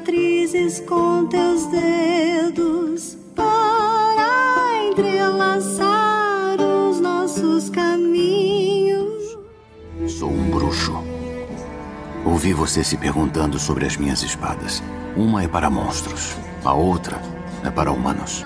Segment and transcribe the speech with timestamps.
[0.00, 9.38] cicatrizes com teus dedos para entrelaçar os nossos caminhos.
[10.08, 10.92] Sou um bruxo.
[12.24, 14.82] Ouvi você se perguntando sobre as minhas espadas.
[15.16, 17.20] Uma é para monstros, a outra
[17.64, 18.44] é para humanos.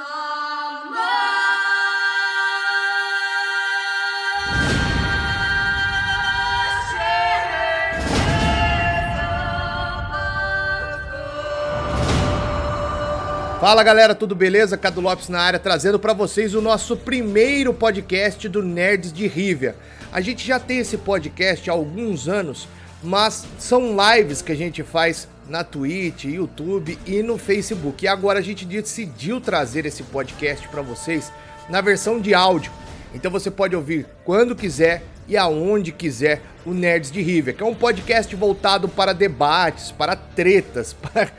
[13.64, 14.76] Fala galera, tudo beleza?
[14.76, 19.74] Cadu Lopes na área, trazendo para vocês o nosso primeiro podcast do Nerds de Rivia.
[20.12, 22.68] A gente já tem esse podcast há alguns anos,
[23.02, 28.04] mas são lives que a gente faz na Twitch, YouTube e no Facebook.
[28.04, 31.32] E agora a gente decidiu trazer esse podcast para vocês
[31.66, 32.70] na versão de áudio.
[33.14, 37.66] Então você pode ouvir quando quiser e aonde quiser o Nerds de Rivia, que é
[37.66, 41.32] um podcast voltado para debates, para tretas, para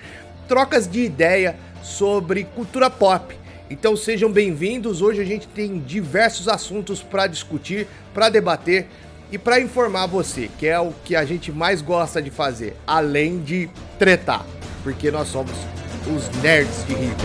[0.48, 1.56] trocas de ideia
[1.86, 3.38] sobre cultura pop.
[3.70, 5.02] Então sejam bem-vindos.
[5.02, 8.88] Hoje a gente tem diversos assuntos para discutir, para debater
[9.32, 13.40] e para informar você, que é o que a gente mais gosta de fazer, além
[13.40, 13.70] de
[14.00, 14.46] tretar,
[14.84, 15.54] porque nós somos
[16.08, 17.16] os nerds de River.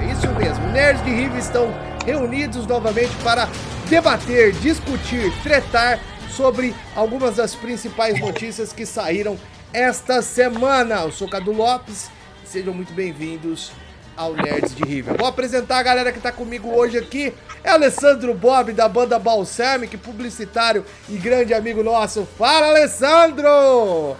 [0.00, 3.48] É isso mesmo, nerds de River estão reunidos novamente para
[3.88, 5.98] debater, discutir, tretar
[6.36, 9.38] sobre algumas das principais notícias que saíram
[9.72, 11.02] esta semana.
[11.02, 12.10] Eu sou Cadu Lopes,
[12.44, 13.70] sejam muito bem-vindos
[14.16, 15.16] ao Nerds de River.
[15.16, 17.32] Vou apresentar a galera que está comigo hoje aqui.
[17.62, 22.26] É Alessandro Bob, da banda Balsamic, publicitário e grande amigo nosso.
[22.36, 24.16] Fala, Alessandro!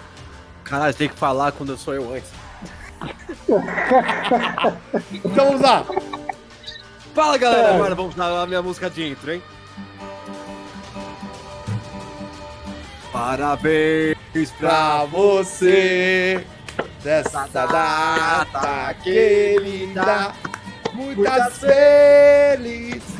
[0.63, 2.31] Caralho, tem que falar quando sou eu antes.
[5.13, 5.85] então vamos lá.
[7.15, 7.75] Fala, galera.
[7.75, 9.43] Agora vamos dar a minha música de intro, hein?
[13.15, 16.45] Parabéns pra você
[17.01, 20.33] dessa data querida.
[20.93, 21.59] Muitas
[22.57, 23.15] felicidades.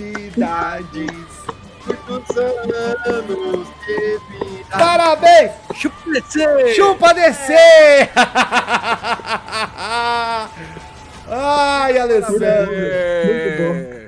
[1.87, 4.77] Muitos anos de vida.
[4.77, 5.53] Parabéns!
[5.77, 6.75] Chupa descer!
[6.75, 8.11] Chupa descer!
[11.31, 12.41] Ai, Alessandro!
[13.27, 14.04] Muito bom.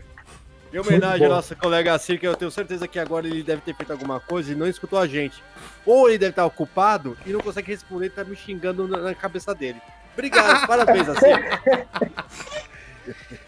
[0.77, 3.91] Em homenagem à nossa colega Cir, eu tenho certeza que agora ele deve ter feito
[3.91, 5.43] alguma coisa e não escutou a gente.
[5.87, 9.15] Ou ele deve estar ocupado e não consegue responder e tá me xingando na, na
[9.15, 9.81] cabeça dele.
[10.13, 11.39] Obrigado, parabéns, Assir.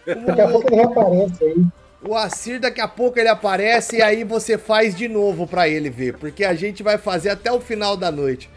[0.25, 1.67] Daqui a pouco ele reaparece aí.
[2.01, 5.91] O Assir, daqui a pouco ele aparece e aí você faz de novo para ele
[5.91, 8.49] ver, porque a gente vai fazer até o final da noite.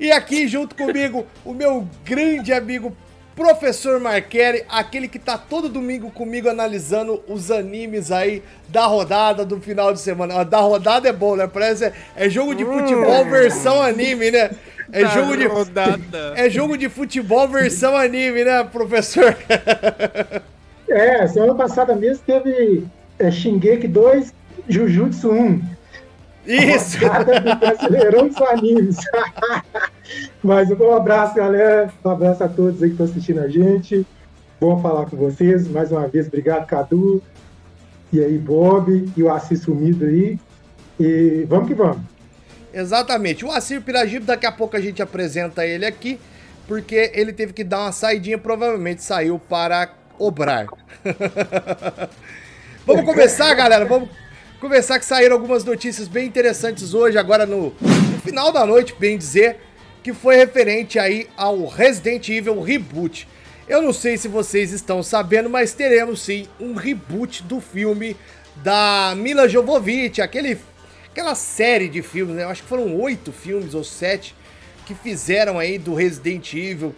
[0.00, 2.96] E aqui junto comigo, o meu grande amigo
[3.34, 9.58] Professor Marqueri, aquele que tá todo domingo comigo analisando os animes aí da rodada do
[9.60, 10.44] final de semana.
[10.44, 11.46] Da rodada é bom, né?
[11.46, 14.50] Parece é, é jogo de futebol versão anime, né?
[14.92, 16.34] É jogo de rodada.
[16.36, 19.36] É jogo de futebol versão anime, né, professor?
[20.88, 22.84] É, semana passada mesmo teve
[23.18, 24.34] é, Shingeki 2,
[24.68, 25.62] Jujutsu 1.
[26.46, 26.98] Isso!
[27.58, 28.96] Brasileirão dos animes.
[30.42, 31.92] Mas um abraço, galera.
[32.04, 34.06] Um abraço a todos aí que estão assistindo a gente.
[34.60, 35.68] Bom falar com vocês.
[35.68, 37.22] Mais uma vez, obrigado, Cadu.
[38.12, 40.38] E aí, Bob e o Assis sumido aí.
[40.98, 42.02] E vamos que vamos.
[42.72, 43.44] Exatamente.
[43.44, 46.18] O Assir Piragibe, daqui a pouco a gente apresenta ele aqui,
[46.66, 50.66] porque ele teve que dar uma saidinha, provavelmente saiu para obrar.
[52.86, 53.84] vamos começar, galera.
[53.84, 54.08] Vamos
[54.62, 59.18] começar que saíram algumas notícias bem interessantes hoje, agora no, no final da noite, bem
[59.18, 59.58] dizer,
[60.04, 63.26] que foi referente aí ao Resident Evil Reboot.
[63.66, 68.16] Eu não sei se vocês estão sabendo, mas teremos sim um reboot do filme
[68.54, 70.56] da Mila Jovovich, aquele,
[71.10, 72.44] aquela série de filmes, né?
[72.44, 74.32] Eu acho que foram oito filmes ou sete
[74.86, 76.94] que fizeram aí do Resident Evil,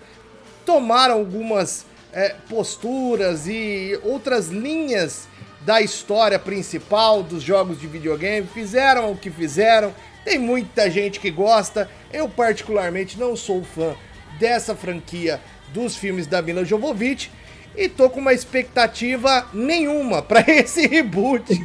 [0.66, 5.26] tomaram algumas é, posturas e outras linhas
[5.64, 9.94] da história principal dos jogos de videogame, fizeram o que fizeram.
[10.24, 11.88] Tem muita gente que gosta.
[12.12, 13.94] Eu particularmente não sou fã
[14.38, 15.40] dessa franquia
[15.72, 17.30] dos filmes da Mila Jovovich
[17.76, 21.52] e tô com uma expectativa nenhuma para esse reboot.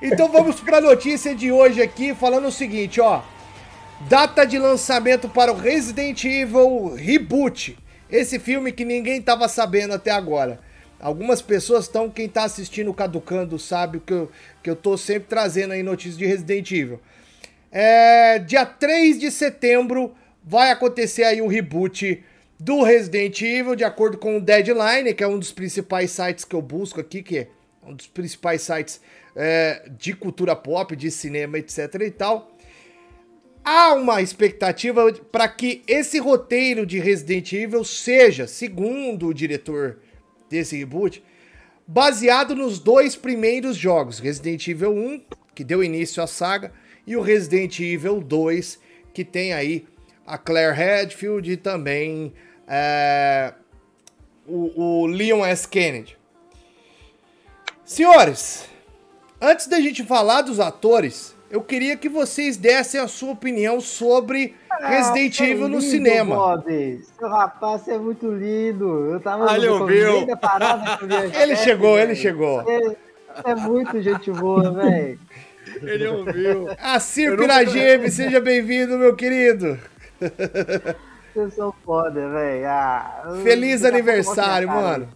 [0.00, 3.22] então vamos para a notícia de hoje aqui falando o seguinte, ó.
[4.08, 7.78] Data de lançamento para o Resident Evil Reboot.
[8.10, 10.60] Esse filme que ninguém tava sabendo até agora.
[10.98, 14.30] Algumas pessoas estão, quem está assistindo o Caducando sabe que eu,
[14.62, 17.00] que eu tô sempre trazendo aí notícias de Resident Evil.
[17.70, 22.24] É, dia 3 de setembro vai acontecer aí um reboot
[22.58, 26.56] do Resident Evil, de acordo com o Deadline, que é um dos principais sites que
[26.56, 27.48] eu busco aqui, que é
[27.84, 29.00] um dos principais sites
[29.34, 32.50] é, de cultura pop, de cinema, etc e tal.
[33.62, 39.98] Há uma expectativa para que esse roteiro de Resident Evil seja, segundo o diretor
[40.48, 41.22] desse reboot,
[41.86, 45.22] baseado nos dois primeiros jogos, Resident Evil 1,
[45.54, 46.72] que deu início à saga,
[47.06, 48.80] e o Resident Evil 2,
[49.14, 49.86] que tem aí
[50.26, 52.32] a Claire Redfield e também
[52.66, 53.54] é,
[54.46, 55.68] o, o Leon S.
[55.68, 56.18] Kennedy.
[57.84, 58.68] Senhores,
[59.40, 64.54] antes da gente falar dos atores, eu queria que vocês dessem a sua opinião sobre
[64.70, 66.34] ah, Resident Evil no cinema.
[66.34, 67.00] Bob.
[67.18, 69.12] Seu rapaz, você é muito lindo.
[69.12, 70.36] Eu tava ah, ele ouviu.
[70.36, 70.98] Parada
[71.40, 72.64] ele chegou, ele chegou.
[73.44, 75.18] É muito gente boa, velho.
[75.82, 76.68] Ele ouviu.
[76.80, 79.78] Assir Pirageme, seja bem-vindo, meu querido.
[81.34, 82.66] Vocês são foda, velho.
[82.66, 85.08] Ah, Feliz aniversário, mano.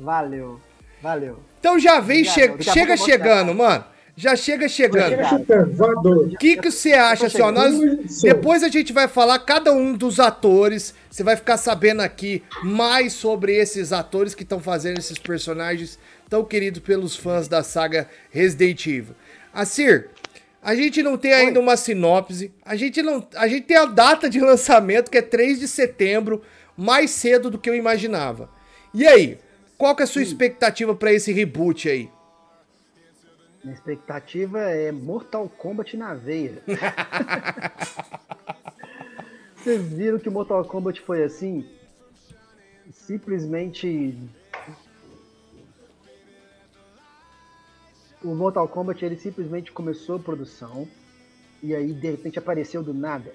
[0.00, 0.60] Valeu,
[1.02, 1.38] valeu.
[1.58, 3.95] Então já vem, che chega chegando, mano.
[4.16, 5.14] Já chega chegando.
[6.24, 9.92] O que, que você acha, assim, ó, nós, Depois a gente vai falar cada um
[9.92, 10.94] dos atores.
[11.10, 15.98] Você vai ficar sabendo aqui mais sobre esses atores que estão fazendo esses personagens
[16.30, 19.14] tão queridos pelos fãs da saga Resident Evil.
[19.52, 20.08] Assir,
[20.62, 21.62] a gente não tem ainda Oi.
[21.62, 22.50] uma sinopse.
[22.64, 26.40] A gente não, a gente tem a data de lançamento que é 3 de setembro,
[26.74, 28.48] mais cedo do que eu imaginava.
[28.94, 29.38] E aí,
[29.76, 32.08] qual que é a sua expectativa para esse reboot aí?
[33.62, 36.62] Minha expectativa é Mortal Kombat na veia.
[39.56, 41.68] Vocês viram que Mortal Kombat foi assim?
[42.92, 44.16] Simplesmente.
[48.22, 50.86] O Mortal Kombat ele simplesmente começou a produção
[51.62, 53.34] e aí de repente apareceu do nada.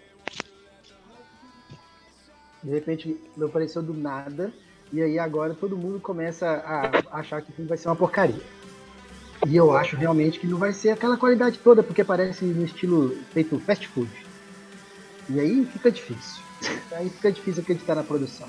[2.64, 4.54] De repente apareceu do nada
[4.94, 8.42] e aí agora todo mundo começa a achar que o filme vai ser uma porcaria.
[9.48, 13.18] E eu acho realmente que não vai ser aquela qualidade toda, porque parece no estilo
[13.34, 14.12] feito fast food.
[15.30, 16.42] E aí fica difícil.
[16.92, 18.48] Aí fica difícil acreditar na produção.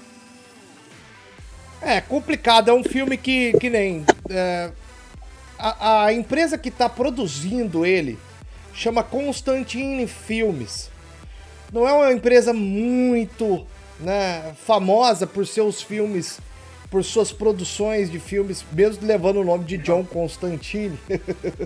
[1.81, 2.69] É, complicado.
[2.69, 4.05] É um filme que, que nem.
[4.29, 4.71] É,
[5.59, 8.19] a, a empresa que está produzindo ele
[8.75, 10.91] chama Constantine Filmes.
[11.73, 13.67] Não é uma empresa muito
[13.99, 16.39] né, famosa por seus filmes
[16.93, 20.99] por suas produções de filmes, mesmo levando o nome de John Constantine.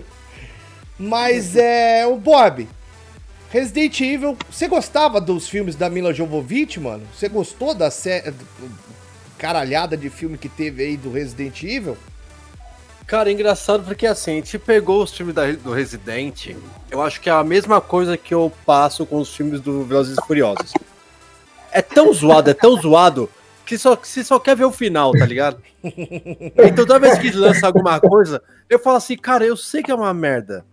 [0.97, 2.07] Mas é.
[2.07, 2.65] O Bob,
[3.51, 4.37] Resident Evil.
[4.49, 7.05] Você gostava dos filmes da Mila Jovovich, mano?
[7.13, 8.33] Você gostou da série.
[9.37, 11.97] caralhada de filme que teve aí do Resident Evil?
[13.05, 16.55] Cara, é engraçado porque assim, a gente pegou os filmes da, do Resident.
[16.89, 20.17] Eu acho que é a mesma coisa que eu passo com os filmes do Velozes
[20.17, 20.71] e Furiosos.
[21.69, 23.29] É tão zoado, é tão zoado
[23.67, 25.61] que só, que só quer ver o final, tá ligado?
[25.83, 29.95] então toda vez que lança alguma coisa, eu falo assim, cara, eu sei que é
[29.95, 30.65] uma merda.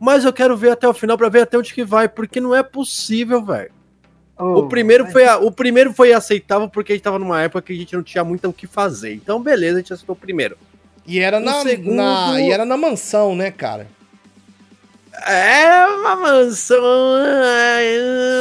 [0.00, 2.54] Mas eu quero ver até o final para ver até onde que vai, porque não
[2.54, 3.70] é possível, velho.
[4.38, 5.12] Oh, o, primeiro mas...
[5.12, 7.94] foi a, o primeiro foi aceitável porque a gente tava numa época que a gente
[7.94, 9.12] não tinha muito o que fazer.
[9.12, 10.56] Então, beleza, a gente aceitou o primeiro.
[11.06, 11.96] E era, na, segundo...
[11.96, 13.86] na, e era na mansão, né, cara?
[15.26, 16.82] É uma mansão.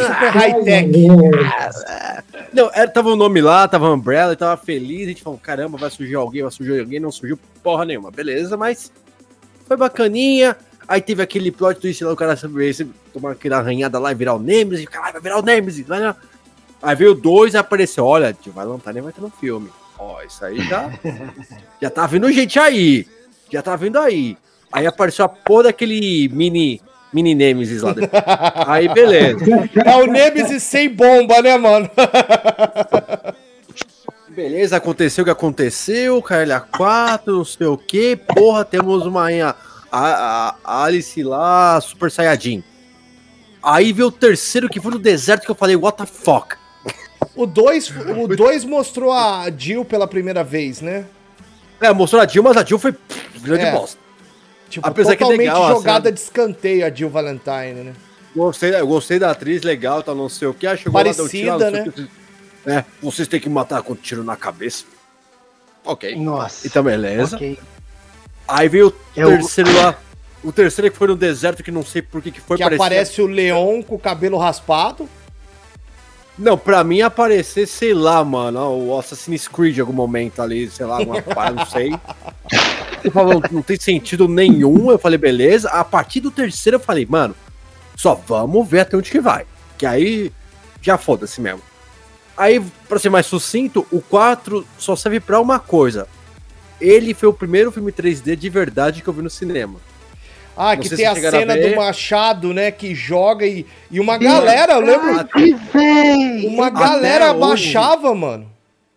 [0.08, 0.92] Super high-tech.
[2.54, 5.04] Não, era, tava o um nome lá, tava Umbrella, tava feliz.
[5.04, 7.00] A gente falou: caramba, vai surgir alguém, vai surgir alguém.
[7.00, 8.92] Não surgiu porra nenhuma, beleza, mas
[9.68, 10.58] foi bacaninha.
[10.88, 12.36] Aí teve aquele plot twist lá, o cara
[13.14, 14.86] tomar aquela arranhada lá e virar o Nemesis.
[14.86, 15.88] Caralho, vai virar o Nemesis.
[15.88, 16.16] Vai lá.
[16.82, 19.70] Aí veio dois e apareceu: olha, vai lançar nem vai ter no filme.
[19.98, 20.90] Ó, isso aí já.
[21.82, 23.08] já tá vindo gente aí.
[23.52, 24.38] Já tá vindo aí.
[24.72, 26.82] Aí apareceu a porra daquele mini
[27.14, 27.94] mini Nemesis lá.
[28.68, 29.44] Aí beleza.
[29.86, 31.90] É o Nemesis sem bomba, né, mano?
[34.30, 39.56] Beleza, aconteceu o que aconteceu, KLA4, não sei o que, porra, temos uma a,
[39.92, 42.64] a, a Alice lá, Super Saiyajin.
[43.62, 46.56] Aí veio o terceiro que foi no deserto que eu falei, what the fuck?
[47.36, 51.06] O 2 o dois mostrou a Jill pela primeira vez, né?
[51.80, 53.72] É, mostrou a Jill, mas a Jill foi pff, grande é.
[53.72, 54.01] bosta.
[54.72, 57.94] Tipo, Apesar totalmente que é legal, jogada assim, de escanteio a Jill Valentine, né?
[58.34, 60.66] Gostei, eu gostei da atriz, legal, tá não sei o que.
[60.66, 61.92] Ah, chegou Parecida, lá, né?
[61.94, 62.10] Que,
[62.66, 64.86] é, vocês têm que matar com um tiro na cabeça.
[65.84, 66.16] Ok.
[66.16, 66.66] Nossa.
[66.66, 67.36] Então, beleza.
[67.36, 67.60] Okay.
[68.48, 69.28] Aí veio o eu...
[69.28, 69.98] terceiro lá.
[70.42, 72.56] O terceiro que foi no deserto, que não sei por que, que foi.
[72.56, 72.86] Que parecia...
[72.86, 75.10] aparece o Leon com o cabelo raspado.
[76.40, 80.86] Não, pra mim aparecer, sei lá, mano, o Assassin's Creed em algum momento ali, sei
[80.86, 81.92] lá, alguma parada, não sei.
[83.04, 84.92] Ele falou, não tem sentido nenhum.
[84.92, 85.70] Eu falei, beleza.
[85.70, 87.36] A partir do terceiro eu falei, mano,
[87.96, 89.46] só vamos ver até onde que vai.
[89.78, 90.32] Que aí
[90.82, 91.62] já foda-se mesmo.
[92.38, 96.08] Aí, pra ser mais sucinto, o 4 só serve pra uma coisa.
[96.80, 99.80] ele foi o primeiro filme 3D de verdade que eu vi no cinema.
[100.58, 101.70] Ah, Não que tem a a cena ver.
[101.72, 102.72] do Machado, né?
[102.72, 105.28] Que joga e, e uma galera, eu lembro.
[105.74, 106.48] Vem!
[106.48, 107.40] Uma galera hoje.
[107.40, 108.52] baixava, mano.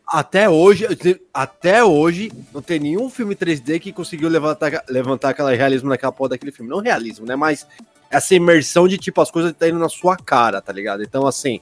[0.07, 0.87] Até hoje,
[1.33, 6.31] até hoje, não tem nenhum filme 3D que conseguiu levantar, levantar aquele realismo naquela porra
[6.31, 6.71] daquele filme.
[6.71, 7.35] Não realismo, né?
[7.35, 7.67] Mas
[8.11, 11.03] essa imersão de tipo, as coisas tá indo na sua cara, tá ligado?
[11.03, 11.61] Então, assim,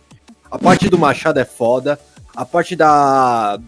[0.50, 1.98] a parte do Machado é foda.
[2.36, 3.58] A parte da.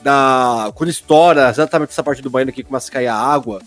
[0.00, 3.60] da quando estoura exatamente essa parte do banheiro que começa a cair a água.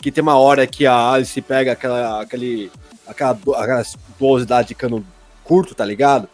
[0.00, 2.22] Que tem uma hora que a Alice pega aquela.
[2.22, 2.72] aquele.
[3.06, 5.06] aquela, aquela de cano
[5.44, 6.28] curto, tá ligado?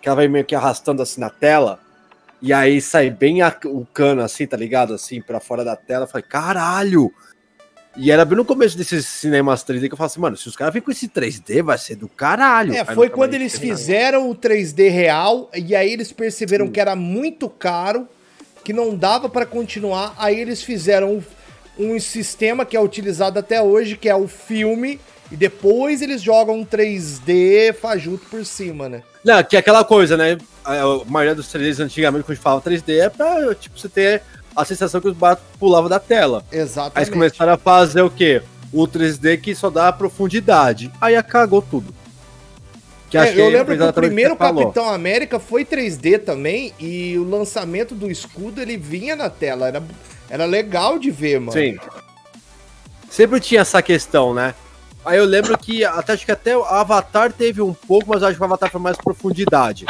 [0.00, 1.78] Que ela vai meio que arrastando assim na tela.
[2.40, 4.94] E aí sai bem a- o cano, assim, tá ligado?
[4.94, 6.04] Assim, pra fora da tela.
[6.04, 7.12] Eu falei, caralho!
[7.96, 10.54] E era bem no começo desses cinemas 3D que eu falei assim, mano, se os
[10.54, 12.72] caras virem com esse 3D, vai ser do caralho.
[12.72, 16.94] É, Aí foi quando eles fizeram o 3D real e aí eles perceberam que era
[16.94, 18.06] muito caro,
[18.62, 20.14] que não dava pra continuar.
[20.16, 21.14] Aí eles fizeram
[21.76, 26.22] um, um sistema que é utilizado até hoje, que é o filme, e depois eles
[26.22, 29.02] jogam um 3D fajuto por cima, né?
[29.24, 30.38] Não, que é aquela coisa, né?
[30.64, 34.22] A maioria dos 3Ds antigamente, quando a gente falava 3D, é pra, tipo, você ter
[34.56, 36.44] a sensação que os baratos pulavam da tela.
[36.50, 36.96] Aí Exatamente.
[36.98, 38.42] eles começaram a fazer o quê?
[38.72, 40.90] O 3D que só dá profundidade.
[41.00, 41.94] Aí acagou tudo.
[43.08, 44.62] Que É, eu foi lembro que o exatamente que primeiro você falou.
[44.64, 49.82] Capitão América foi 3D também, e o lançamento do escudo ele vinha na tela, era,
[50.28, 51.52] era legal de ver, mano.
[51.52, 51.78] Sim.
[53.08, 54.54] Sempre tinha essa questão, né?
[55.08, 58.36] Aí eu lembro que até acho que até o Avatar teve um pouco, mas acho
[58.36, 59.86] que o Avatar foi mais profundidade.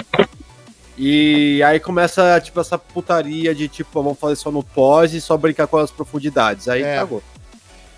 [0.96, 5.36] E aí começa, tipo, essa putaria de tipo, vamos fazer só no pós e só
[5.36, 6.68] brincar com as profundidades.
[6.68, 6.96] Aí É.
[6.98, 7.20] cagou.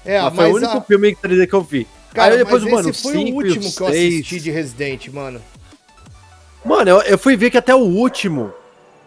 [0.02, 1.86] É, mas foi o único a- filme 3D que eu vi.
[2.14, 5.08] Cara, aí depois, mas mano, esse foi cinco o último que eu assisti de Resident,
[5.08, 5.42] mano.
[6.64, 8.50] Mano, eu, eu fui ver que até o último,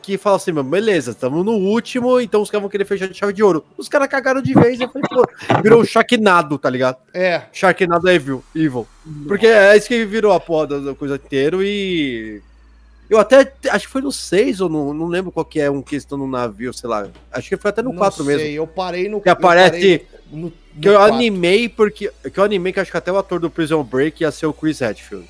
[0.04, 3.34] que fala assim, beleza, estamos no último, então os caras vão querer fechar de chave
[3.34, 3.66] de ouro.
[3.78, 5.26] Os caras cagaram de vez, eu falei, pô,
[5.64, 6.98] virou um Sharknado, tá ligado?
[7.14, 8.86] É, Sharknado Evil, Evil.
[9.28, 12.42] Porque é isso que virou a porra da- coisa inteira e...
[13.10, 15.82] Eu até, acho que foi no 6 ou no, não lembro qual que é um
[15.82, 17.08] que estão no navio, sei lá.
[17.32, 18.50] Acho que foi até no não 4 sei, mesmo.
[18.56, 19.22] eu parei no...
[19.22, 23.12] Que aparece, no, no que eu animei porque, que eu animei que acho que até
[23.12, 25.28] o ator do Prison Break ia ser o Chris Redfield.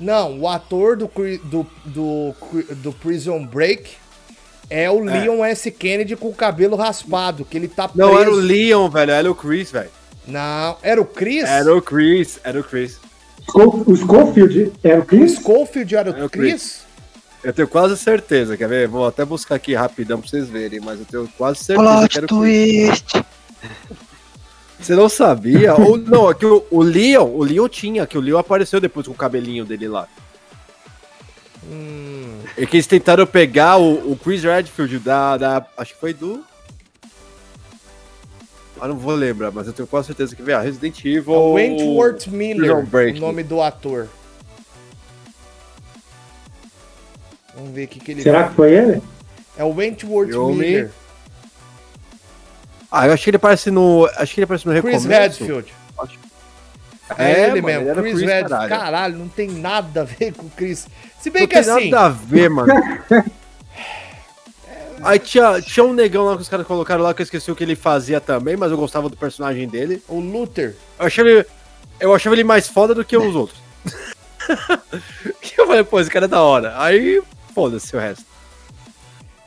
[0.00, 1.10] Não, o ator do,
[1.44, 2.34] do, do,
[2.76, 3.90] do Prison Break
[4.70, 5.70] é o Leon S.
[5.70, 8.10] Kennedy com o cabelo raspado, que ele tá preso.
[8.10, 9.90] Não, era o Leon, velho, era o Chris, velho.
[10.26, 11.44] Não, era o Chris?
[11.44, 12.98] Era o Chris, era o Chris.
[13.52, 15.34] O Schofield era o O Chris?
[15.34, 16.82] Schofield era o Era o Chris?
[17.42, 18.86] Eu tenho quase certeza, quer ver?
[18.86, 22.26] Vou até buscar aqui rapidão pra vocês verem, mas eu tenho quase certeza que era
[22.26, 23.02] Plot o Chris.
[23.02, 23.24] twist!
[24.80, 25.74] Você não sabia?
[25.78, 29.06] Ou não, é que o, o Leon, o Leon tinha, que o Leon apareceu depois
[29.06, 30.08] com o cabelinho dele lá.
[31.70, 35.66] Hum, É que eles tentaram pegar o, o Chris Redfield da, da.
[35.76, 36.42] Acho que foi do.
[38.80, 40.56] Ah, não vou lembrar, mas eu tenho quase certeza que veio.
[40.56, 41.34] Ah, Resident Evil.
[41.34, 44.08] é o Wentworth Miller, o nome do ator.
[47.54, 49.02] Vamos ver o que, que ele Será que foi ele?
[49.56, 50.30] É o Wentworth.
[50.30, 50.90] Miller.
[52.90, 54.08] Ah, eu acho que ele aparece no.
[54.16, 55.44] Acho que ele aparece no Chris Recomeço.
[55.44, 55.74] Redfield.
[57.16, 58.48] É, É, ele mano, mesmo, ele Chris, Chris, Redfield.
[58.48, 58.68] caralho.
[58.68, 59.18] Caralho.
[59.18, 60.86] não tem nada a ver com o Chris.
[61.20, 62.72] Se bem Não que tem assim, nada a ver, mano.
[65.02, 67.56] Aí tinha, tinha um negão lá que os caras colocaram lá que eu esqueci o
[67.56, 70.02] que ele fazia também, mas eu gostava do personagem dele.
[70.06, 70.76] o Luther.
[70.98, 71.46] Eu achava ele,
[71.98, 73.58] eu achava ele mais foda do que os outros.
[75.56, 76.74] eu falei, pô, esse cara é da hora.
[76.76, 77.22] Aí,
[77.54, 78.29] foda-se o resto.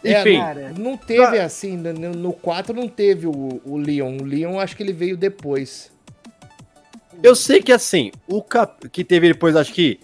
[0.03, 4.17] Enfim, É, não, não teve assim, no, no 4 não teve o, o Leon.
[4.21, 5.91] O Leon acho que ele veio depois.
[7.21, 8.89] eu sei que assim, o cap...
[8.89, 9.99] que teve depois, acho que.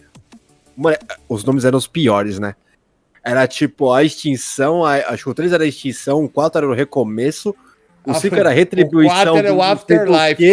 [0.75, 2.55] Mano, os nomes eram os piores, né?
[3.21, 6.67] Era tipo a extinção, a- acho que o 3 era a extinção, o 4 era
[6.71, 7.49] o recomeço,
[8.05, 9.13] o Ah, 5 foi- era a retribuição.
[9.13, 10.43] O 4 era o Afterlife.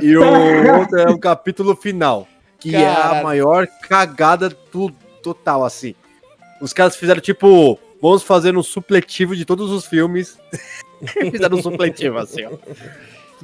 [0.00, 0.22] E o
[0.78, 2.28] outro é o capítulo final,
[2.60, 3.24] que é a Caralho.
[3.24, 4.90] maior cagada do
[5.22, 5.96] total, assim.
[6.60, 10.38] Os caras fizeram tipo, vamos fazer um supletivo de todos os filmes.
[11.30, 12.50] fizeram um supletivo, assim, ó.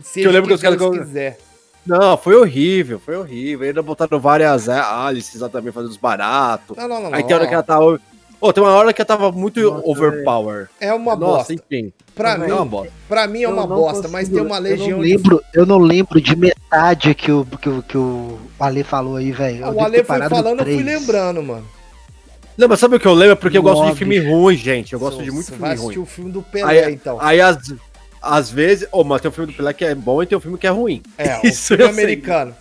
[0.02, 1.38] Seja eu lembro que os caras quiser.
[1.86, 3.66] Não, foi horrível, foi horrível.
[3.66, 6.76] Ainda botaram várias é, Alices lá também fazendo os baratos.
[6.76, 7.14] Não, não, não.
[7.14, 8.00] Aí tem hora que ela tava.
[8.40, 10.68] Ô, tem uma hora que ela tava muito Nossa, overpower.
[10.80, 11.54] É uma Nossa, bosta.
[11.54, 11.92] enfim.
[12.14, 12.92] Pra é mim, uma bosta.
[13.08, 15.66] pra mim é uma bosta, mas consigo- tem uma legião eu não de lembro, Eu
[15.66, 19.64] não lembro de metade que o, que o, que o Ale falou aí, velho.
[19.64, 21.66] Ah, O Ale foi falando, eu fui lembrando, mano.
[22.60, 23.32] Não, mas sabe o que eu lembro?
[23.32, 24.92] É porque eu gosto de Nossa, filme ruim, gente.
[24.92, 26.02] Eu gosto de Você muito vai filme assistir ruim.
[26.02, 27.18] o filme do Pelé, Aí, então.
[27.18, 27.56] aí às,
[28.20, 28.86] às vezes.
[28.92, 30.66] Ô, mas tem um filme do Pelé que é bom e tem um filme que
[30.66, 31.02] é ruim.
[31.16, 32.04] É, o Isso filme eu sei.
[32.04, 32.54] americano.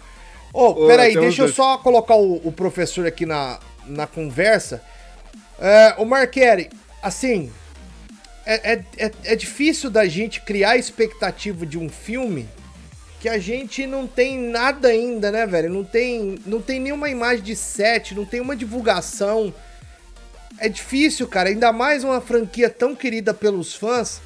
[0.53, 1.55] Ô, Ô, peraí, uns deixa eu dois.
[1.55, 4.81] só colocar o, o professor aqui na, na conversa.
[5.59, 6.69] É, o Marqueri,
[7.03, 7.51] assim,
[8.45, 12.47] é, é, é, é difícil da gente criar expectativa de um filme
[13.19, 15.69] que a gente não tem nada ainda, né, velho?
[15.69, 19.53] Não tem, não tem nenhuma imagem de set, não tem uma divulgação.
[20.59, 24.21] É difícil, cara, ainda mais uma franquia tão querida pelos fãs.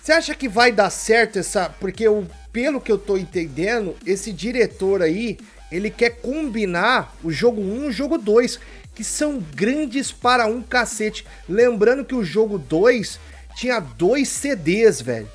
[0.00, 1.74] Você acha que vai dar certo essa.
[1.80, 5.38] Porque o, pelo que eu tô entendendo, esse diretor aí,
[5.70, 8.60] ele quer combinar o jogo 1 e o jogo 2,
[8.94, 11.26] que são grandes para um cacete.
[11.48, 13.18] Lembrando que o jogo 2
[13.56, 15.28] tinha dois CDs, velho.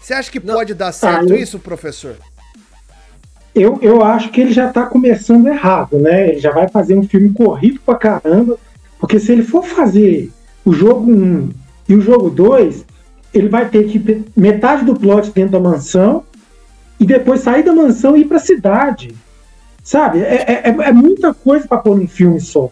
[0.00, 0.54] Você acha que Não.
[0.54, 1.42] pode dar certo ah, eu...
[1.42, 2.16] isso, professor?
[3.54, 6.28] Eu, eu acho que ele já tá começando errado, né?
[6.28, 8.58] Ele já vai fazer um filme corrido pra caramba,
[8.98, 10.30] porque se ele for fazer
[10.64, 11.50] o jogo 1
[11.88, 12.84] e o jogo 2,
[13.32, 16.24] ele vai ter que metade do plot dentro da mansão
[16.98, 19.14] e depois sair da mansão e ir pra cidade.
[19.82, 20.20] Sabe?
[20.20, 22.70] É, é, é muita coisa para pôr num filme só.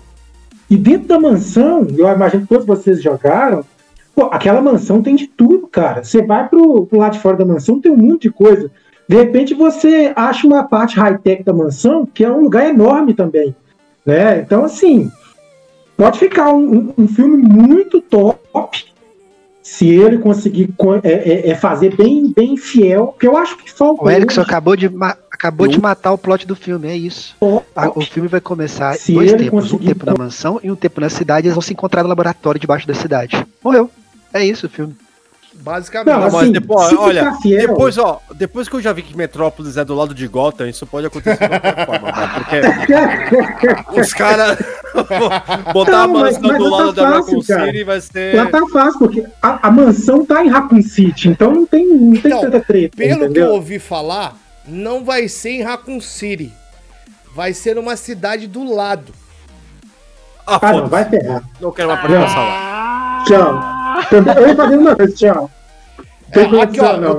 [0.68, 3.64] E dentro da mansão, eu imagino que todos vocês jogaram,
[4.16, 6.02] Pô, aquela mansão tem de tudo, cara.
[6.02, 8.70] Você vai pro, pro lado de fora da mansão, tem um monte de coisa.
[9.06, 13.54] De repente você acha uma parte high-tech da mansão, que é um lugar enorme também.
[14.06, 14.40] Né?
[14.40, 15.12] Então, assim,
[15.96, 18.38] pode ficar um, um filme muito top
[19.62, 20.72] se ele conseguir
[21.02, 24.04] é, é, é, fazer bem, bem fiel, que eu acho que falta.
[24.04, 24.88] O Erickson acabou de,
[25.28, 27.34] acabou de matar o plot do filme, é isso.
[27.40, 31.10] O filme vai começar se dois tempos, um tempo na mansão e um tempo na
[31.10, 33.44] cidade, eles vão se encontrar no laboratório debaixo da cidade.
[33.62, 33.90] Morreu.
[34.32, 34.94] É isso o filme.
[35.60, 36.14] Basicamente.
[36.14, 39.76] Não, assim, mas depois, olha, fiel, depois, ó, depois que eu já vi que Metrópolis
[39.76, 42.28] é do lado de Gotham, isso pode acontecer de qualquer forma, né?
[42.34, 44.58] Porque os caras
[45.72, 48.36] botar não, a mansão mas, mas do lado tá da Raccoon City vai ser.
[48.36, 52.12] Lá tá fácil, porque a, a, mansão tá em Raccoon City, então não tem, não
[52.12, 52.96] tem então, tanta treta.
[52.96, 53.32] Pelo entendeu?
[53.32, 54.36] que eu ouvi falar,
[54.66, 56.52] não vai ser em Raccoon City.
[57.34, 59.12] Vai ser numa cidade do lado.
[60.46, 61.42] Ah, ah não, vai ferrar.
[61.60, 63.24] Não quero uma participação lá.
[63.26, 63.75] Tchau.
[64.12, 65.22] Eu fazer uma vez.
[66.32, 67.18] É, aqui, ó, não,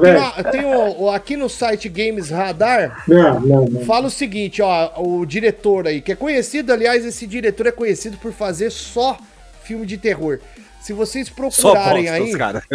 [0.52, 3.04] tenho, aqui no site Games Radar.
[3.08, 3.86] Não, não, não.
[3.86, 8.18] Fala o seguinte, ó, o diretor aí, que é conhecido, aliás, esse diretor é conhecido
[8.18, 9.18] por fazer só
[9.63, 10.40] filme de terror.
[10.82, 12.32] Se vocês procurarem só aí.
[12.38, 12.63] Cara.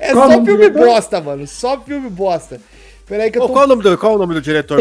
[0.00, 1.46] é qual só filme bosta, mano.
[1.46, 2.60] Só filme bosta.
[3.06, 3.52] Peraí que eu tô...
[3.52, 4.80] qual, o nome do, qual o nome do diretor?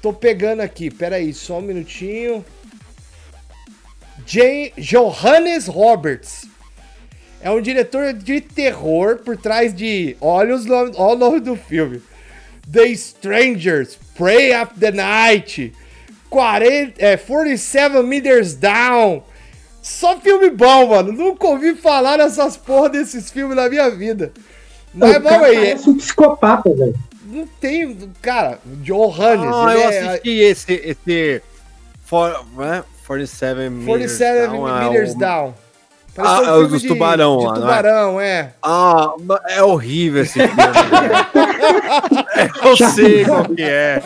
[0.00, 2.44] Tô pegando aqui, peraí, só um minutinho.
[4.30, 4.72] J.
[4.78, 6.46] Johannes Roberts.
[7.42, 10.16] É um diretor de terror por trás de.
[10.20, 12.00] Olha, os nome, olha o nome do filme:
[12.70, 15.72] The Strangers, Pray After the Night,
[16.28, 19.24] 40, é, 47 Meters Down.
[19.82, 21.10] Só filme bom, mano.
[21.10, 24.32] Nunca ouvi falar nessas porra desses filmes na minha vida.
[24.94, 25.70] Mas vamos aí.
[25.70, 26.94] É um psicopata, velho.
[27.24, 27.98] Não tem.
[28.22, 29.52] Cara, Johannes.
[29.52, 30.72] Ah, eu é, assisti esse.
[30.72, 31.42] esse
[32.04, 32.84] for, né?
[33.10, 34.88] 47 meters 47 down.
[34.88, 35.54] meters é down.
[36.16, 38.28] ah, é o dos tubarão de, lá, de tubarão, é?
[38.28, 38.52] é?
[38.62, 39.14] Ah,
[39.48, 40.54] é horrível esse filme.
[42.62, 44.00] eu sei qual que é.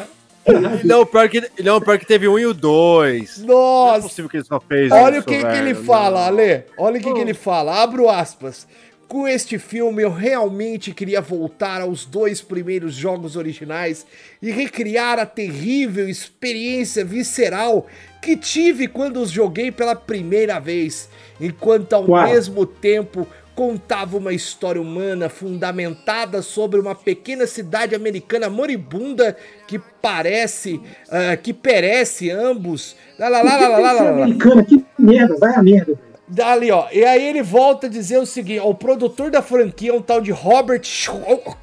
[0.84, 3.38] Não, pior que, não, pior que teve um e o dois.
[3.38, 3.90] Nossa!
[3.90, 6.64] Não é possível que ele só fez Olha isso, o que, que ele fala, Ale.
[6.78, 7.82] Olha o que, que ele fala.
[7.82, 8.66] Abro aspas.
[9.08, 14.06] Com este filme, eu realmente queria voltar aos dois primeiros jogos originais
[14.40, 17.86] e recriar a terrível experiência visceral
[18.22, 21.08] que tive quando os joguei pela primeira vez,
[21.40, 22.26] enquanto ao Uau.
[22.26, 29.36] mesmo tempo contava uma história humana fundamentada sobre uma pequena cidade americana moribunda
[29.68, 32.96] que parece uh, que perece ambos.
[33.18, 35.98] Lá, lá, lá, lá, lá, lá, americana, que merda, vai a merda.
[36.26, 36.86] Dali, ó.
[36.90, 40.02] E aí ele volta a dizer o seguinte: ó, o produtor da franquia é um
[40.02, 40.82] tal de Robert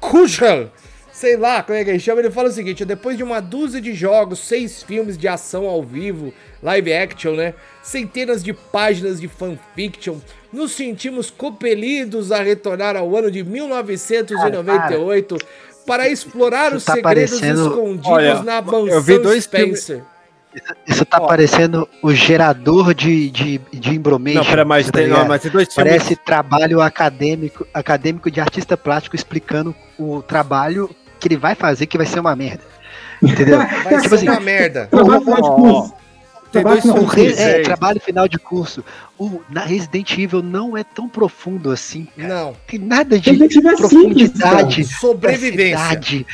[0.00, 0.70] Kushel.
[1.12, 2.20] Sei lá como é que ele chama.
[2.20, 5.82] Ele fala o seguinte: depois de uma dúzia de jogos, seis filmes de ação ao
[5.82, 7.54] vivo, live action, né?
[7.82, 10.18] Centenas de páginas de fanfiction,
[10.52, 15.50] nos sentimos compelidos a retornar ao ano de 1998 cara,
[15.84, 17.68] para explorar os tá segredos parecendo...
[17.68, 19.96] escondidos Olha, na mansão Spencer.
[19.96, 20.11] Filmes...
[20.86, 21.26] Isso tá Ó.
[21.26, 24.38] parecendo o gerador de, de, de embromation.
[24.38, 26.24] Não, pera, mas, tá tem, não, mas tem dois Parece filmes.
[26.24, 32.06] trabalho acadêmico, acadêmico de artista plástico explicando o trabalho que ele vai fazer que vai
[32.06, 32.62] ser uma merda.
[33.22, 33.58] Entendeu?
[33.84, 34.88] Vai tipo ser assim, uma merda.
[36.50, 38.84] Tem dois filmes, é, trabalho final de curso.
[39.16, 42.06] O, na Resident Evil não é tão profundo assim.
[42.16, 42.28] Cara.
[42.28, 42.56] Não.
[42.66, 43.32] Tem nada de
[43.76, 44.84] profundidade.
[44.84, 46.26] Sobrevivência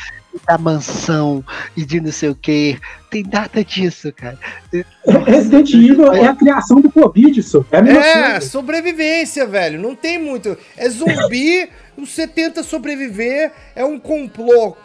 [0.47, 1.43] da mansão
[1.75, 2.79] e de não sei o que.
[3.09, 4.37] Tem nada disso, cara.
[5.25, 7.65] Resident Evil é a criação do Covid, isso.
[7.71, 9.79] É, é sobrevivência, velho.
[9.79, 10.57] Não tem muito.
[10.77, 14.75] É zumbi, você tenta sobreviver, é um complô,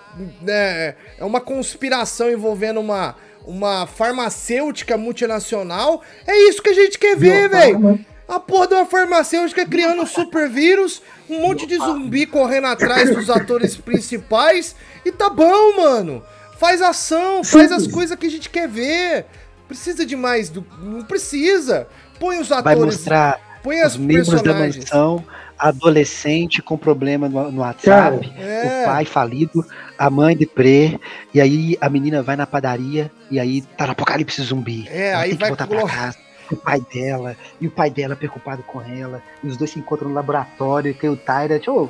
[0.40, 0.94] né?
[1.18, 3.14] É uma conspiração envolvendo uma,
[3.46, 6.02] uma farmacêutica multinacional.
[6.26, 7.98] É isso que a gente quer ver, velho.
[8.26, 13.14] A porra de uma farmacêutica criando um super vírus, um monte de zumbi correndo atrás
[13.14, 14.74] dos atores principais.
[15.04, 16.22] E tá bom, mano.
[16.58, 19.26] Faz ação, faz as coisas que a gente quer ver.
[19.68, 20.64] Precisa de mais do.
[20.80, 21.87] Não precisa.
[22.18, 22.78] Põe os atores.
[22.78, 25.24] Vai mostrar põe os membros da mansão,
[25.58, 28.82] adolescente com problema no, no WhatsApp, é.
[28.82, 29.64] o pai falido,
[29.98, 30.98] a mãe de pré,
[31.32, 34.87] e aí a menina vai na padaria, e aí tá no apocalipse zumbi.
[34.88, 36.18] É, Ela aí tem que vai voltar colo- pra casa.
[36.54, 40.08] O pai dela, e o pai dela preocupado com ela, e os dois se encontram
[40.08, 41.66] no laboratório, e tem o Tyrant.
[41.68, 41.88] Ô,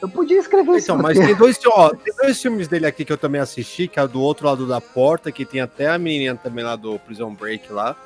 [0.00, 0.92] eu podia escrever isso.
[0.92, 3.98] Então, mas tem dois, ó, tem dois filmes dele aqui que eu também assisti, que
[3.98, 6.98] é o do outro lado da porta, que tem até a menina também lá do
[6.98, 7.96] Prison Break lá.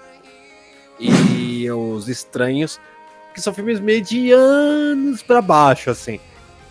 [0.99, 2.81] E os Estranhos,
[3.35, 6.21] que são filmes medianos pra baixo, assim.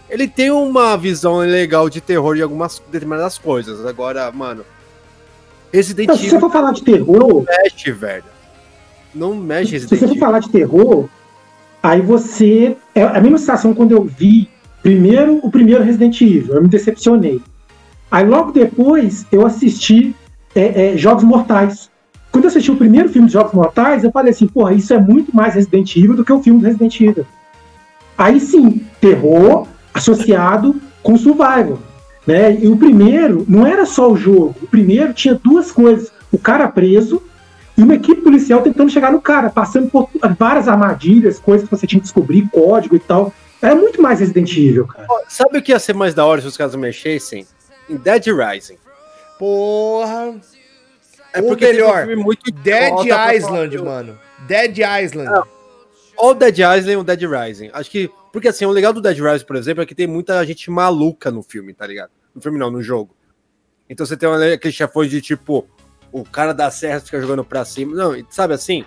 [0.10, 3.86] Ele tem uma visão legal de terror de algumas determinadas coisas.
[3.86, 4.64] Agora, mano,
[5.74, 8.35] Resident Não, se você Evil for falar de terror, mexe, velho.
[9.16, 10.20] Não mexe se Resident você for Evil.
[10.20, 11.06] falar de terror,
[11.82, 12.76] aí você.
[12.94, 14.50] É a mesma situação quando eu vi
[14.84, 17.42] primeiro o primeiro Resident Evil, eu me decepcionei.
[18.12, 20.16] Aí logo depois eu assisti
[20.54, 21.90] é, é, Jogos Mortais.
[22.32, 25.00] Quando eu assisti o primeiro filme de Jogos Mortais, eu falei assim, porra, isso é
[25.00, 27.26] muito mais Resident Evil do que o filme do Resident Evil.
[28.18, 31.80] Aí sim, terror associado com survival.
[32.28, 32.60] Né?
[32.60, 34.56] E o primeiro não era só o jogo.
[34.62, 37.22] O primeiro tinha duas coisas: o cara preso
[37.78, 41.86] e uma equipe policial tentando chegar no cara, passando por várias armadilhas, coisas que você
[41.86, 43.34] tinha que descobrir, código e tal.
[43.62, 45.08] Era muito mais Resident Evil, cara.
[45.28, 47.46] Sabe o que ia ser mais da hora se os caras mexessem?
[47.90, 48.78] Em Dead Rising.
[49.38, 50.36] Porra.
[51.34, 52.94] É Ou porque um melhor, filme muito Dead
[53.36, 54.20] Island, mano.
[54.48, 55.44] Dead Island.
[56.18, 57.70] Ou Dead Island ou Dead Rising.
[57.74, 58.10] Acho que.
[58.32, 61.32] Porque assim, o legal do Dead Rising, por exemplo, é que tem muita gente maluca
[61.32, 62.12] no filme, tá ligado?
[62.34, 63.16] No filme não, no jogo.
[63.90, 65.68] Então você tem uma, aqueles chefões de tipo.
[66.18, 67.94] O cara da serra fica jogando pra cima.
[67.94, 68.86] Não, sabe assim?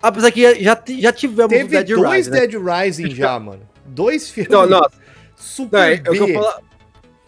[0.00, 2.30] Apesar que já, já tivemos Teve Dead dois Rising.
[2.30, 2.40] né?
[2.46, 3.62] Dead Rising já, mano.
[3.84, 4.52] Dois filmes.
[4.52, 4.86] Não, não,
[5.34, 6.34] Super não, é, é o que eu B.
[6.34, 6.62] falo.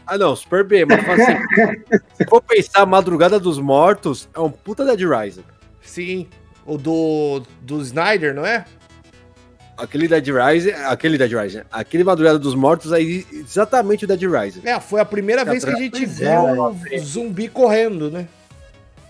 [0.06, 1.36] Ah, não, Super B, mas assim,
[2.14, 5.44] se for pensar Madrugada dos Mortos, é um puta Dead Rising.
[5.82, 6.28] Sim.
[6.64, 8.64] O do, do Snyder, não é?
[9.76, 14.60] Aquele Dead Rising, aquele Dead Rising, aquele Madrugada dos Mortos é exatamente o Dead Rising.
[14.64, 18.08] É, foi a primeira É, vez que a gente pois viu é, um zumbi correndo,
[18.10, 18.28] né?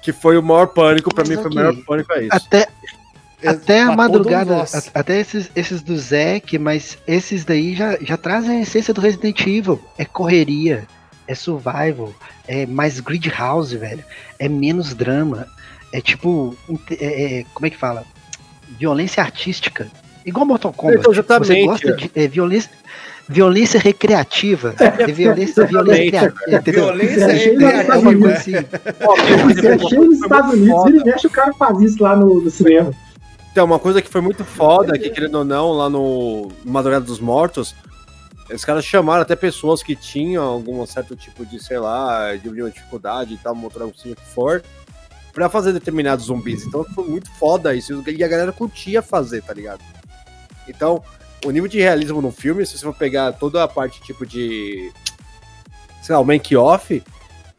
[0.04, 2.36] Que foi o maior pânico, pra Mas mim foi o maior pânico é isso.
[2.36, 2.68] Até,
[3.44, 8.58] até a madrugada, a- até esses, esses do Zack, mas esses daí já, já trazem
[8.58, 9.80] a essência do Resident Evil.
[9.98, 10.86] É correria,
[11.26, 12.12] é survival,
[12.46, 14.04] é mais grid house, velho.
[14.38, 15.46] É menos drama.
[15.92, 16.56] É tipo.
[16.90, 18.04] é- é- como é que fala?
[18.78, 19.88] Violência artística.
[20.26, 20.98] Igual Mortal Kombat.
[21.00, 22.70] Então, exatamente, Você gosta de é, violência,
[23.28, 24.74] violência recreativa.
[24.78, 26.34] É violência, violência.
[26.48, 26.84] Entendeu?
[26.84, 27.98] Violência É, cheio É recreativa.
[27.98, 28.52] uma coisa assim.
[28.52, 32.50] Isso é cheio nos Estados Unidos, ele mexe, o cara faz isso lá no, no
[32.50, 32.92] cinema.
[33.52, 37.20] Então, uma coisa que foi muito foda, que querendo ou não, lá no Madrugada dos
[37.20, 37.74] Mortos,
[38.52, 42.70] os caras chamaram até pessoas que tinham algum certo tipo de, sei lá, de uma
[42.70, 44.62] dificuldade e tal, motor o que for,
[45.32, 46.66] pra fazer determinados zumbis.
[46.66, 49.80] Então foi muito foda isso, e a galera curtia fazer, tá ligado?
[50.68, 51.02] Então,
[51.44, 54.90] o nível de realismo no filme, se você for pegar toda a parte tipo de.
[56.02, 57.02] Sei lá, o make-off.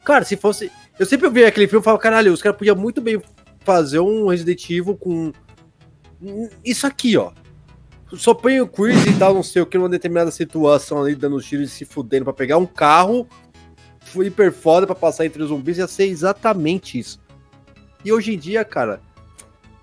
[0.04, 0.70] Cara, se fosse.
[0.98, 3.20] Eu sempre vi aquele filme e falava, caralho, os caras podiam muito bem
[3.60, 5.32] fazer um Resident Evil com.
[6.64, 7.32] Isso aqui, ó.
[8.14, 11.36] Só põe o Chris e tal, não sei o que, numa determinada situação ali, dando
[11.36, 13.26] os tiros e se fudendo pra pegar um carro.
[14.00, 17.20] Foi hiper foda pra passar entre os zumbis, ia ser exatamente isso.
[18.04, 19.00] E hoje em dia, cara,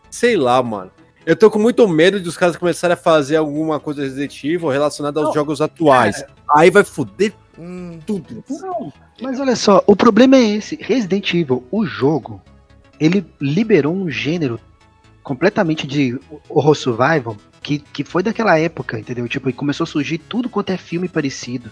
[0.09, 0.91] sei lá, mano.
[1.25, 4.69] Eu tô com muito medo de os caras começarem a fazer alguma coisa Resident Evil
[4.69, 6.23] relacionada aos Não, jogos atuais.
[6.53, 8.43] Aí vai foder Hum, tudo.
[9.21, 10.75] Mas olha só, o problema é esse.
[10.81, 12.41] Resident Evil, o jogo,
[12.99, 14.59] ele liberou um gênero
[15.21, 19.27] completamente de horror survival que, que foi daquela época, entendeu?
[19.27, 21.71] Tipo, e começou a surgir tudo quanto é filme parecido.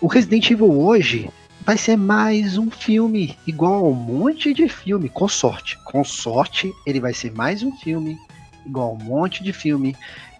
[0.00, 1.28] O Resident Evil hoje
[1.64, 5.78] vai ser mais um filme, igual a um monte de filme, com sorte.
[5.84, 8.16] Com sorte, ele vai ser mais um filme,
[8.66, 9.96] igual a um monte de filme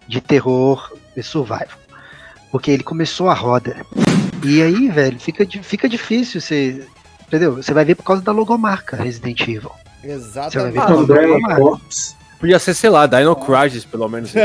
[0.07, 1.67] de terror e survival.
[2.51, 3.85] Porque ele começou a roda.
[4.43, 6.85] E aí, velho, fica, fica difícil você.
[7.27, 7.55] Entendeu?
[7.57, 9.71] Você vai ver por causa da logomarca Resident Evil.
[10.01, 10.73] Você vai exatamente.
[10.73, 11.79] ver por causa da Umbrella logomarca.
[12.39, 14.31] Podia ser, sei lá, Dino Crisis, pelo menos.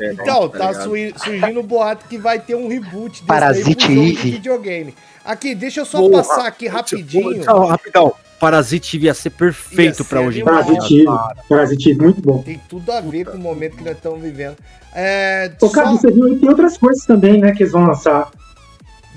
[0.00, 0.84] Então, tá ligado?
[0.84, 4.94] sui- surgindo o boato que vai ter um reboot desse Parasite daí videogame.
[5.24, 7.44] Aqui, deixa eu só Porra, passar aqui rapidinho.
[7.44, 8.14] Só rapidão.
[8.42, 10.44] Parasite ia ser perfeito ser hoje dia.
[10.44, 11.18] Parasitivo.
[11.48, 12.42] Parasitivo, muito bom.
[12.42, 14.56] Tem tudo a ver com o momento que nós estamos vivendo.
[14.92, 17.86] É, Ô, cara, só você viu aí, tem outras coisas também, né, que eles vão
[17.86, 18.32] lançar.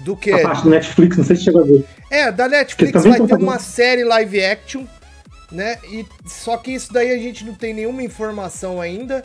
[0.03, 0.31] do que?
[0.31, 1.83] A parte do Netflix, não sei se chegou a ver.
[2.11, 4.83] É, da Netflix também vai ter uma série live action,
[5.51, 5.79] né?
[5.89, 9.23] E só que isso daí a gente não tem nenhuma informação ainda.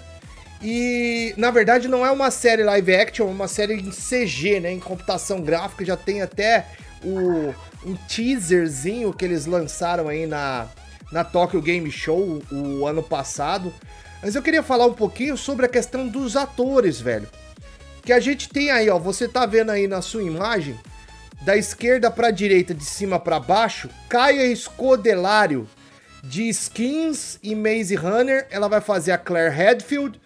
[0.62, 4.72] E na verdade não é uma série live action, é uma série em CG, né?
[4.72, 5.84] Em computação gráfica.
[5.84, 6.64] Já tem até
[7.04, 10.68] o, um teaserzinho que eles lançaram aí na,
[11.10, 13.72] na Tokyo Game Show o ano passado.
[14.22, 17.28] Mas eu queria falar um pouquinho sobre a questão dos atores, velho.
[18.02, 18.98] Que a gente tem aí, ó.
[18.98, 20.78] Você tá vendo aí na sua imagem,
[21.40, 25.66] da esquerda pra direita, de cima para baixo, Caia Escodelário
[26.22, 28.46] de Skins e Maze Runner.
[28.50, 30.20] Ela vai fazer a Claire Redfield.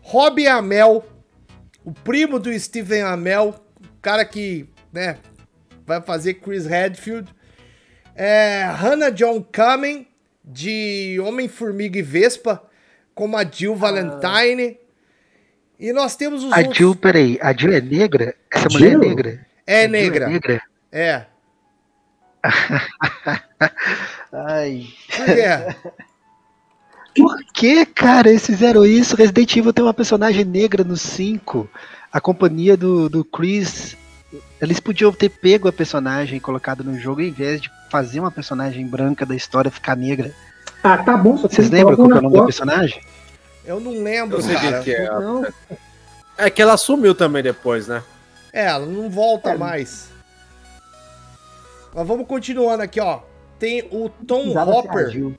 [0.00, 1.04] Robbie Amell,
[1.84, 5.18] o primo do Steven Amell, o cara que, né,
[5.86, 7.32] vai fazer Chris Redfield.
[8.14, 10.06] É, Hannah John Kamen,
[10.44, 12.62] de Homem-Formiga e Vespa,
[13.14, 14.78] como a Jill Valentine.
[15.78, 18.34] E nós temos os A Jill, peraí, a Jill é negra?
[18.52, 19.00] Essa mulher é Jill?
[19.00, 19.46] negra?
[19.66, 20.22] É A Jill negra.
[20.26, 20.62] É negra?
[20.92, 21.26] É.
[24.32, 24.86] Ai.
[25.14, 25.92] Por quê?
[27.16, 29.16] Por que, cara, eles fizeram isso?
[29.16, 31.68] Resident Evil tem uma personagem negra no 5.
[32.12, 33.96] A companhia do, do Chris.
[34.60, 38.86] Eles podiam ter pego a personagem colocado no jogo em vez de fazer uma personagem
[38.86, 40.32] branca da história ficar negra.
[40.82, 43.00] Ah, tá bom, só Vocês lembram qual que é o nome da na personagem?
[43.64, 44.80] Eu não lembro, Eu sei cara.
[44.82, 45.04] que é.
[45.10, 45.46] Não,
[46.38, 48.02] É que ela sumiu também depois, né?
[48.52, 49.56] É, ela não volta É.
[49.56, 50.08] mais.
[51.94, 53.20] Mas vamos continuando aqui, ó.
[53.58, 55.34] Tem o Tom Hopper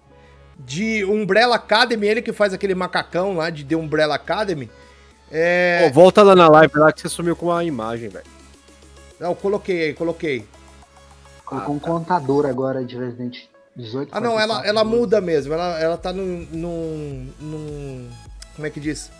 [0.60, 4.70] de Umbrella Academy, ele que faz aquele macacão lá de The Umbrella Academy.
[5.32, 5.84] É.
[5.88, 8.26] Pô, volta lá na live lá que você sumiu com a imagem, velho.
[9.20, 10.48] Não, coloquei aí, coloquei.
[11.46, 13.38] Colocou um contador agora de Resident
[13.76, 14.10] 18.
[14.12, 14.96] Ah, não, ela, 44, ela 12.
[14.96, 15.54] muda mesmo.
[15.54, 18.10] Ela, ela tá num, num, num.
[18.56, 19.12] Como é que diz?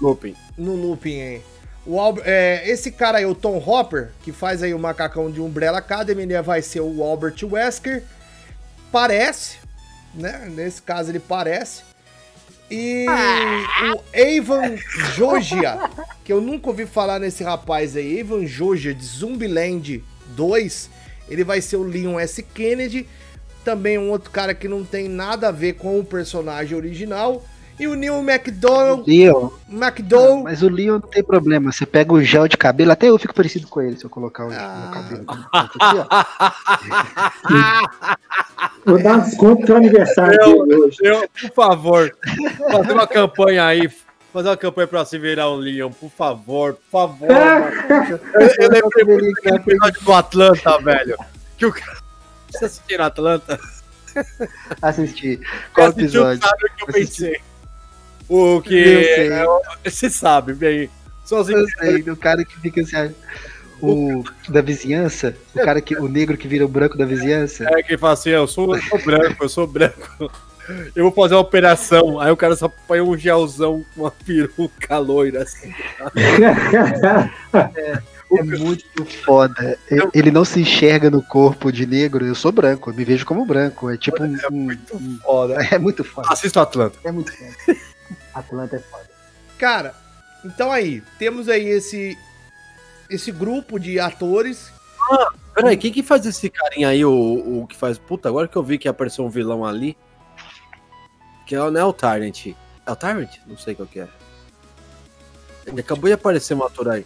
[0.00, 0.36] Looping.
[0.56, 1.42] No looping aí.
[1.84, 5.40] O Albert, é, esse cara aí, o Tom Hopper, que faz aí o macacão de
[5.40, 8.04] Umbrella Academy, ele vai ser o Albert Wesker.
[8.92, 9.58] Parece,
[10.14, 10.48] né?
[10.54, 11.82] Nesse caso ele parece.
[12.74, 13.04] E
[13.94, 14.78] o Evan
[15.14, 15.90] Jogia,
[16.24, 20.88] que eu nunca ouvi falar nesse rapaz aí, Evan Jogia de Zumbiland 2,
[21.28, 22.42] ele vai ser o Leon S.
[22.42, 23.06] Kennedy,
[23.62, 27.44] também um outro cara que não tem nada a ver com o personagem original.
[27.80, 29.48] E o Neil McDonald, Leon.
[29.68, 31.72] McDowell, Mas o Leon não tem problema.
[31.72, 34.46] Você pega o gel de cabelo, até eu fico parecido com ele se eu colocar
[34.46, 34.78] o Ah.
[34.78, 35.24] meu cabelo.
[35.52, 36.06] Aqui, ó.
[38.86, 40.98] Vou dar um desconto pro aniversário Eu- dele hoje.
[41.02, 42.16] Eu, por favor,
[42.70, 43.88] fazer uma campanha aí.
[44.32, 47.28] Fazer uma campanha pra se virar o Leon, por favor, por favor.
[47.28, 48.20] mano.
[48.34, 51.16] Eu, eu lembrei muito daquele episódio do Atlanta, velho.
[51.58, 51.98] Que o cara.
[52.50, 53.58] Você assistiu Atlanta?
[54.80, 55.38] Assisti.
[55.74, 56.42] Qual Quem assistiu episódio?
[56.48, 57.40] Sabe o que eu pensei.
[58.28, 58.84] O que.
[58.84, 59.32] Sei.
[59.32, 59.44] é
[59.84, 60.90] Você sabe, bem.
[61.30, 63.14] Eu sei, do cara que fica assim.
[63.80, 65.96] O da vizinhança, o cara que.
[65.96, 67.64] O negro que vira o branco da vizinhança.
[67.68, 70.30] É que fala assim, eu sou, eu sou branco, eu sou branco.
[70.94, 72.20] Eu vou fazer uma operação.
[72.20, 75.72] Aí o cara só põe um gelzão com uma peruca loira assim.
[78.34, 79.78] É muito foda.
[80.14, 82.24] Ele não se enxerga no corpo de negro.
[82.24, 83.90] Eu sou branco, eu me vejo como branco.
[83.90, 84.36] É tipo um.
[84.50, 85.56] um- Foda.
[85.70, 86.28] é muito foda.
[86.30, 86.98] Assista o Atlanta.
[87.04, 87.78] É muito foda.
[88.34, 89.08] Atlanta é foda.
[89.58, 89.94] Cara,
[90.44, 92.16] então aí, temos aí esse
[93.10, 94.72] esse grupo de atores.
[95.54, 97.98] Peraí, quem que faz esse carinha aí, o, o que faz.
[97.98, 99.96] Puta, agora que eu vi que apareceu um vilão ali.
[101.46, 102.46] Que é, o- não é o Tyrant.
[102.86, 103.36] É o Tyrant?
[103.46, 104.08] Não sei qual que é.
[105.66, 107.04] Ele acabou de aparecer um ator aí.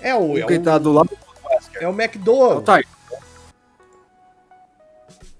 [0.00, 2.62] É o, O é que o, tá do lado é o É o McDowell.
[2.62, 2.86] Tyrant.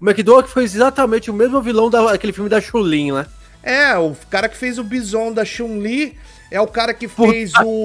[0.00, 3.26] O McDowell que fez exatamente o mesmo vilão daquele filme da Chulin, né?
[3.62, 6.16] É, o cara que fez o Bison da Chun-Li
[6.50, 7.84] é o cara que fez o.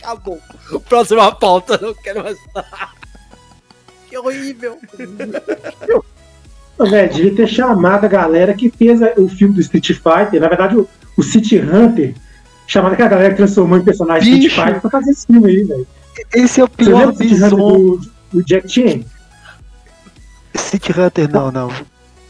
[0.00, 0.40] Acabou.
[0.88, 2.38] Próxima pauta, não quero mais.
[4.08, 4.78] que horrível.
[6.78, 10.40] Velho, devia ter chamado a galera que fez a- o filme do Street Fighter.
[10.40, 12.14] Na verdade, o, o City Hunter.
[12.66, 14.62] Chamado aquela galera que transformou em personagem Street Bicho.
[14.62, 15.86] Fighter pra fazer esse filme aí, velho.
[16.34, 17.56] Esse é o Você pior lembra do City Hunter bison.
[17.56, 18.00] do,
[18.32, 19.00] do Jack Chan?
[20.56, 21.70] City Hunter, não, não.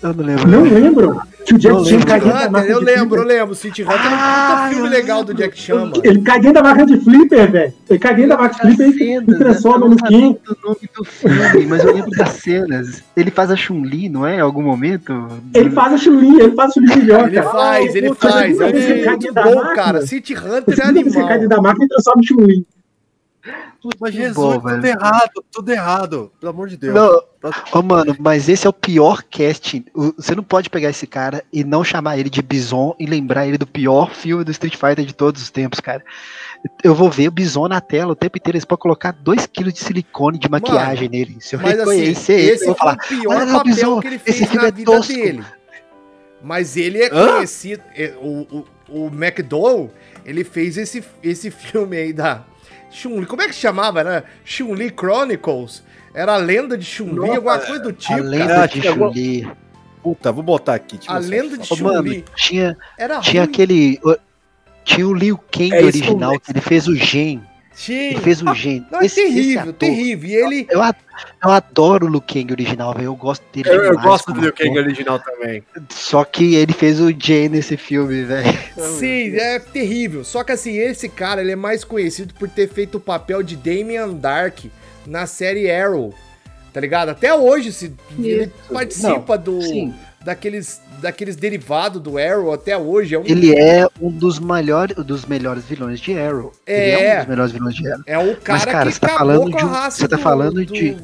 [0.01, 0.47] Eu não lembro.
[0.49, 1.21] Não lembram?
[1.45, 2.07] Que o Jack Não Chan lembro.
[2.07, 3.39] cai dentro da Hunter, máquina eu de lembro, eu flipper.
[3.41, 3.55] lembro.
[3.57, 5.43] City Hunter é um Ah, filme eu legal do lembro.
[5.45, 5.93] Jack Chan, mano.
[6.05, 7.73] Ele cai dentro da máquina de flipper, velho.
[7.91, 10.19] Ele cai dentro da máquina de flipper e cenas, se transforma eu no não sabia
[10.21, 10.39] King.
[10.47, 13.03] do nome do filme, mas eu lembro das cenas.
[13.17, 14.37] Ele faz a Chun-Li, não é?
[14.37, 15.27] Em algum momento?
[15.53, 17.51] Ele faz a Chun-Li, ele faz a Chun-Li melhor, Ele cara.
[17.51, 18.61] faz, ele faz.
[18.61, 20.07] É ele cai muito bom, cara.
[20.07, 21.29] City Hunter Você é que você cai animal.
[21.41, 22.67] dentro da máquina e transforma em Chun-Li.
[24.01, 26.33] Mas Jesus, bom, tudo errado, tudo errado.
[26.41, 26.95] Pelo amor de Deus.
[26.95, 27.23] Não,
[27.73, 29.85] Ô, mano, mas esse é o pior casting.
[30.17, 33.57] Você não pode pegar esse cara e não chamar ele de Bison e lembrar ele
[33.57, 36.03] do pior filme do Street Fighter de todos os tempos, cara.
[36.83, 38.57] Eu vou ver o Bison na tela o tempo inteiro.
[38.57, 41.37] Eles podem colocar 2kg de silicone de maquiagem nele.
[41.41, 42.95] Se eu assim, reconhecer ele, esse eu vou falar.
[42.95, 45.13] o pior "Olha lá, papel Bison, que ele esse fez filme na é vida tosco."
[45.13, 45.45] dele.
[46.43, 47.35] Mas ele é Hã?
[47.35, 47.83] conhecido.
[47.95, 49.93] é, O, o, o McDowell,
[50.25, 52.45] ele fez esse, esse filme aí da
[52.91, 53.27] Chun-Li.
[53.27, 54.23] Como é que chamava, né?
[54.45, 55.83] Chun-Li Chronicles.
[56.15, 58.21] Era a lenda de Chun-Li, alguma coisa do A tipo.
[58.21, 58.67] lenda cara.
[58.67, 59.49] de Chun-Li.
[60.03, 60.99] Puta, vou botar aqui.
[61.07, 62.25] A lenda de Chun-Li.
[62.35, 64.01] tinha, Era tinha aquele.
[64.85, 67.43] Tinha o Liu Kang É original, que ele fez o Gen.
[67.79, 68.11] Tinha.
[68.11, 68.85] Ele fez o Gen.
[68.91, 70.29] Não, é Esse- esse terrível, ator, terrível.
[70.29, 70.67] E ele.
[70.69, 70.81] Eu,
[71.45, 73.05] eu adoro o Liu Kang original, velho.
[73.07, 75.63] Eu gosto dele Eu, eu gosto do Liu Kang original também.
[75.89, 78.59] Só que ele fez o Jay nesse filme, velho.
[78.99, 80.25] Sim, é terrível.
[80.25, 83.55] Só que assim, esse cara, ele é mais conhecido por ter feito o papel de
[83.55, 84.59] Damian Dark
[85.07, 86.13] na série Arrow.
[86.73, 87.09] Tá ligado?
[87.11, 93.15] Até hoje, se ele participa do Sim, daqueles daqueles derivados do Arrow até hoje.
[93.15, 96.53] É, um, ele é um dos, maiores, dos melhores vilões de Arrow.
[96.67, 97.15] Ele é É.
[97.15, 98.03] um dos melhores vilões de Arrow.
[98.07, 100.55] é o cara, Mas, cara, que você tá falando de um- você tá do- falando
[100.55, 100.97] do- de-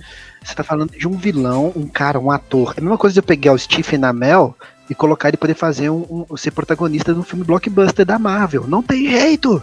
[0.45, 2.75] Você tá falando de um vilão, um cara, um ator.
[2.77, 4.55] É a mesma coisa de eu pegar o Stephen Amell
[4.91, 8.67] e colocar ele poder fazer um, um- ser protagonista de um filme blockbuster da Marvel.
[8.69, 9.63] Não tem jeito!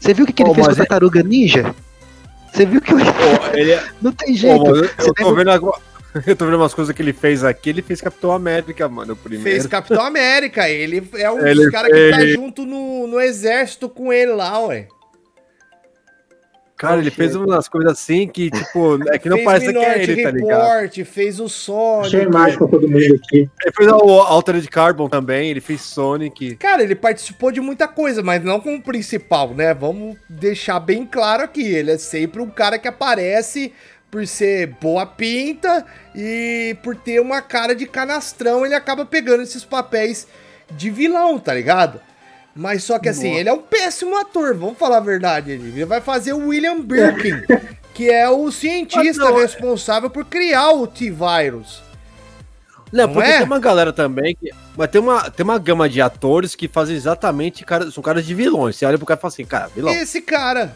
[0.00, 1.74] Você viu o que, que ele Pô, fez com mas a Tartaruga Ninja?
[2.50, 2.98] Você viu que Pô,
[3.52, 4.62] ele é- não tem jeito.
[4.64, 5.78] mano, eu, Você eu tô vendo agora.
[6.26, 7.70] Eu tô vendo umas coisas que ele fez aqui.
[7.70, 9.44] Ele fez Capitão América, mano, o primeiro.
[9.44, 10.68] Fez Capitão América.
[10.68, 14.32] Ele é um Ele dos caras que tá fez- junto no, no exército com ele
[14.32, 14.88] lá, ué.
[16.76, 20.00] Cara, ele fez umas coisas assim que, tipo, é que não fez parece que é
[20.00, 20.80] ele, tá ligado?
[20.80, 22.06] Report, fez o Sonic.
[22.06, 23.50] Achei mais pra todo mundo aqui.
[23.64, 26.54] Ele fez o Altered Carbon também, ele fez Sonic.
[26.54, 29.74] Cara, ele participou de muita coisa, mas não como principal, né?
[29.74, 31.64] Vamos deixar bem claro aqui.
[31.66, 33.72] Ele é sempre um cara que aparece
[34.10, 39.64] por ser boa pinta e por ter uma cara de canastrão, ele acaba pegando esses
[39.64, 40.26] papéis
[40.70, 42.00] de vilão, tá ligado?
[42.54, 43.40] Mas só que assim, Nossa.
[43.40, 45.52] ele é um péssimo ator, vamos falar a verdade.
[45.52, 47.42] Ele vai fazer o William Birkin,
[47.94, 51.82] que é o cientista não, é- responsável por criar o T-Virus.
[52.90, 53.36] Não, Não porque é?
[53.36, 54.50] tem uma galera também que.
[54.74, 57.62] Mas tem uma, tem uma gama de atores que fazem exatamente.
[57.62, 58.76] Cara, são caras de vilões.
[58.76, 59.92] Você olha pro cara e fala assim, cara, vilão.
[59.92, 60.72] Esse cara.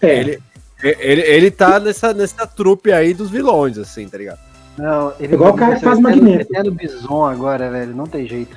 [0.00, 0.42] É, Ele,
[0.82, 4.38] ele, ele tá nessa, nessa trupe aí dos vilões, assim, tá ligado?
[4.76, 6.42] Não, ele Igual o cara que faz Magneto.
[6.52, 8.56] Eterno Bison agora, velho, não tem jeito.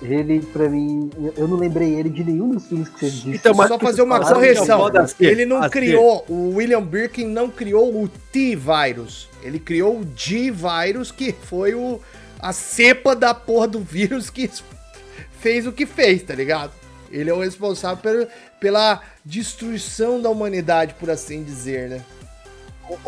[0.00, 3.30] Ele, pra mim, eu- não lembrei ele de nenhum dos filmes que você disse.
[3.30, 4.86] Então, mas- Só fazer uma é correção.
[4.86, 5.14] assim?
[5.24, 5.70] Ele não Assim.
[5.70, 9.28] criou, o William Birkin não criou o T-Virus.
[9.42, 12.00] Ele criou o G-Virus, que foi o,
[12.38, 14.48] a cepa da porra do vírus que
[15.40, 16.70] fez o que fez, tá ligado?
[17.10, 18.26] Ele é o responsável pelo-
[18.60, 22.04] pela destruição da humanidade, por assim dizer, né?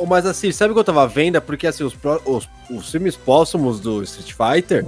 [0.07, 1.37] Mas assim, sabe o que eu tava vendo?
[1.37, 4.85] É porque assim, os, os, os filmes póstumos do Street Fighter,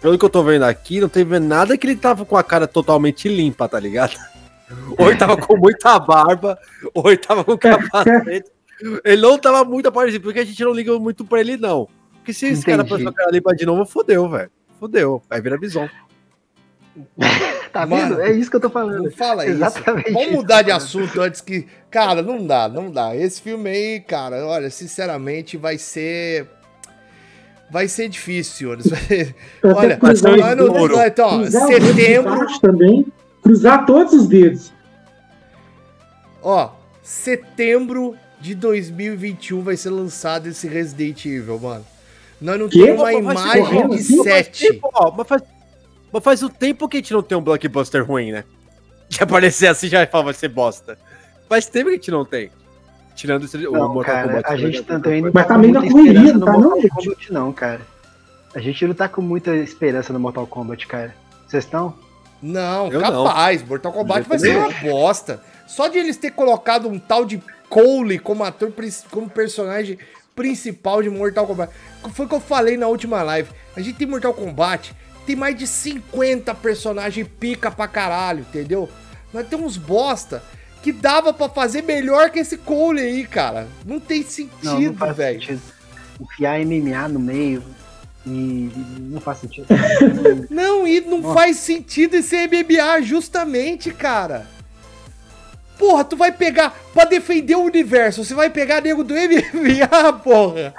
[0.00, 2.66] pelo que eu tô vendo aqui, não teve nada que ele tava com a cara
[2.66, 4.16] totalmente limpa, tá ligado?
[4.98, 6.58] Ou ele tava com muita barba,
[6.92, 8.50] ou ele tava com capacete.
[9.02, 11.88] Ele não tava muito aparecido, porque a gente não liga muito pra ele, não.
[12.16, 12.90] Porque se esse cara Entendi.
[13.04, 14.50] passou a cara limpa de novo, fodeu, velho.
[14.78, 15.22] Fodeu.
[15.30, 15.88] Aí vira bison.
[17.72, 18.20] Tá Mano, vendo?
[18.22, 19.02] É isso que eu tô falando.
[19.04, 19.56] Não fala isso.
[19.56, 21.66] Exatamente Vamos isso mudar de assunto antes que.
[21.90, 23.14] Cara, não dá, não dá.
[23.14, 26.46] Esse filme aí, cara, olha, sinceramente, vai ser.
[27.70, 28.86] Vai ser difícil, senhores.
[29.62, 29.98] Olha,
[30.42, 33.06] ano, dedos, então, ó, setembro, também,
[33.42, 34.72] cruzar todos os dedos.
[36.42, 36.70] ó,
[37.02, 41.84] setembro de 2021 vai ser lançado esse Resident Evil, mano.
[42.40, 44.16] Nós não temos uma imagem de assim?
[44.16, 44.68] Mas faz 7.
[44.68, 45.42] tempo, ó, mas, faz,
[46.12, 48.44] mas faz um tempo que a gente não tem um blockbuster ruim, né?
[49.08, 50.98] De aparecer assim já fala, vai ser bosta.
[51.48, 52.50] Faz tempo que a gente não tem.
[53.14, 54.46] Tirando esse, o Não, Mortal cara, Kombat.
[54.46, 54.58] a né?
[54.58, 56.90] gente também não Mas tá tá meio na correria, não tá, não, Mortal gente?
[56.90, 57.80] Kombat, não, cara.
[58.54, 61.14] A gente não tá com muita esperança no Mortal Kombat, cara.
[61.46, 61.94] Vocês estão?
[62.40, 63.62] Não, Eu capaz.
[63.66, 65.42] Mortal Kombat Eu vai ser uma bosta.
[65.66, 68.72] Só de eles ter colocado um tal de Cole como ator,
[69.10, 69.98] como personagem
[70.34, 71.72] principal de Mortal Kombat.
[72.12, 73.50] Foi o que eu falei na última live.
[73.74, 74.94] A gente tem Mortal Kombat,
[75.28, 78.88] tem mais de 50 personagens pica pra caralho, entendeu?
[79.30, 80.42] Nós temos bosta
[80.82, 83.68] que dava pra fazer melhor que esse Cole aí, cara.
[83.84, 85.38] Não tem Não, não sentido, faz velho.
[85.40, 85.60] sentido.
[86.18, 87.62] Enfiar MMA no meio
[88.26, 89.66] e não faz sentido.
[90.48, 91.34] Não, e não Nossa.
[91.34, 94.46] faz sentido esse MMA, justamente, cara.
[95.78, 100.74] Porra, tu vai pegar pra defender o universo, você vai pegar nego do MMA, porra.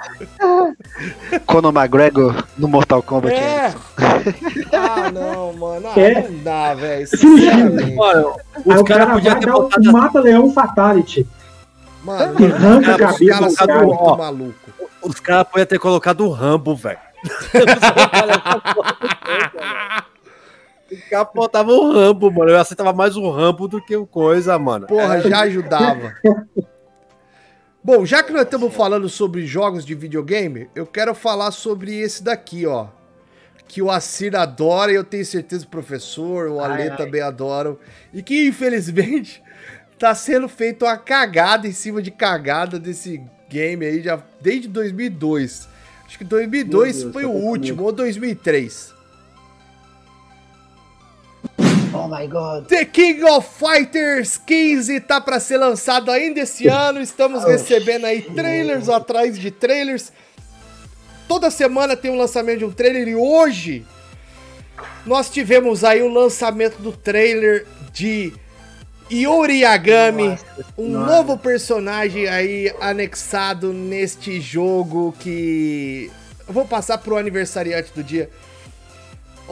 [1.46, 3.34] Conor McGregor no Mortal Kombat.
[3.34, 3.72] É.
[4.72, 5.88] Ah, não, mano.
[5.88, 6.28] Ah, É.
[6.28, 7.04] não dá, velho.
[7.04, 7.12] Os
[8.76, 11.26] o caras cara podiam vai ter botado mata-leão fatality.
[12.04, 13.86] Mano, Que arranca a cabeça caras do cara.
[13.86, 14.16] Ó.
[14.16, 14.74] malucos.
[15.02, 16.98] Os caras podiam ter colocado o Rambo, velho.
[21.34, 22.50] Botavam o Rambo, mano.
[22.50, 24.86] Eu aceitava mais o Rambo do que o coisa, mano.
[24.86, 26.14] Porra, já ajudava.
[27.82, 32.22] Bom, já que nós estamos falando sobre jogos de videogame, eu quero falar sobre esse
[32.22, 32.88] daqui, ó.
[33.66, 36.96] que o Assir adora, e eu tenho certeza o professor, o Ale Ai, ai.
[36.96, 37.78] também adoram,
[38.12, 39.42] e que infelizmente
[39.98, 45.68] tá sendo feito uma cagada em cima de cagada desse game aí já desde 2002.
[46.06, 47.48] Acho que 2002 Meu Deus, foi tá o comigo.
[47.48, 48.94] último, ou 2003.
[51.92, 52.66] Oh my god.
[52.68, 57.00] The King of Fighters 15 tá para ser lançado ainda esse ano.
[57.00, 60.12] Estamos recebendo aí trailers atrás de trailers.
[61.26, 63.84] Toda semana tem um lançamento de um trailer e hoje
[65.04, 68.32] nós tivemos aí o lançamento do trailer de
[69.10, 70.44] Yori Yagami, Nossa
[70.78, 71.06] um Senhora.
[71.06, 76.10] novo personagem aí anexado neste jogo que
[76.46, 78.30] eu vou passar pro aniversariante do dia.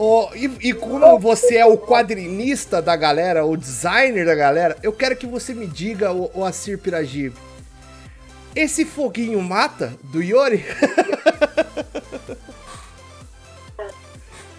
[0.01, 4.93] Ó, e, e como você é o quadrinista da galera, o designer da galera, eu
[4.93, 7.33] quero que você me diga, o, o Assir Piragib,
[8.55, 10.65] esse foguinho mata do Yori?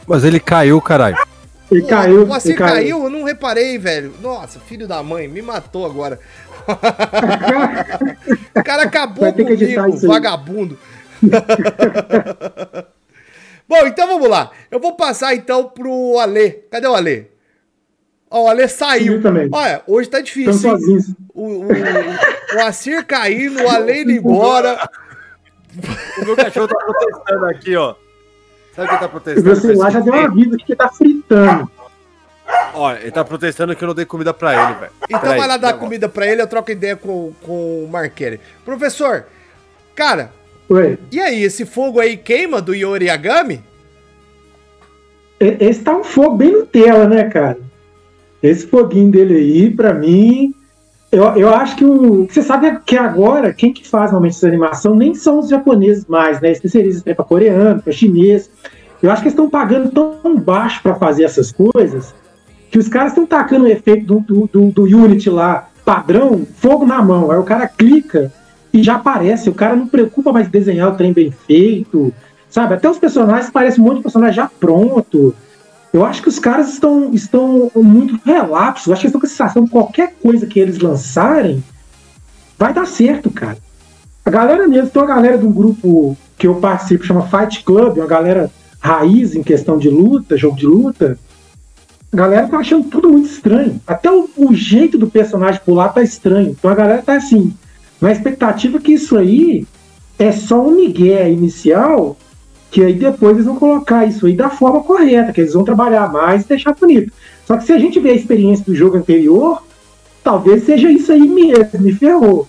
[0.07, 1.17] Mas ele caiu, caralho.
[1.71, 2.27] Ele caiu.
[2.27, 4.13] O Assir ele caiu, eu não reparei, velho.
[4.21, 6.21] Nossa, filho da mãe, me matou agora.
[8.55, 10.79] o cara acabou comigo, vagabundo.
[13.71, 14.51] Bom, então vamos lá.
[14.69, 16.65] Eu vou passar então pro Ale.
[16.69, 17.31] Cadê o Ale?
[18.29, 19.23] Ó, o Ale saiu.
[19.23, 19.49] Também.
[19.53, 20.73] Olha, hoje tá difícil.
[21.33, 21.69] O, o,
[22.57, 24.77] o Assir caindo, o Ale indo embora.
[26.21, 27.95] O meu cachorro tá protestando aqui, ó.
[28.75, 29.47] Sabe o que ele tá O protestando?
[29.47, 31.71] meu celular já deu uma vida porque tá fritando.
[32.75, 34.93] Ó, ele tá protestando que eu não dei comida pra ele, velho.
[35.05, 38.41] Então Peraí, vai lá dar comida pra ele, eu troco ideia com, com o Marquelli.
[38.65, 39.27] Professor,
[39.95, 40.33] cara,
[40.71, 40.97] Oi.
[41.11, 43.61] e aí, esse fogo aí queima do Yori Yagami?
[45.41, 47.59] E- Esse tá um fogo bem Nutella, né, cara?
[48.43, 50.55] Esse foguinho dele aí, pra mim.
[51.11, 52.27] Eu, eu acho que o.
[52.31, 56.41] Você sabe que agora, quem que faz normalmente essa animação nem são os japoneses mais,
[56.41, 56.53] né?
[56.53, 58.49] Especialistas tem pra coreano, pra chinês.
[59.03, 62.15] Eu acho que eles estão pagando tão baixo pra fazer essas coisas
[62.71, 66.87] que os caras estão tacando o efeito do, do, do, do Unity lá, padrão, fogo
[66.87, 67.31] na mão.
[67.33, 68.33] Aí o cara clica
[68.73, 69.49] e já aparece.
[69.49, 72.13] O cara não preocupa mais desenhar o trem bem feito.
[72.49, 72.75] Sabe?
[72.75, 75.35] Até os personagens parecem um monte de personagem já pronto.
[75.93, 78.87] Eu acho que os caras estão, estão muito relapsos.
[78.87, 81.63] Eu acho que eles estão com a sensação que qualquer coisa que eles lançarem
[82.59, 83.59] vai dar certo, cara.
[84.25, 87.99] A galera mesmo, tem uma galera de um grupo que eu participo, chama Fight Club,
[87.99, 88.51] uma galera
[88.81, 91.19] raiz em questão de luta, jogo de luta.
[92.13, 93.81] A galera tá achando tudo muito estranho.
[93.87, 96.51] Até o, o jeito do personagem pular tá estranho.
[96.51, 97.53] Então a galera tá assim,
[98.01, 99.67] na expectativa que isso aí
[100.19, 102.17] é só um migué inicial
[102.71, 106.11] que aí depois eles vão colocar isso aí da forma correta, que eles vão trabalhar
[106.13, 107.13] mais e deixar bonito.
[107.45, 109.61] Só que se a gente ver a experiência do jogo anterior,
[110.23, 112.47] talvez seja isso aí mesmo, me ferrou.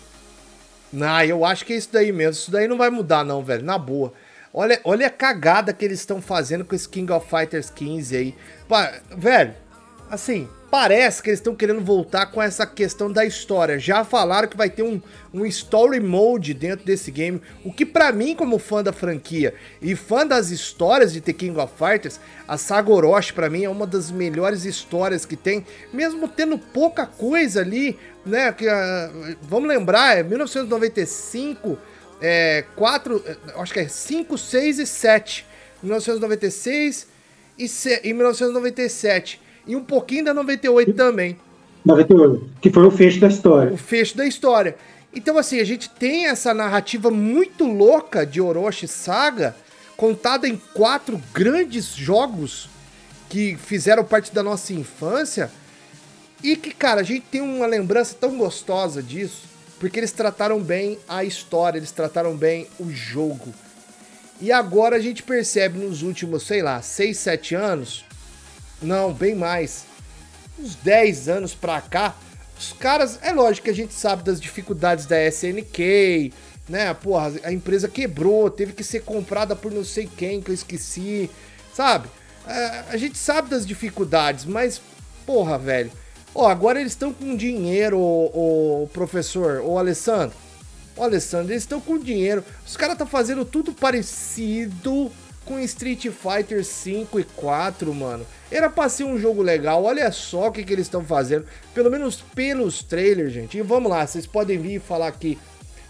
[0.94, 2.34] Não, eu acho que é isso daí mesmo.
[2.34, 3.66] Isso daí não vai mudar, não, velho.
[3.66, 4.14] Na boa.
[4.54, 8.36] Olha, olha a cagada que eles estão fazendo com esse King of Fighters 15 aí.
[8.68, 9.54] Pa- velho,
[10.10, 13.78] assim, parece que eles estão querendo voltar com essa questão da história.
[13.78, 15.02] Já falaram que vai ter um,
[15.34, 17.42] um story mode dentro desse game.
[17.66, 21.60] O que pra mim, como fã da franquia e fã das histórias de The King
[21.60, 25.66] of Fighters, a Saga Orochi pra mim é uma das melhores histórias que tem.
[25.94, 28.54] Mesmo tendo pouca coisa ali, né?
[28.54, 31.78] Que, ah, vamos lembrar, é 1995,
[32.22, 33.22] é, 4,
[33.58, 35.52] acho que é 5, 6 e 7.
[35.84, 37.08] 1996
[37.58, 39.41] e, se, e 1997.
[39.68, 41.38] E um pouquinho da 98 também.
[41.86, 43.74] 98, que foi o fecho da história.
[43.74, 44.76] O fecho da história.
[45.14, 49.56] Então, assim, a gente tem essa narrativa muito louca de Orochi Saga,
[49.98, 52.70] contada em quatro grandes jogos
[53.30, 55.52] que fizeram parte da nossa infância.
[56.44, 59.44] E que, cara, a gente tem uma lembrança tão gostosa disso,
[59.80, 63.54] porque eles trataram bem a história, eles trataram bem o jogo.
[64.40, 68.06] E agora a gente percebe nos últimos, sei lá, 6, 7 anos,
[68.82, 69.86] não, bem mais,
[70.60, 72.16] uns 10 anos pra cá,
[72.58, 76.32] os caras, é lógico que a gente sabe das dificuldades da SNK,
[76.70, 76.94] né?
[76.94, 81.30] Porra, a empresa quebrou, teve que ser comprada por não sei quem que eu esqueci,
[81.74, 82.08] sabe?
[82.48, 84.82] É, a gente sabe das dificuldades, mas,
[85.26, 85.92] porra, velho.
[86.34, 90.38] Ó, agora eles estão com dinheiro, o, professor, o Alessandro.
[90.96, 92.44] Ô, Alessandro, eles estão com dinheiro.
[92.66, 95.12] Os caras estão fazendo tudo parecido
[95.52, 98.26] com Street Fighter 5 e 4, mano.
[98.50, 99.84] Era pra ser um jogo legal.
[99.84, 101.46] Olha só o que, que eles estão fazendo.
[101.74, 103.58] Pelo menos pelos trailers, gente.
[103.58, 105.38] E vamos lá, vocês podem vir e falar aqui.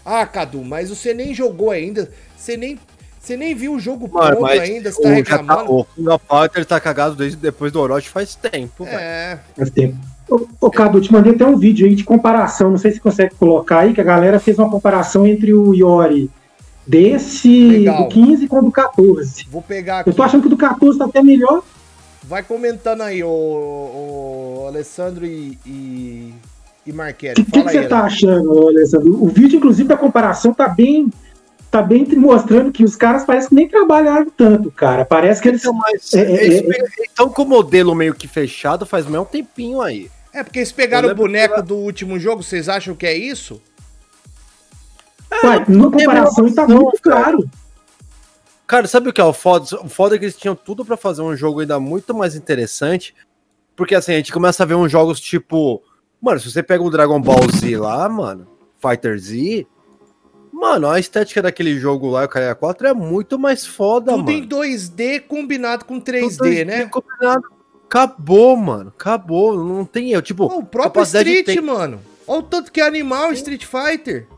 [0.04, 2.10] Ah, Cadu, mas você nem jogou ainda.
[2.36, 2.76] Você nem,
[3.20, 4.90] você nem viu o jogo Mano, pronto mas ainda.
[4.90, 5.72] Você o, tá já reclamando.
[5.72, 8.84] o King of Fighters tá cagado desde depois do Orochi faz tempo.
[8.84, 9.96] É, Faz tempo.
[10.28, 13.02] Ô, ô, Cadu, te mandei até um vídeo aí de comparação, não sei se você
[13.02, 16.30] consegue colocar aí, que a galera fez uma comparação entre o Yori
[16.86, 18.04] desse Legal.
[18.04, 19.46] do 15 com o do 14.
[19.50, 20.10] Vou pegar aqui.
[20.10, 21.62] Eu tô achando que o do 14 tá até melhor.
[22.24, 26.32] Vai comentando aí, o, o Alessandro e, e,
[26.86, 27.44] e O Marquete.
[27.44, 29.22] que, que, você tá achando, Alessandro?
[29.22, 31.10] O vídeo, inclusive, da comparação tá bem.
[31.70, 35.06] Tá bem mostrando que os caras parecem que nem trabalharam tanto, cara.
[35.06, 35.62] Parece que eles.
[35.62, 37.02] Então, mas É, é, eles é.
[37.04, 40.10] estão com o modelo meio que fechado faz meio um tempinho aí.
[40.34, 43.60] É porque eles pegaram o boneco que do último jogo, vocês acham que é isso?
[45.44, 47.48] Ué, na comparação tá muito caro.
[48.66, 49.66] Cara, sabe o que é o foda?
[49.82, 53.14] O foda é que eles tinham tudo pra fazer um jogo ainda muito mais interessante.
[53.76, 55.82] Porque assim, a gente começa a ver uns jogos tipo.
[56.20, 58.46] Mano, se você pega o Dragon Ball Z lá, mano,
[58.80, 59.66] Fighter Z.
[60.52, 64.30] Mano, a estética daquele jogo lá, o Cara 4, é muito mais foda, Tudo mano.
[64.38, 66.86] em 2D combinado com 3D, Tudo né?
[66.86, 67.42] combinado.
[67.86, 68.92] Acabou, mano.
[68.96, 69.56] Acabou.
[69.64, 70.22] Não tem eu.
[70.22, 72.00] Tipo, o próprio Street, tem- mano.
[72.26, 74.28] Olha o tanto que é animal Street Fighter.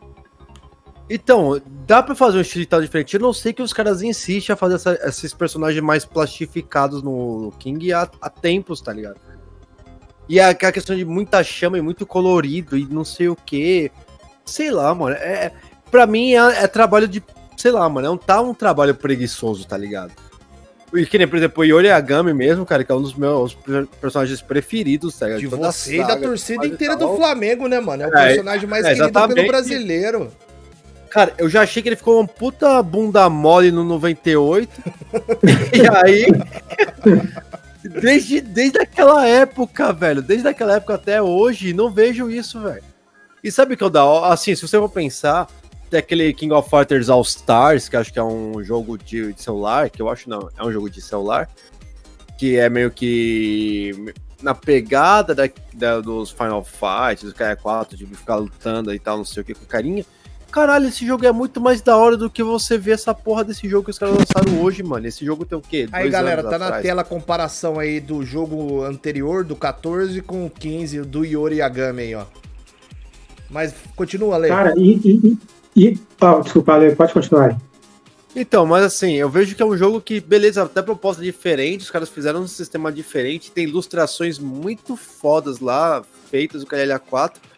[1.09, 3.15] Então, dá pra fazer um estilo tal diferente.
[3.15, 7.53] Eu não sei que os caras insistem a fazer essa- esses personagens mais plastificados no
[7.59, 9.17] King há, há tempos, tá ligado?
[10.29, 13.91] E a, aquela questão de muita chama e muito colorido e não sei o que.
[14.47, 15.15] Sei lá, mano.
[15.17, 15.53] É,
[15.91, 17.23] pra mim é, é trabalho de.
[17.57, 18.07] Sei lá, mano.
[18.07, 20.13] É um, tá um trabalho preguiçoso, tá ligado?
[20.95, 23.53] E que nem, por exemplo, o Yori Agami mesmo, cara, que é um dos meus
[23.53, 25.41] per- personagens preferidos, tá ligado?
[25.41, 28.05] De a você e da saga, torcida inteira do Flamengo, né, mano?
[28.05, 30.33] É o É, personagem mais é, querido pelo brasileiro.
[31.15, 34.69] Cara, eu já achei que ele ficou uma puta bunda mole no 98.
[35.73, 36.27] e aí.
[38.03, 40.21] Desde, desde aquela época, velho.
[40.21, 42.83] Desde aquela época até hoje, não vejo isso, velho.
[43.45, 44.35] E sabe o que eu hora?
[44.35, 45.47] Assim, se você for pensar,
[45.89, 49.41] tem aquele King of Fighters All Stars, que acho que é um jogo de, de
[49.41, 51.49] celular, que eu acho não, é um jogo de celular,
[52.37, 54.13] que é meio que
[54.43, 59.19] na pegada da, da- dos Final Fights, do Kaia 4, de ficar lutando e tal,
[59.19, 60.05] não sei o que, com carinha.
[60.55, 63.69] Caralho, esse jogo é muito mais da hora do que você ver essa porra desse
[63.69, 65.05] jogo que os caras lançaram hoje, mano.
[65.05, 65.89] Esse jogo tem o quê?
[65.91, 66.83] Aí, Dois galera, anos tá na atrás.
[66.85, 72.03] tela a comparação aí do jogo anterior, do 14, com o 15, do Yori Yagami
[72.03, 72.23] aí, ó.
[73.51, 74.47] Mas continua, Lê.
[74.47, 75.01] Cara, e.
[75.05, 75.39] e,
[75.75, 77.57] e, e ah, desculpa, Ale, pode continuar aí.
[78.37, 81.91] Então, mas assim, eu vejo que é um jogo que, beleza, até proposta diferente, os
[81.91, 87.54] caras fizeram um sistema diferente, tem ilustrações muito fodas lá, feitas do KLA 4.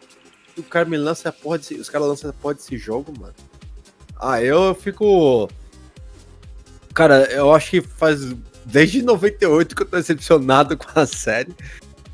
[0.57, 1.75] O cara me lança a porra desse.
[1.75, 3.33] Os caras lançam a porra desse jogo, mano.
[4.19, 5.47] Ah, eu fico.
[6.93, 8.33] Cara, eu acho que faz.
[8.65, 11.53] Desde 98 que eu tô decepcionado com a série.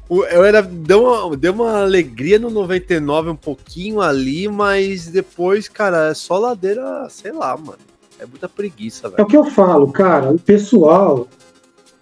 [0.10, 0.62] Eu era.
[0.62, 6.38] Deu uma, deu uma alegria no 99 um pouquinho ali, mas depois, cara, é só
[6.38, 7.80] ladeira, sei lá, mano.
[8.20, 9.24] É muita preguiça, É velho.
[9.24, 10.32] o que eu falo, cara.
[10.32, 11.28] O pessoal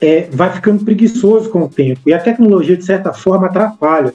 [0.01, 2.01] é, vai ficando preguiçoso com o tempo.
[2.07, 4.13] E a tecnologia, de certa forma, atrapalha.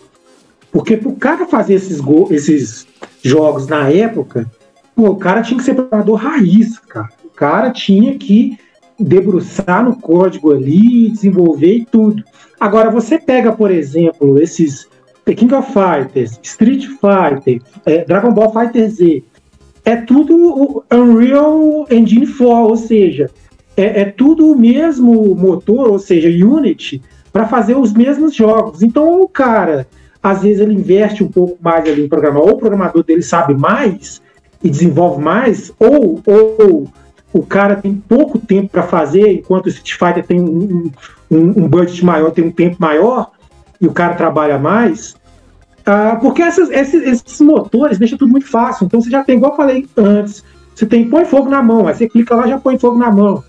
[0.76, 2.86] Porque pro cara fazer esses, go- esses
[3.22, 4.46] jogos na época,
[4.94, 7.08] pô, o cara tinha que ser programador raiz, cara.
[7.24, 8.58] O cara tinha que
[9.00, 12.22] debruçar no código ali, desenvolver e tudo.
[12.60, 14.86] Agora, você pega, por exemplo, esses
[15.24, 19.24] The King of Fighters, Street Fighter, é, Dragon Ball Fighter Z,
[19.82, 23.30] é tudo Unreal Engine 4, ou seja,
[23.78, 27.00] é, é tudo o mesmo motor, ou seja, Unity,
[27.32, 28.82] para fazer os mesmos jogos.
[28.82, 29.86] Então, o cara,
[30.26, 33.54] às vezes, ele investe um pouco mais ali em programar, ou o programador dele sabe
[33.54, 34.20] mais
[34.62, 36.88] e desenvolve mais, ou, ou
[37.32, 40.90] o cara tem pouco tempo para fazer, enquanto o Street Fighter tem um,
[41.30, 43.30] um, um budget maior, tem um tempo maior,
[43.80, 45.14] e o cara trabalha mais.
[45.84, 48.86] Ah, porque essas- esses, esses motores deixam tudo muito fácil.
[48.86, 50.42] Então você já tem, igual eu falei antes,
[50.74, 53.44] você tem põe fogo na mão, aí você clica lá já põe fogo na mão.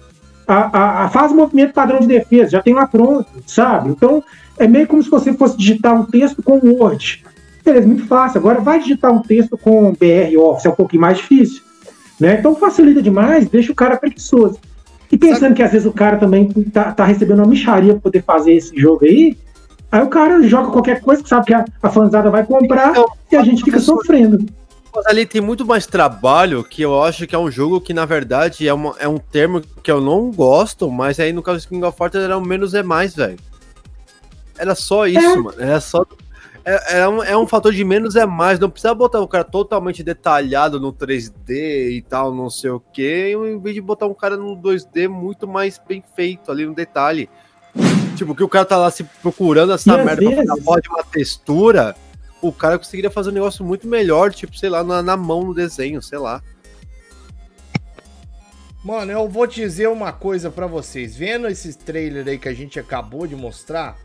[0.47, 3.89] A, a- a- faz o movimento padrão de defesa, já tem lá pronto, sabe?
[3.89, 4.23] Então
[4.59, 7.23] é meio como se você fosse digitar um texto com Word.
[7.63, 8.39] Beleza, muito fácil.
[8.39, 11.61] Agora vai digitar um texto com BR Office, é um pouquinho mais difícil.
[12.19, 12.37] Né?
[12.39, 14.57] Então facilita demais, deixa o cara preguiçoso.
[15.11, 18.23] E pensando que às vezes o cara também tá, tá recebendo uma micharia pra poder
[18.23, 19.37] fazer esse jogo aí,
[19.91, 23.05] aí o cara joga qualquer coisa que sabe que a, a fanzada vai comprar Então,
[23.31, 24.45] e a gente fica sofrendo.
[24.95, 28.03] Mas ali tem muito mais trabalho que eu acho que é um jogo que, na
[28.05, 31.69] verdade, é, uma- é um termo que eu não gosto, mas aí no caso do
[31.69, 33.37] King of Fighters era um menos é mais, velho.
[34.57, 35.35] Era só isso, É.
[35.37, 35.55] mano.
[35.61, 36.05] Era só.
[36.65, 38.59] É, é um, é um fator de menos é mais.
[38.59, 43.33] Não precisa botar o cara totalmente detalhado no 3D e tal, não sei o quê,
[43.33, 47.29] em vez de botar um cara no 2D muito mais bem feito ali no detalhe.
[48.17, 50.89] Tipo, que o cara tá lá se procurando essa E merda pra vezes- porra de
[50.89, 51.95] uma textura
[52.41, 55.53] o cara conseguiria fazer um negócio muito melhor, tipo, sei lá, na, na mão no
[55.55, 56.41] desenho, sei lá.
[58.83, 61.15] Mano, eu vou te dizer uma coisa pra vocês.
[61.15, 63.97] Vendo esses trailers aí que a gente acabou de mostrar,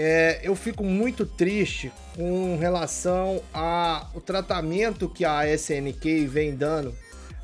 [0.00, 6.94] é, eu fico muito triste com relação ao tratamento que a SNK vem dando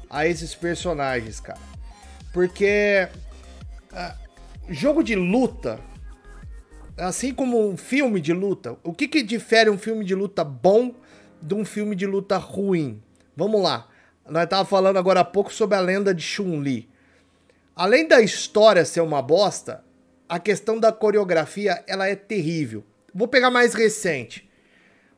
[0.09, 1.59] a esses personagens, cara.
[2.33, 3.09] Porque
[3.93, 5.81] uh, jogo de luta,
[6.97, 10.95] assim como um filme de luta, o que, que difere um filme de luta bom
[11.43, 13.03] de um filme de luta ruim?
[13.37, 13.89] Vamos lá.
[14.31, 16.89] Nós tava falando agora há pouco sobre a lenda de Chun-Li.
[17.75, 19.84] Além da história ser uma bosta,
[20.29, 22.85] a questão da coreografia ela é terrível.
[23.15, 24.49] Vou pegar mais recente.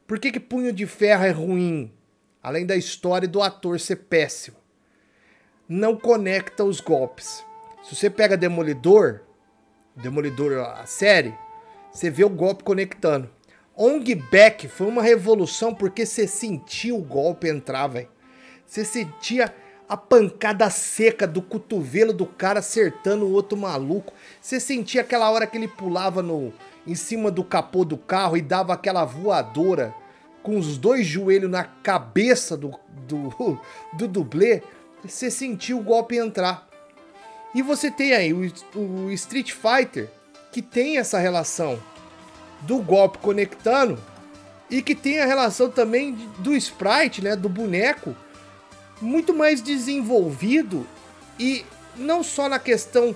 [0.06, 1.92] Por que, que Punho de Ferro é ruim?
[2.42, 4.56] Além da história do ator ser péssimo.
[5.68, 7.44] Não conecta os golpes.
[7.82, 9.22] Se você pega Demolidor,
[9.96, 11.34] Demolidor a série,
[11.90, 13.30] você vê o golpe conectando.
[13.74, 18.08] Ong Back foi uma revolução porque você sentia o golpe entrar, velho.
[18.64, 19.54] Você sentia
[19.88, 24.12] a pancada seca do cotovelo do cara acertando o outro maluco.
[24.40, 26.52] Você sentia aquela hora que ele pulava no
[26.86, 29.92] em cima do capô do carro e dava aquela voadora
[30.42, 32.72] com os dois joelhos na cabeça do,
[33.06, 33.60] do,
[33.94, 34.62] do dublê.
[35.04, 36.68] Você sentiu o golpe entrar.
[37.54, 40.08] E você tem aí o, o Street Fighter,
[40.52, 41.80] que tem essa relação
[42.60, 43.98] do golpe conectando
[44.70, 48.14] e que tem a relação também do sprite, né, do boneco,
[49.00, 50.86] muito mais desenvolvido
[51.38, 51.64] e
[51.96, 53.14] não só na questão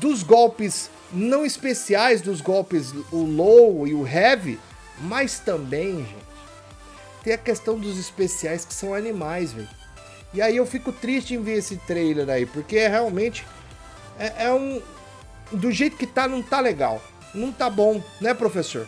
[0.00, 4.58] dos golpes não especiais, dos golpes o low e o heavy,
[5.00, 6.26] mas também, gente,
[7.22, 9.68] tem a questão dos especiais que são animais, velho.
[10.34, 13.46] E aí eu fico triste em ver esse trailer aí, porque é realmente
[14.18, 14.82] é, é um
[15.52, 17.00] do jeito que tá não tá legal,
[17.34, 18.86] não tá bom, né, professor?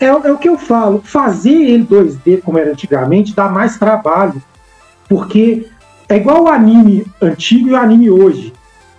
[0.00, 4.42] É, é o que eu falo, fazer ele 2D como era antigamente dá mais trabalho
[5.10, 5.66] porque
[6.08, 8.52] é igual o anime antigo e o anime hoje.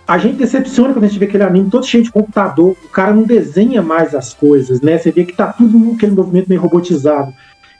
[0.06, 3.14] A gente decepciona quando a gente vê aquele anime todo cheio de computador, o cara
[3.14, 4.98] não desenha mais as coisas, né?
[4.98, 7.32] Você vê que tá tudo aquele movimento meio robotizado.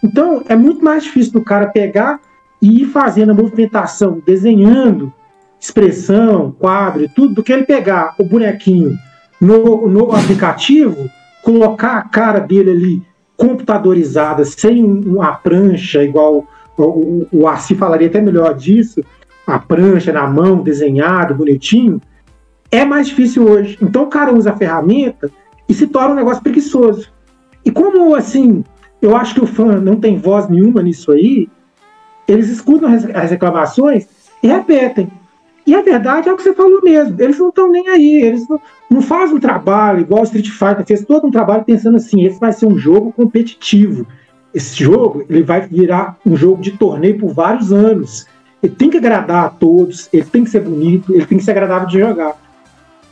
[0.02, 2.20] Então, é muito mais difícil do cara pegar
[2.60, 5.12] e ir fazendo a movimentação, desenhando
[5.60, 8.96] expressão, quadro e tudo, do que ele pegar o bonequinho
[9.38, 11.10] no, no aplicativo,
[11.42, 13.02] colocar a cara dele ali
[13.36, 16.46] computadorizada, sem uma prancha igual
[16.76, 19.02] o, o falaria até melhor disso,
[19.46, 22.00] a prancha na mão, desenhado, bonitinho,
[22.70, 23.78] é mais difícil hoje.
[23.82, 25.30] Então o cara usa a ferramenta
[25.68, 27.10] e se torna um negócio preguiçoso.
[27.64, 28.64] E como, assim,
[29.00, 31.48] eu acho que o fã não tem voz nenhuma nisso aí,
[32.26, 34.06] eles escutam as reclamações
[34.42, 35.10] e repetem.
[35.66, 38.48] E a verdade é o que você falou mesmo, eles não estão nem aí, eles
[38.48, 38.60] não,
[38.90, 42.40] não fazem um trabalho igual o Street Fighter fez todo um trabalho pensando assim, esse
[42.40, 44.04] vai ser um jogo competitivo
[44.54, 48.26] esse jogo ele vai virar um jogo de torneio por vários anos.
[48.62, 51.52] Ele tem que agradar a todos, ele tem que ser bonito, ele tem que ser
[51.52, 52.36] agradável de jogar.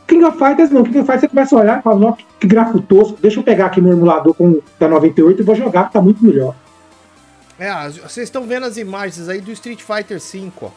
[0.07, 2.47] King of Fighters não, King of Fighters você começa a olhar e fala, nossa, que
[2.47, 5.93] gráfico tosco, deixa eu pegar aqui meu emulador com, da 98 e vou jogar, que
[5.93, 6.55] tá muito melhor.
[7.57, 10.69] É, vocês estão vendo as imagens aí do Street Fighter V, ó.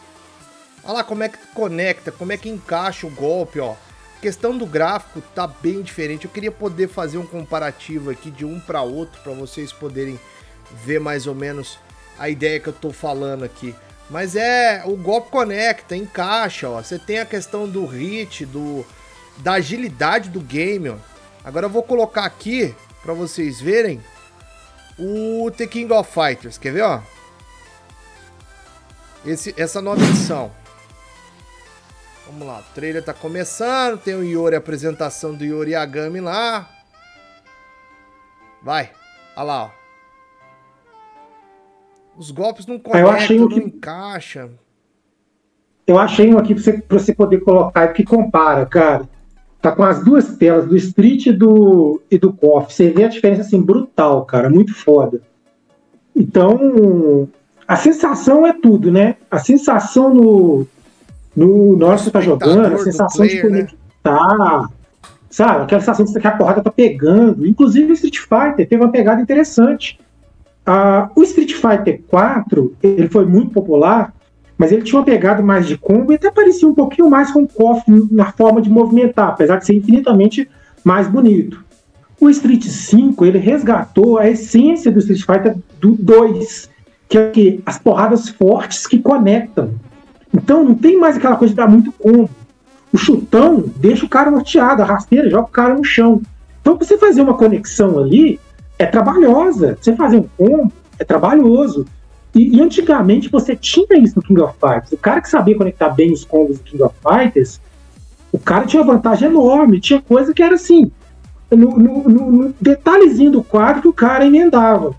[0.83, 3.71] Olha lá como é que conecta, como é que encaixa o golpe, ó.
[3.71, 6.25] A questão do gráfico tá bem diferente.
[6.25, 10.19] Eu queria poder fazer um comparativo aqui de um para outro para vocês poderem
[10.71, 11.79] ver mais ou menos
[12.17, 13.75] a ideia que eu tô falando aqui.
[14.09, 16.81] Mas é, o golpe conecta, encaixa, ó.
[16.81, 18.85] Você tem a questão do hit, do
[19.37, 20.95] da agilidade do game, ó.
[21.43, 24.01] Agora eu vou colocar aqui para vocês verem
[24.97, 27.01] o The King of Fighters, quer ver, ó?
[29.25, 30.51] Esse, essa nova edição.
[32.25, 36.69] Vamos lá, o trailer tá começando, tem o Yori, a apresentação do Yori Yagami lá.
[38.63, 38.91] Vai,
[39.35, 39.84] olha lá, ó.
[42.17, 43.59] Os golpes não conectam, eu achei não que...
[43.59, 44.49] encaixa.
[45.85, 49.07] Eu achei um aqui pra você, pra você poder colocar que compara, cara.
[49.61, 52.73] Tá com as duas telas, do Street e do, e do KOF.
[52.73, 54.49] Você vê a diferença assim, brutal, cara.
[54.49, 55.21] Muito foda.
[56.15, 57.27] Então,
[57.67, 59.15] a sensação é tudo, né?
[59.29, 60.67] A sensação no,
[61.35, 64.67] no você tá jogando, a sensação player, de conectar, né?
[65.29, 65.63] sabe?
[65.63, 67.45] Aquela sensação que a porrada tá pegando.
[67.45, 69.99] Inclusive, o Street Fighter teve uma pegada interessante.
[70.67, 74.13] Uh, o Street Fighter 4 ele foi muito popular,
[74.57, 77.43] mas ele tinha uma pegada mais de combo e até parecia um pouquinho mais com
[77.43, 80.49] o KOF na forma de movimentar, apesar de ser infinitamente
[80.83, 81.63] mais bonito.
[82.19, 86.69] O Street 5 ele resgatou a essência do Street Fighter do 2,
[87.09, 89.71] que é que as porradas fortes que conectam.
[90.33, 92.29] Então não tem mais aquela coisa de dar muito combo.
[92.91, 96.21] O chutão deixa o cara norteado, a rasteira joga o cara no chão.
[96.61, 98.39] Então, pra você fazer uma conexão ali,
[98.77, 99.77] é trabalhosa.
[99.79, 101.85] Você fazer um combo é trabalhoso.
[102.33, 104.91] E, e, antigamente você tinha isso no King of Fighters.
[104.91, 107.61] O cara que sabia conectar bem os combos do King of Fighters,
[108.31, 109.79] o cara tinha vantagem enorme.
[109.79, 110.91] Tinha coisa que era assim,
[111.49, 114.93] no, no, no, no detalhezinho do quadro que o cara emendava.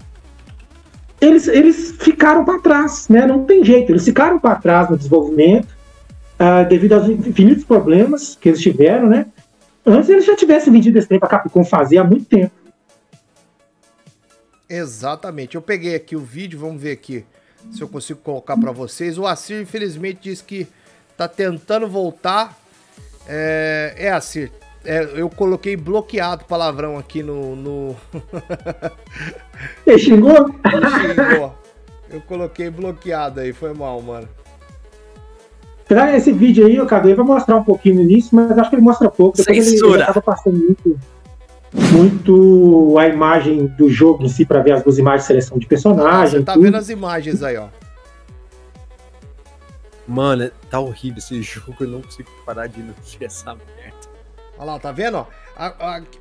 [1.20, 3.26] eles, eles ficaram para trás, né?
[3.26, 5.68] Não tem jeito, eles ficaram para trás no desenvolvimento
[6.40, 9.26] uh, devido aos infinitos problemas que eles tiveram, né?
[9.84, 12.50] Antes eles já tivessem vendido esse trem para Capcom fazer há muito tempo.
[14.68, 15.54] Exatamente.
[15.54, 17.24] Eu peguei aqui o vídeo, vamos ver aqui
[17.72, 19.18] se eu consigo colocar para vocês.
[19.18, 20.66] O Assir, infelizmente, disse que
[21.16, 22.58] tá tentando voltar.
[23.28, 24.52] É, é Assir,
[24.84, 27.56] é, eu coloquei bloqueado palavrão aqui no.
[27.56, 27.96] no...
[29.86, 30.46] Ele xingou?
[30.46, 31.54] xingou.
[32.08, 34.28] Eu coloquei bloqueado aí, foi mal, mano.
[35.88, 38.76] Será esse vídeo aí, o Cadu, vai mostrar um pouquinho no início, mas acho que
[38.76, 39.36] ele mostra pouco.
[39.36, 40.02] Depois Censura.
[40.02, 41.00] ele, ele passando muito,
[41.92, 45.66] muito a imagem do jogo em si para ver as duas imagens de seleção de
[45.66, 46.40] personagem.
[46.40, 46.62] Você tá tudo.
[46.62, 47.68] vendo as imagens aí, ó.
[50.06, 53.96] Mano, tá horrível esse jogo, eu não consigo parar de ver essa merda.
[54.58, 55.26] Olha lá, tá vendo?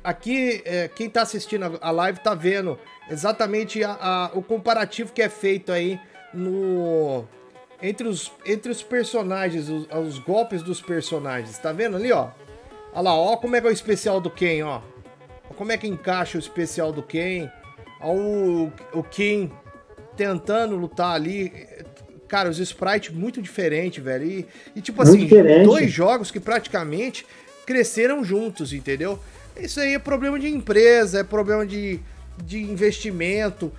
[0.04, 2.78] Aqui, é, quem tá assistindo a live tá vendo
[3.10, 5.98] exatamente a, a, o comparativo que é feito aí
[6.34, 7.24] no
[7.82, 11.58] entre os, entre os personagens, os, os, golpes dos personagens.
[11.58, 12.28] Tá vendo ali, ó?
[12.92, 14.80] Olha lá, ó como é que é o especial do Ken, ó.
[15.56, 17.50] Como é que encaixa o especial do Ken.
[18.00, 19.50] Ó, o, Ken
[20.16, 21.52] tentando lutar ali.
[22.28, 24.24] Cara, os sprites muito diferentes, velho.
[24.24, 25.64] E, e tipo muito assim, diferente.
[25.64, 27.24] dois jogos que praticamente
[27.64, 29.18] cresceram juntos, entendeu?
[29.56, 32.00] Isso aí é problema de empresa, é problema de,
[32.44, 33.72] de investimento.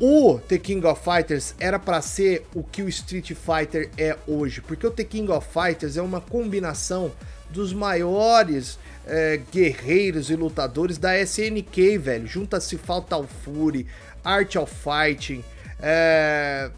[0.00, 4.60] O The King of Fighters era para ser o que o Street Fighter é hoje,
[4.60, 7.12] porque o The King of Fighters é uma combinação
[7.50, 8.78] dos maiores
[9.10, 12.26] é, guerreiros e lutadores da SNK, velho.
[12.28, 13.86] Junta-se Fatal Fury,
[14.24, 15.44] Art of Fighting,
[15.82, 16.70] é,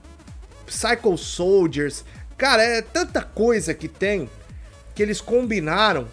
[0.67, 2.05] Psycho Soldiers.
[2.39, 4.29] Cara, é tanta coisa que tem
[4.95, 6.09] que eles combinaram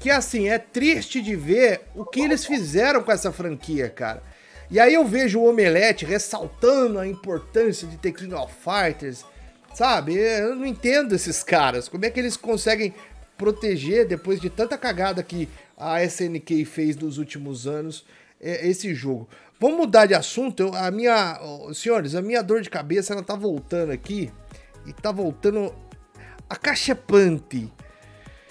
[0.00, 4.22] que assim, é triste de ver o que eles fizeram com essa franquia, cara.
[4.70, 9.24] E aí eu vejo o Omelete ressaltando a importância de The King of Fighters,
[9.74, 10.14] sabe?
[10.14, 11.88] Eu não entendo esses caras.
[11.88, 12.94] Como é que eles conseguem
[13.38, 18.04] proteger, depois de tanta cagada que a SNK fez nos últimos anos,
[18.40, 19.28] é, esse jogo?
[19.60, 20.64] Vamos mudar de assunto.
[20.64, 21.40] Eu, a minha,
[21.72, 24.30] senhores, a minha dor de cabeça ela tá voltando aqui
[24.84, 25.72] e tá voltando
[26.50, 27.72] a caixa Pante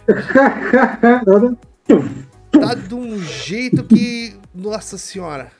[2.51, 4.35] tá de um jeito que.
[4.53, 5.51] Nossa senhora.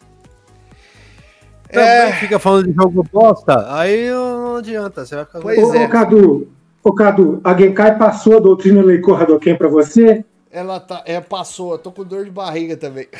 [1.71, 2.13] Também é...
[2.13, 5.05] fica falando de jogo bosta, aí não adianta.
[5.05, 5.85] Você vai ficar pois ô, é.
[5.85, 6.51] ô, Cadu,
[6.87, 10.23] ô, Cadu, a Genkai passou a doutrina Leico Hadouken pra você?
[10.51, 11.03] Ela tá.
[11.05, 13.07] É, passou, eu tô com dor de barriga também.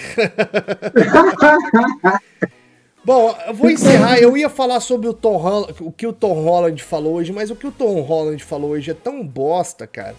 [3.03, 4.18] Bom, eu vou encerrar.
[4.18, 7.51] Eu ia falar sobre o Tom Holland, o que o Tom Holland falou hoje, mas
[7.51, 10.15] o que o Tom Holland falou hoje é tão bosta, cara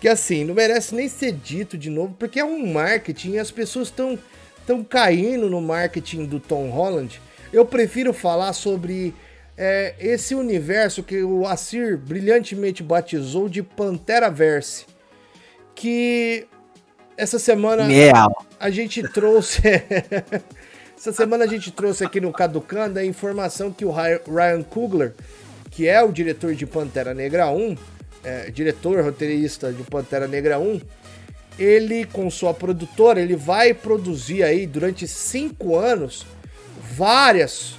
[0.00, 3.50] que assim, não merece nem ser dito de novo, porque é um marketing e as
[3.50, 4.18] pessoas estão
[4.58, 7.20] estão caindo no marketing do Tom Holland.
[7.52, 9.14] Eu prefiro falar sobre
[9.62, 14.86] é, esse universo que o Assir brilhantemente batizou de Pantera Verse,
[15.74, 16.46] que
[17.14, 18.46] essa semana Meal.
[18.58, 19.60] a gente trouxe
[20.96, 25.12] essa semana a gente trouxe aqui no Caducanda a informação que o Ryan Coogler,
[25.70, 27.76] que é o diretor de Pantera Negra 1,
[28.24, 30.80] é, diretor, roteirista de Pantera Negra 1,
[31.58, 36.24] ele com sua produtora, ele vai produzir aí durante cinco anos
[36.96, 37.78] várias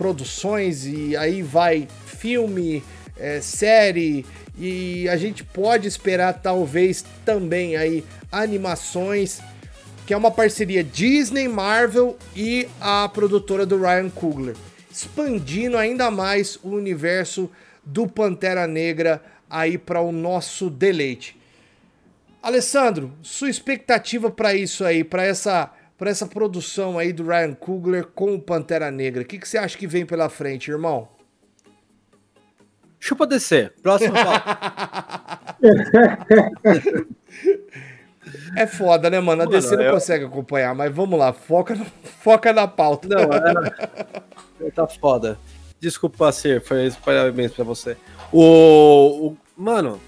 [0.00, 2.82] produções e aí vai filme,
[3.18, 4.24] é, série
[4.58, 9.42] e a gente pode esperar talvez também aí animações
[10.06, 14.56] que é uma parceria Disney, Marvel e a produtora do Ryan Coogler,
[14.90, 17.50] expandindo ainda mais o universo
[17.84, 21.38] do Pantera Negra aí para o nosso deleite.
[22.42, 25.70] Alessandro, sua expectativa para isso aí, para essa
[26.00, 29.20] para essa produção aí do Ryan Coogler com o Pantera Negra.
[29.22, 31.06] O que, que você acha que vem pela frente, irmão?
[32.98, 33.74] Chupa descer.
[33.82, 34.14] Próximo
[38.56, 39.42] É foda, né, mano?
[39.42, 39.92] A DC não eu...
[39.92, 41.84] consegue acompanhar, mas vamos lá, foca, no,
[42.22, 43.06] foca na pauta.
[43.06, 43.28] Não,
[44.66, 44.70] é...
[44.70, 45.38] tá foda.
[45.78, 47.94] Desculpa, ser, foi parabéns pra você.
[48.32, 50.00] O, o mano,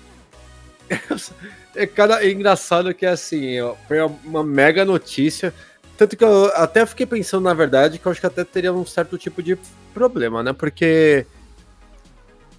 [1.77, 5.53] é cada é engraçado que é assim, ó, foi uma mega notícia.
[6.03, 8.85] Tanto que eu até fiquei pensando, na verdade, que eu acho que até teria um
[8.85, 9.57] certo tipo de
[9.95, 10.53] problema, né?
[10.53, 11.25] Porque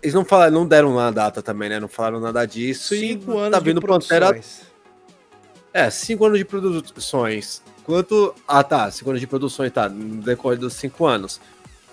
[0.01, 1.77] eles não falaram, não deram uma data também, né?
[1.77, 2.95] Não falaram nada disso.
[2.95, 4.39] Cinco e anos tá vindo de Pantera.
[5.73, 7.61] É, cinco anos de produções.
[7.83, 8.33] Quanto.
[8.47, 8.89] Ah, tá.
[8.89, 9.89] Cinco anos de produções, tá.
[9.89, 11.41] No decorrer dos cinco anos.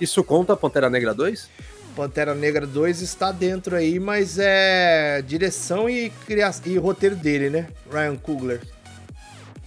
[0.01, 1.51] Isso conta Pantera Negra 2?
[1.97, 7.67] Pantera Negra 2 está dentro aí, mas é direção e, criação, e roteiro dele, né?
[7.91, 8.61] Ryan Coogler.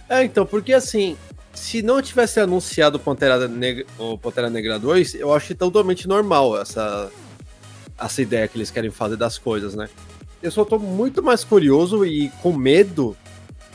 [0.08, 1.16] É, então, porque assim,
[1.54, 7.10] se não tivesse anunciado Pantera Negra, o Pantera Negra 2, eu acho totalmente normal essa,
[7.98, 9.88] essa ideia que eles querem fazer das coisas, né?
[10.42, 13.16] Eu só tô muito mais curioso e com medo,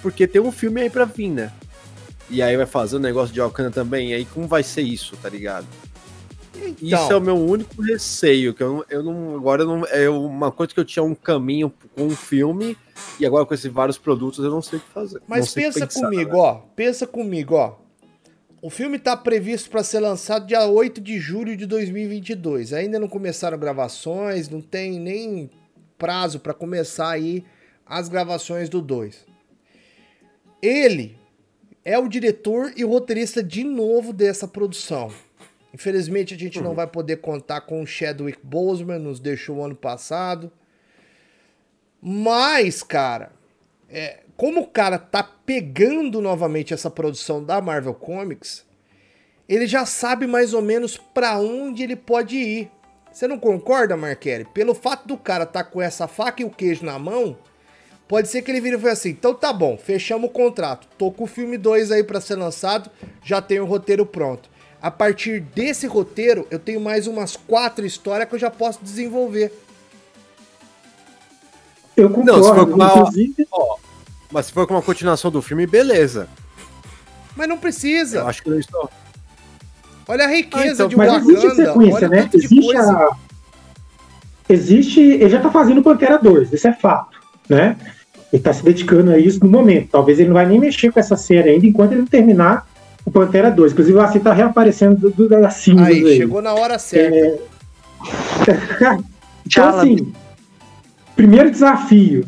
[0.02, 1.52] porque tem um filme aí pra vir, né?
[2.30, 4.82] E aí vai fazer o um negócio de Wakanda também, e aí como vai ser
[4.82, 5.66] isso, tá ligado?
[6.82, 9.36] Então, isso é o meu único receio, que eu, eu não.
[9.36, 12.78] Agora não, é uma coisa que eu tinha um caminho com um filme,
[13.20, 15.22] e agora com esses vários produtos eu não sei o que fazer.
[15.28, 16.38] Mas pensa pensar, comigo, né?
[16.38, 16.54] ó.
[16.76, 17.76] Pensa comigo, ó.
[18.62, 22.74] O filme está previsto para ser lançado dia 8 de julho de 2022.
[22.74, 25.50] Ainda não começaram gravações, não tem nem
[25.98, 27.46] prazo para começar aí
[27.86, 29.26] as gravações do 2.
[30.62, 31.18] Ele
[31.86, 35.10] é o diretor e roteirista de novo dessa produção.
[35.74, 36.66] Infelizmente a gente uhum.
[36.66, 40.52] não vai poder contar com o Chadwick Boseman, nos deixou ano passado.
[42.02, 43.32] Mas, cara,
[43.90, 48.66] é, como o cara tá pegando novamente essa produção da Marvel Comics,
[49.48, 52.72] ele já sabe mais ou menos para onde ele pode ir.
[53.12, 54.46] Você não concorda, Marquelli?
[54.46, 57.38] Pelo fato do cara tá com essa faca e o queijo na mão,
[58.08, 60.88] pode ser que ele vire e fale assim: então tá bom, fechamos o contrato.
[60.98, 62.90] Tô com o filme 2 aí para ser lançado,
[63.24, 64.50] já tenho o roteiro pronto
[64.82, 69.52] a partir desse roteiro, eu tenho mais umas quatro histórias que eu já posso desenvolver.
[71.98, 73.48] Eu concordo, não, se for uma, inclusive...
[73.52, 73.76] ó,
[74.32, 76.30] mas se for com uma continuação do filme, beleza.
[77.36, 78.20] Mas não precisa.
[78.20, 78.90] Eu acho que eu estou...
[80.08, 81.32] Olha a riqueza ah, então, de mas Wakanda.
[81.32, 82.30] Existe sequência, né?
[82.34, 83.10] Existe a...
[84.48, 85.02] Existe...
[85.02, 87.20] Ele já tá fazendo Pantera 2, isso é fato,
[87.50, 87.76] né?
[88.32, 89.90] Ele tá se dedicando a isso no momento.
[89.92, 92.69] Talvez ele não vai nem mexer com essa série ainda enquanto ele não terminar
[93.06, 93.72] o Pantera 2.
[93.72, 96.06] Inclusive, o Laci tá reaparecendo do, da cinza aí.
[96.06, 96.18] aí.
[96.18, 97.16] Chegou na hora certa.
[97.16, 97.40] É...
[99.46, 100.14] então, assim,
[101.16, 102.26] primeiro desafio,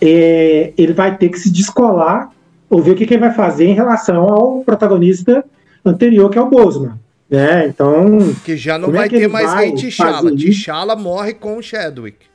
[0.00, 2.30] é, ele vai ter que se descolar
[2.68, 5.44] ou ver o que, que ele vai fazer em relação ao protagonista
[5.84, 6.98] anterior, que é o Bosman.
[7.30, 7.66] Né?
[7.66, 8.18] Então.
[8.44, 10.30] Que já não é vai é ter mais rei T'Challa.
[10.34, 12.26] T'Challa morre com o Chadwick.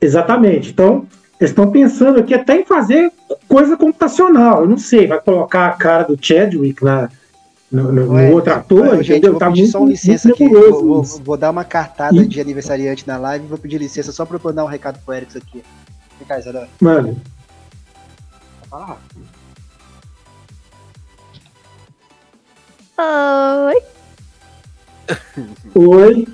[0.00, 0.70] Exatamente.
[0.70, 1.06] Então,
[1.40, 3.12] eles estão pensando aqui até em fazer
[3.46, 4.62] coisa computacional.
[4.62, 7.08] Eu não sei, vai colocar a cara do Chadwick na,
[7.70, 9.32] no, no, Ué, no outro ator, gente, entendeu?
[9.32, 10.48] Vou tá muito, só licença aqui.
[10.48, 12.26] Vou, vou, vou, dar uma cartada e...
[12.26, 15.14] de aniversariante na live e vou pedir licença só para eu mandar um recado pro
[15.14, 15.62] Eric aqui.
[16.18, 16.68] Vem cá, Isadora.
[16.80, 17.16] Mano.
[18.68, 18.98] Fala
[23.68, 23.82] Oi.
[25.76, 26.28] Oi.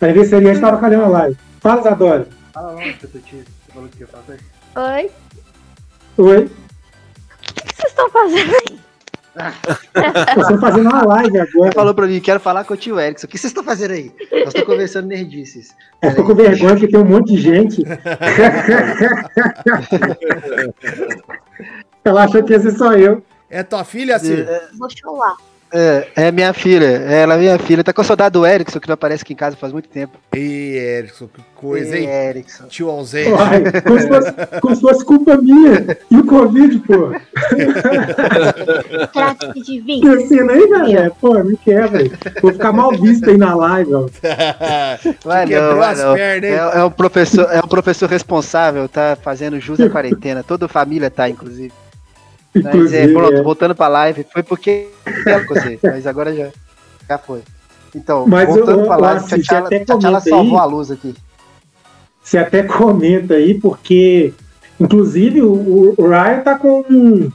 [0.00, 1.36] Aniversariante tava cadê a live?
[1.60, 2.37] Fala, Isadora.
[2.58, 3.22] Fala lá, Você
[3.72, 4.40] falou que ia fazer?
[4.74, 5.08] Oi.
[6.18, 6.44] Oi.
[6.44, 6.50] O
[7.54, 8.80] que vocês estão fazendo aí?
[10.40, 11.66] Estão fazendo uma live agora.
[11.66, 13.28] Ele falou pra mim, quero falar com o tio Erickson.
[13.28, 14.12] O que vocês estão fazendo aí?
[14.32, 15.72] Nós estamos conversando nerdices.
[16.02, 17.84] Eu tô com vergonha que tem um monte de gente.
[22.04, 23.22] Ela achou que ia ser só eu.
[23.48, 24.44] É tua filha, Ciro?
[24.76, 25.36] Vou chorar.
[25.72, 26.86] É, é minha filha.
[26.86, 27.84] Ela é minha filha.
[27.84, 30.18] Tá com saudade do Erickson, que não aparece aqui em casa faz muito tempo.
[30.34, 32.08] E Erickson, que coisa, hein?
[32.08, 32.66] Erickson.
[32.68, 33.30] Tio ausente.
[33.86, 35.98] como, se fosse, como se fosse culpa minha.
[36.10, 37.12] E o Covid, pô.
[39.12, 40.16] Trate de vinho.
[40.16, 41.12] Descendo aí, galera.
[41.20, 42.04] Pô, me quebra.
[42.40, 44.08] Vou ficar mal visto aí na live, ó.
[45.24, 46.14] Vai não, vai não.
[46.14, 50.42] Pernas, é, é, um professor, é um professor responsável, tá fazendo jus à quarentena.
[50.42, 51.72] Toda a família tá, inclusive.
[52.62, 53.42] Mas é, pronto, é.
[53.42, 54.88] voltando pra live, foi porque
[55.48, 56.48] você, mas agora já,
[57.08, 57.42] já foi.
[57.94, 61.14] Então, mas voltando eu, pra live, a Tchatchala salvou a luz aqui.
[62.22, 64.34] Você até comenta aí, porque,
[64.78, 67.32] inclusive, o, o Ryan tá com um,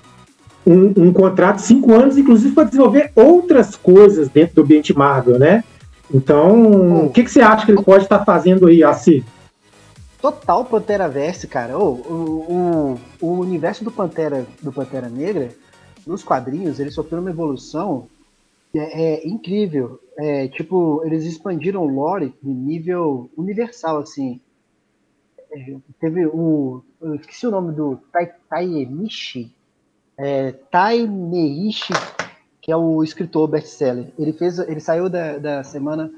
[0.65, 5.39] um, um contrato de cinco anos, inclusive, para desenvolver outras coisas dentro do ambiente Marvel,
[5.39, 5.63] né?
[6.13, 9.23] Então, o que, que você acha que ele pode estar tá fazendo aí, assim?
[10.23, 11.77] Total Pantera Verse, cara.
[11.77, 15.53] O, o, o universo do Pantera, do Pantera Negra,
[16.07, 18.07] nos quadrinhos, ele sofreu uma evolução
[18.73, 19.99] é, é incrível.
[20.17, 24.39] É, tipo, eles expandiram o lore de nível universal, assim.
[25.51, 26.81] É, teve o.
[27.01, 29.53] Eu esqueci o nome do Tai, Taimishi.
[30.17, 31.91] É, Tai Meishi,
[32.61, 34.13] que é o escritor best-seller.
[34.17, 34.57] Ele fez.
[34.57, 36.09] Ele saiu da, da semana.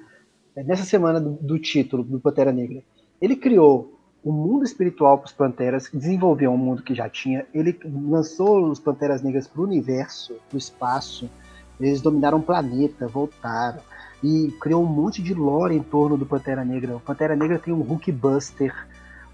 [0.56, 2.84] Nessa semana do, do título do Pantera Negra.
[3.20, 3.95] Ele criou
[4.26, 7.46] o mundo espiritual para os Panteras, desenvolveu um mundo que já tinha.
[7.54, 11.30] Ele lançou os Panteras Negras para o universo, para o espaço.
[11.80, 13.80] Eles dominaram o planeta, voltaram.
[14.24, 16.96] E criou um monte de lore em torno do Pantera Negra.
[16.96, 18.74] O Pantera Negra tem um Hulk Buster.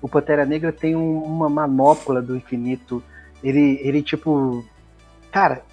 [0.01, 3.01] O Pantera Negra tem um, uma manopla do infinito.
[3.41, 4.65] Ele, ele, tipo.
[5.31, 5.63] Cara,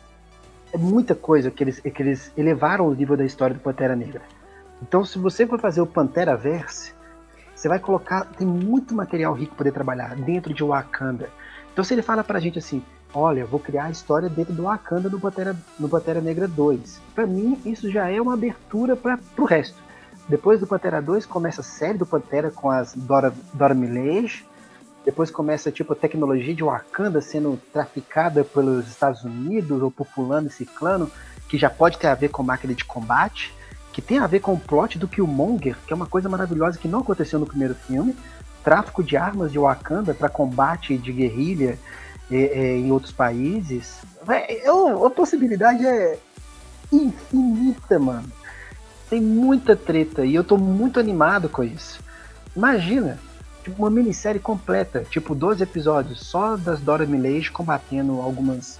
[0.72, 4.22] é muita coisa que eles, que eles elevaram o nível da história do Pantera Negra.
[4.80, 6.92] Então, se você for fazer o Pantera Verse,
[7.58, 11.28] você vai colocar, tem muito material rico para poder trabalhar dentro de Wakanda.
[11.72, 12.80] Então se ele fala pra gente assim,
[13.12, 17.00] olha, vou criar a história dentro do Wakanda no Pantera, no Pantera Negra 2.
[17.16, 19.76] Para mim, isso já é uma abertura para o resto.
[20.28, 24.46] Depois do Pantera 2, começa a série do Pantera com as Dora, Dora Milaje.
[25.04, 30.46] Depois começa tipo a tecnologia de Wakanda sendo traficada pelos Estados Unidos ou por fulano
[30.46, 31.10] e ciclano,
[31.48, 33.52] que já pode ter a ver com máquina de combate,
[33.98, 36.86] que tem a ver com o plot do Killmonger, que é uma coisa maravilhosa que
[36.86, 38.14] não aconteceu no primeiro filme.
[38.62, 41.76] Tráfico de armas de Wakanda para combate de guerrilha
[42.30, 43.98] é, em outros países.
[44.28, 46.16] É, a possibilidade é
[46.92, 48.30] infinita, mano.
[49.10, 51.98] Tem muita treta e eu tô muito animado com isso.
[52.54, 53.18] Imagina,
[53.64, 58.78] tipo, uma minissérie completa, tipo 12 episódios, só das Dora Milaje combatendo algumas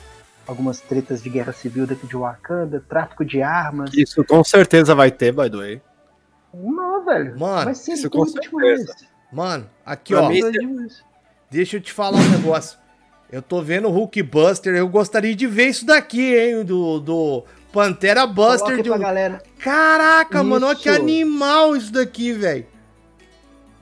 [0.49, 3.91] algumas tretas de guerra civil dentro de Wakanda, tráfico de armas.
[3.93, 5.83] Isso com certeza vai ter, by the way.
[6.55, 7.39] Não, velho.
[7.39, 8.97] Mano, vai ser isso com certeza.
[9.31, 10.31] Mano, aqui pra ó.
[11.51, 12.79] Deixa eu te falar um negócio.
[13.31, 17.45] Eu tô vendo o Hulk Buster, eu gostaria de ver isso daqui, hein, do, do
[17.71, 18.83] Pantera Buster.
[18.83, 18.89] De...
[18.89, 19.43] galera.
[19.59, 20.47] Caraca, isso.
[20.47, 22.67] mano, olha que animal isso daqui, velho.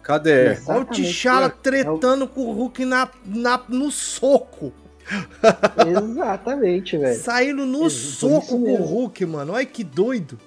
[0.02, 0.58] Cadê?
[0.66, 2.28] Olha o T'Challa tretando é o...
[2.28, 4.72] com o Hulk na, na, no soco.
[5.86, 7.20] Exatamente, velho.
[7.20, 9.52] Saindo no é, soco com o Hulk, mano.
[9.52, 10.38] Olha que doido.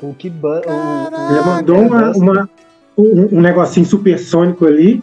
[0.00, 0.72] Hulk Buster.
[1.30, 2.50] Ele mandou uma, uma,
[2.96, 5.02] um, um negocinho supersônico ali.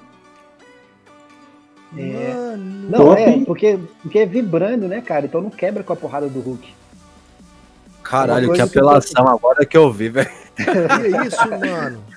[1.98, 2.34] É.
[2.34, 2.90] Mano.
[2.90, 5.26] Não, é, porque, porque é vibrando, né, cara?
[5.26, 6.74] Então não quebra com a porrada do Hulk.
[8.04, 10.30] Caralho, que apelação agora que eu vi, velho.
[10.56, 12.04] Que é isso, mano?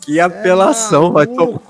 [0.00, 1.60] Que apelação, é vai tomar.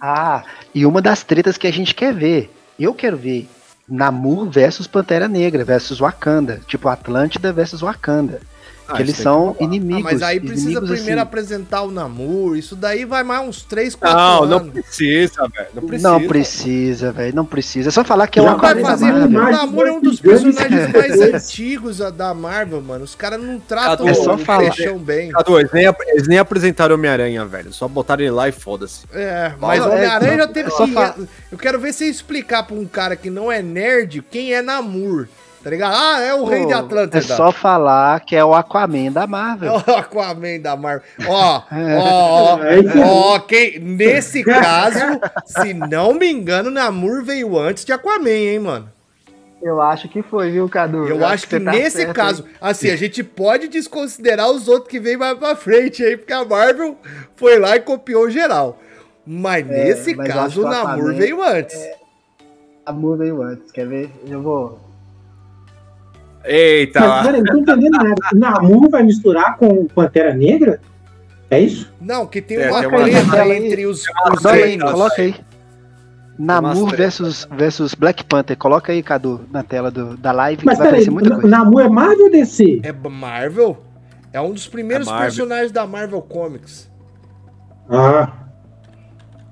[0.00, 0.44] Ah,
[0.74, 3.48] e uma das tretas que a gente quer ver, eu quero ver,
[3.88, 8.40] Namor versus Pantera Negra versus Wakanda, tipo Atlântida versus Wakanda.
[8.88, 10.00] Ah, eles são que inimigos.
[10.00, 11.20] Ah, mas aí precisa primeiro assim.
[11.20, 12.56] apresentar o Namor.
[12.56, 14.50] Isso daí vai mais uns 3, 4 não, anos.
[14.50, 15.68] Não, não precisa, velho.
[15.74, 16.10] Não precisa.
[16.10, 17.34] Não precisa, velho.
[17.34, 17.88] Não precisa.
[17.88, 21.20] É só falar que é uma vai fazer O Namor é um dos personagens mais
[21.20, 23.04] antigos da Marvel, mano.
[23.04, 24.72] Os caras não tratam Cadu, é só o falar.
[25.00, 25.30] bem.
[25.32, 27.72] Cadu, eles nem, eles nem apresentaram Homem-Aranha, velho.
[27.72, 29.04] Só botaram ele lá e foda-se.
[29.12, 31.28] É, mas o Homem-Aranha é, já teve é que...
[31.52, 35.28] Eu quero ver você explicar pra um cara que não é nerd quem é Namor.
[35.62, 35.94] Tá ligado?
[35.94, 37.18] Ah, é o Pô, rei de Atlântida.
[37.18, 39.82] É só falar que é o Aquaman da Marvel.
[39.86, 41.02] É o Aquaman da Marvel.
[41.26, 42.58] Ó, ó,
[43.02, 48.60] ó, ó, quem, nesse caso, se não me engano, Namur veio antes de Aquaman, hein,
[48.60, 48.88] mano?
[49.60, 51.08] Eu acho que foi, viu, Cadu?
[51.08, 52.54] Eu, Eu acho, que, que tá nesse certo, caso, hein?
[52.60, 56.44] assim, a gente pode desconsiderar os outros que vêm mais pra frente aí, porque a
[56.44, 56.96] Marvel
[57.34, 58.78] foi lá e copiou geral.
[59.26, 61.74] Mas é, nesse mas caso, o Namur veio antes.
[61.74, 61.96] É...
[62.86, 64.10] Namur veio antes, quer ver?
[64.28, 64.87] Eu vou
[66.44, 67.00] Eita!
[67.00, 68.14] Mas, peraí, não tô entendendo nada.
[68.34, 70.80] Namor vai misturar com Pantera Negra?
[71.50, 71.92] É isso?
[72.00, 74.90] Não, que tem é, uma treta entre os, os reinos.
[74.90, 75.34] Coloca aí.
[76.38, 78.56] Namor versus, versus Black Panther.
[78.56, 81.48] Coloca aí, Cadu, na tela do, da live Mas, que vai aparecer muita coisa.
[81.48, 82.80] Namor é Marvel ou DC?
[82.84, 83.76] É Marvel?
[84.32, 86.88] É um dos primeiros é personagens da Marvel Comics.
[87.90, 88.30] Ah,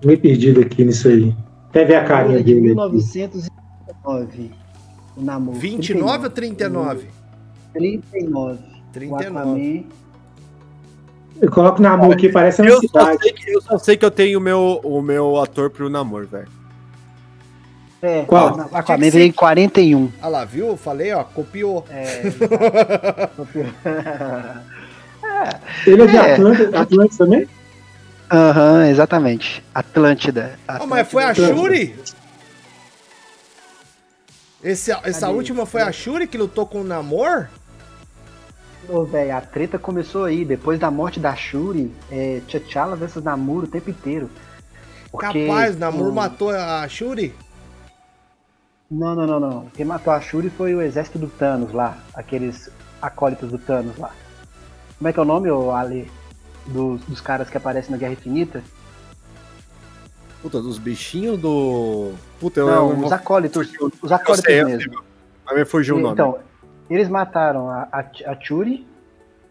[0.05, 1.35] meio perdido aqui nisso aí.
[1.71, 2.61] Até ver a carinha dele.
[2.61, 4.51] 1909.
[5.17, 5.55] O Namor.
[5.55, 7.09] 29 ou 39?
[7.73, 8.59] 39.
[8.93, 9.87] 39.
[11.41, 13.13] Eu coloco o Namor aqui, parece uma eu cidade.
[13.13, 15.89] Só sei que, eu só sei que eu tenho o meu, o meu ator pro
[15.89, 16.49] Namor, velho.
[18.03, 18.69] É, Qual?
[18.73, 20.13] Aquaman veio em 41.
[20.21, 20.69] Ah lá, viu?
[20.69, 21.85] Eu falei, ó, copiou.
[21.91, 22.31] É.
[23.37, 23.67] copiou.
[25.87, 26.35] Ele é de é.
[26.35, 27.49] Atlântida, Atlântida também?
[28.31, 29.63] Aham, uhum, exatamente.
[29.75, 30.59] Atlântida.
[30.67, 30.85] Atlântida.
[30.85, 31.95] Oh, mas foi a Shuri?
[34.63, 37.49] Esse, essa última foi a Shuri que lutou com o Namor?
[38.89, 40.45] Ô, velho, a treta começou aí.
[40.45, 44.31] Depois da morte da Shuri, é T'Challa versus Namor o tempo inteiro.
[45.11, 47.35] Porque, Capaz, Namor matou a Shuri?
[48.91, 49.67] Não, não, não, não.
[49.75, 51.99] Quem matou a Shuri foi o exército do Thanos lá.
[52.15, 52.71] Aqueles
[53.03, 54.13] acólitos do Thanos lá.
[54.99, 56.11] Como é que é o nome, ô, Ali?
[56.67, 58.63] Dos, dos caras que aparecem na Guerra Infinita?
[60.47, 62.13] Puta, dos bichinhos do.
[62.39, 63.69] Puta, eu Não, os acólitos.
[64.01, 65.03] Os acólitos sei, mesmo.
[65.45, 66.13] Mas me fugiu o nome.
[66.13, 66.39] Então,
[66.89, 68.87] eles mataram a, a, a Churi.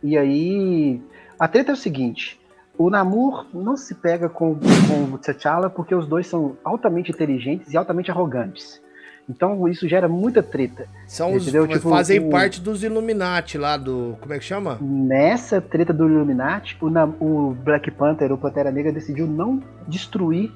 [0.01, 1.01] E aí.
[1.37, 2.39] A treta é o seguinte:
[2.77, 7.73] o Namor não se pega com, com o T'Challa porque os dois são altamente inteligentes
[7.73, 8.81] e altamente arrogantes.
[9.29, 10.87] Então isso gera muita treta.
[11.07, 14.15] São os tipo, fazem o, parte dos Illuminati lá do.
[14.21, 14.77] Como é que chama?
[14.79, 16.87] Nessa treta do Illuminati, o,
[17.19, 20.53] o Black Panther, o Pantera Negra, decidiu não destruir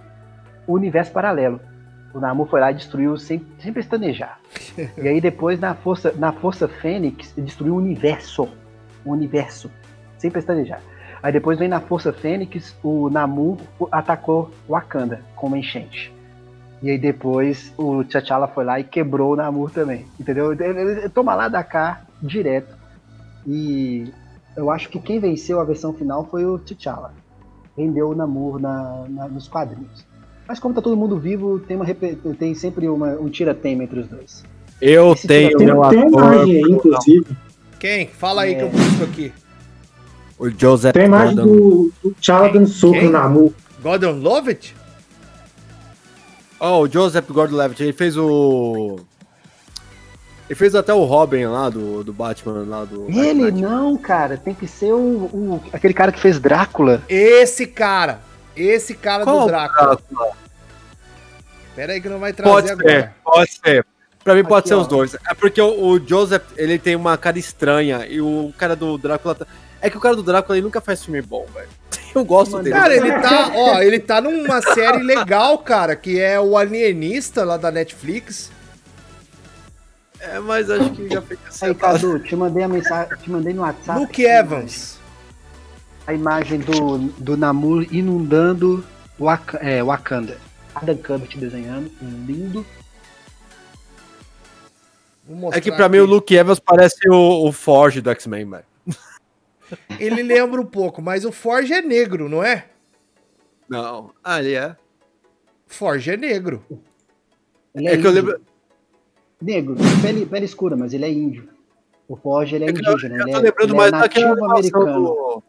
[0.69, 1.59] o universo paralelo.
[2.13, 4.39] O Namor foi lá e destruiu sem, sem pestanejar.
[4.97, 8.47] e aí depois na Força, na Força Fênix destruiu o universo.
[9.03, 9.71] O universo.
[10.19, 10.81] Sem pestanejar.
[11.23, 13.57] Aí depois vem na Força Fênix, o Namor
[13.91, 16.13] atacou Wakanda com uma enchente.
[16.81, 20.53] E aí depois o T'Challa foi lá e quebrou o Namor também, entendeu?
[20.53, 22.77] Ele, toma lá da cá direto.
[23.45, 24.13] E
[24.55, 27.11] eu acho que quem venceu a versão final foi o T'Challa.
[27.75, 30.08] Rendeu o Namor na, na, nos quadrinhos.
[30.49, 31.85] Mas como tá todo mundo vivo, tem, uma,
[32.33, 34.43] tem sempre uma, um tira-tema entre os dois.
[34.81, 35.91] Eu Esse tenho meu ator.
[35.91, 37.37] Tem imagem aí, inclusive.
[37.77, 38.07] Quem?
[38.07, 38.55] Fala aí é.
[38.55, 39.31] que eu busco aqui.
[40.39, 43.51] O Joseph Tem imagem do, do soco no Namor.
[43.83, 44.75] Gordon Lovett?
[46.59, 48.99] Oh, o Joseph Gordon-Levitt, ele fez o...
[50.49, 53.05] Ele fez até o Robin lá do, do Batman lá do.
[53.07, 57.03] Ele não, cara, tem que ser o, o, aquele cara que fez Drácula.
[57.07, 58.27] Esse cara.
[58.59, 59.95] Esse cara Qual do Drácula.
[59.95, 60.31] Drácula?
[61.75, 63.01] Pera aí que não vai trazer pode agora.
[63.01, 63.85] Ser, pode ser.
[64.21, 64.81] Pra mim pode Aqui, ser ó.
[64.81, 65.15] os dois.
[65.15, 69.33] É porque o, o, Joseph, ele tem uma cara estranha e o cara do Drácula.
[69.33, 69.47] Tá...
[69.81, 71.69] É que o cara do Drácula ele nunca faz filme bom, velho.
[72.13, 72.75] Eu gosto dele.
[72.75, 77.55] Cara, ele tá, ó, ele tá numa série legal, cara, que é o Alienista lá
[77.55, 78.51] da Netflix.
[80.19, 83.61] É, mas acho que já fica Aí, Cadu, te mandei a mensagem, te mandei no
[83.61, 83.99] WhatsApp.
[83.99, 84.98] Luke Evans.
[86.09, 88.83] A imagem do, do Namor inundando
[89.19, 90.39] Wak é, Wakanda.
[90.73, 92.65] Adam Kubert desenhando, lindo.
[95.51, 95.91] É que pra aqui.
[95.91, 98.63] mim o Luke Evans parece o, o Forge do X-Men, velho.
[99.99, 102.65] Ele lembra um pouco, mas o Forge é negro, não é?
[103.69, 104.09] Não.
[104.23, 104.75] Ah, ele é.
[105.67, 106.65] Forge é negro.
[107.75, 108.41] Ele é, é que eu lembro.
[109.39, 111.47] Negro, pele, pele escura, mas ele é índio.
[112.07, 113.15] O Forge ele é, é indígena.
[113.15, 115.43] Eu, eu tô é, lembrando mais é daquela animação do...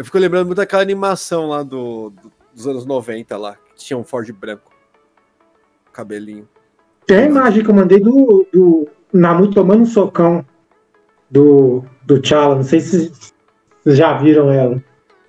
[0.00, 3.98] Eu fico lembrando muito daquela animação lá do, do, dos anos 90 lá, que tinha
[3.98, 4.72] um Forge branco.
[5.92, 6.48] Cabelinho.
[7.06, 10.42] Tem a imagem que eu mandei do, do Namu tomando um socão
[11.30, 12.54] do, do T'Challa.
[12.54, 13.12] Não sei se
[13.82, 14.82] vocês já viram ela.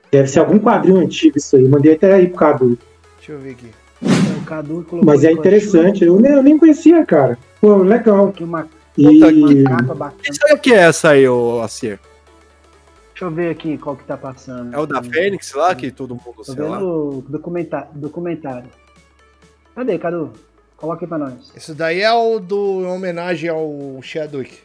[0.09, 1.67] Deve ser algum quadrinho antigo isso aí.
[1.67, 2.79] Mandei até aí pro Cadu.
[3.17, 3.71] Deixa eu ver aqui.
[4.01, 6.05] É, o Cadu Mas é interessante.
[6.05, 7.37] Eu nem, eu nem conhecia, cara.
[7.59, 8.31] Pô, legal.
[8.31, 9.65] Que uma, e...
[9.65, 10.21] capa bacana.
[10.23, 11.99] Isso aí o que é essa aí, ô Acier?
[13.21, 14.73] Deixa eu ver aqui qual que tá passando.
[14.73, 17.21] É o da Fênix lá, que todo mundo, Tô sei vendo lá.
[17.29, 18.67] Documentário, documentário.
[19.75, 20.33] Cadê, Cadu?
[20.75, 21.53] Coloca aí pra nós.
[21.55, 24.57] Isso daí é o do em homenagem ao Chadwick.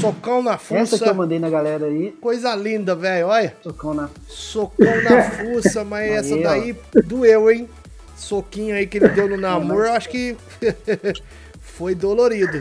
[0.00, 0.80] Socão na fuça.
[0.80, 2.12] Essa que eu mandei na galera aí.
[2.12, 3.26] Coisa linda, velho.
[3.26, 3.54] Olha.
[3.62, 4.08] Socão na.
[4.26, 7.00] Socão na fuça, mas aí, essa daí ó.
[7.04, 7.68] doeu, hein?
[8.16, 10.34] Soquinho aí que ele deu no namoro, eu acho que
[11.60, 12.58] foi dolorido.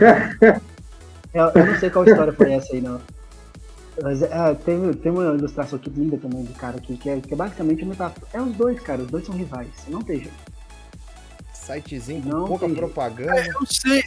[1.36, 3.02] Eu, eu, não sei qual história foi essa aí, não.
[4.02, 7.34] Mas é, tem, tem uma ilustração aqui linda também do cara aqui, que é, que
[7.34, 8.26] é basicamente uma metáfora.
[8.32, 9.68] É os dois, cara, os dois são rivais.
[9.90, 10.34] Não tem jeito.
[11.54, 13.38] Sitezinho com não pouca propaganda.
[13.38, 14.06] É, eu sei.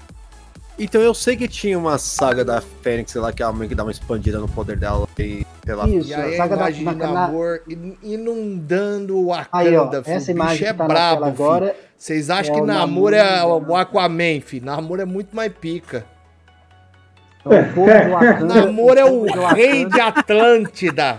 [0.78, 3.82] Então eu sei que tinha uma saga da Fênix lá que a mãe que dá
[3.82, 5.86] uma expandida no poder dela e sei lá.
[5.86, 7.60] Isso, e aí a saga da, de namor
[8.02, 11.76] inundando o Wakanda, aí, ó, essa imagem é tá brabo, agora.
[11.96, 14.60] Vocês acham é que namor é o Aquaman, fi?
[14.60, 16.06] Namor é muito mais pica.
[17.52, 21.18] É namor é o rei de Atlântida.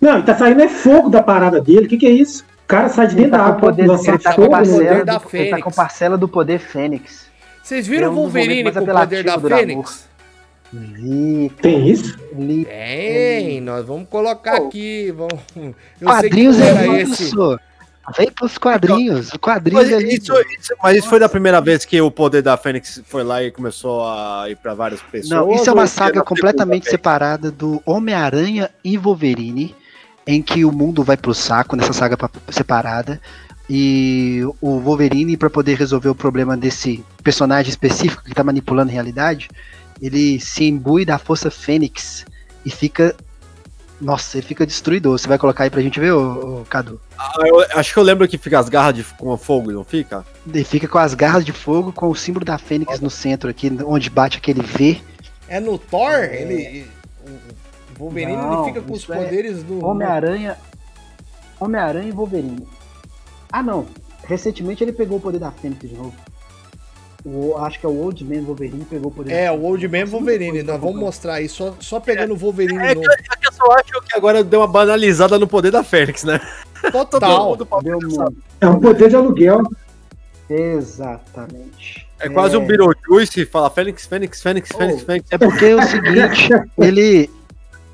[0.00, 1.86] Não, ele tá saindo é fogo da parada dele.
[1.86, 2.44] O que, que é isso?
[2.64, 3.60] O cara sai de dentro tá da água.
[3.60, 7.26] Poder, ele, tá com parcela do, ele tá com parcela do poder Fênix.
[7.62, 10.08] Vocês viram o Wolverine com o poder da Fênix?
[10.72, 12.18] Vi, Tem isso?
[12.64, 14.66] Tem, nós vamos colocar oh.
[14.66, 15.12] aqui.
[15.12, 15.34] Vamos...
[16.00, 17.30] Eu quadrinhos sei que era é esse.
[18.16, 19.32] Vem pros quadrinhos.
[19.32, 22.42] O quadrinho mas, é isso, isso, mas isso foi da primeira vez que o poder
[22.42, 25.30] da Fênix foi lá e começou a ir para várias pessoas.
[25.30, 29.74] Não, isso é uma saga completamente separada do Homem-Aranha e Wolverine,
[30.26, 32.16] em que o mundo vai pro saco nessa saga
[32.50, 33.20] separada.
[33.68, 38.92] E o Wolverine, para poder resolver o problema desse personagem específico que tá manipulando a
[38.92, 39.48] realidade,
[40.02, 42.26] ele se imbui da força Fênix
[42.64, 43.14] e fica.
[44.04, 45.18] Nossa, ele fica destruidor.
[45.18, 47.00] Você vai colocar aí pra gente ver, ô, ô Cadu?
[47.18, 50.26] Ah, eu, acho que eu lembro que fica as garras de, com fogo, não fica?
[50.46, 53.02] Ele fica com as garras de fogo, com o símbolo da Fênix Nossa.
[53.02, 55.00] no centro aqui, onde bate aquele V.
[55.48, 56.10] É no Thor?
[56.10, 56.42] É.
[56.42, 56.86] Ele.
[57.96, 59.82] O Wolverine não, ele fica com os é poderes é do.
[59.82, 60.58] Homem-Aranha.
[61.58, 62.68] Homem-Aranha e Wolverine.
[63.50, 63.86] Ah, não.
[64.24, 66.14] Recentemente ele pegou o poder da Fênix de novo.
[67.24, 69.32] O, acho que é o Old Man Wolverine pegou o poder.
[69.32, 70.62] É, o Old Man Wolverine.
[70.62, 73.10] Nós vamos mostrar aí, só, só pegando o Wolverine é, novo.
[73.10, 76.38] É que eu só acho que agora deu uma banalizada no poder da Fênix, né?
[76.92, 77.56] Total.
[78.60, 79.62] é um poder de aluguel.
[80.50, 82.06] Exatamente.
[82.20, 84.78] É, é quase um Beetlejuice, fala Fênix, Fênix, Fênix, oh.
[84.78, 85.26] Fênix, Fênix.
[85.30, 87.30] É porque é o seguinte, ele...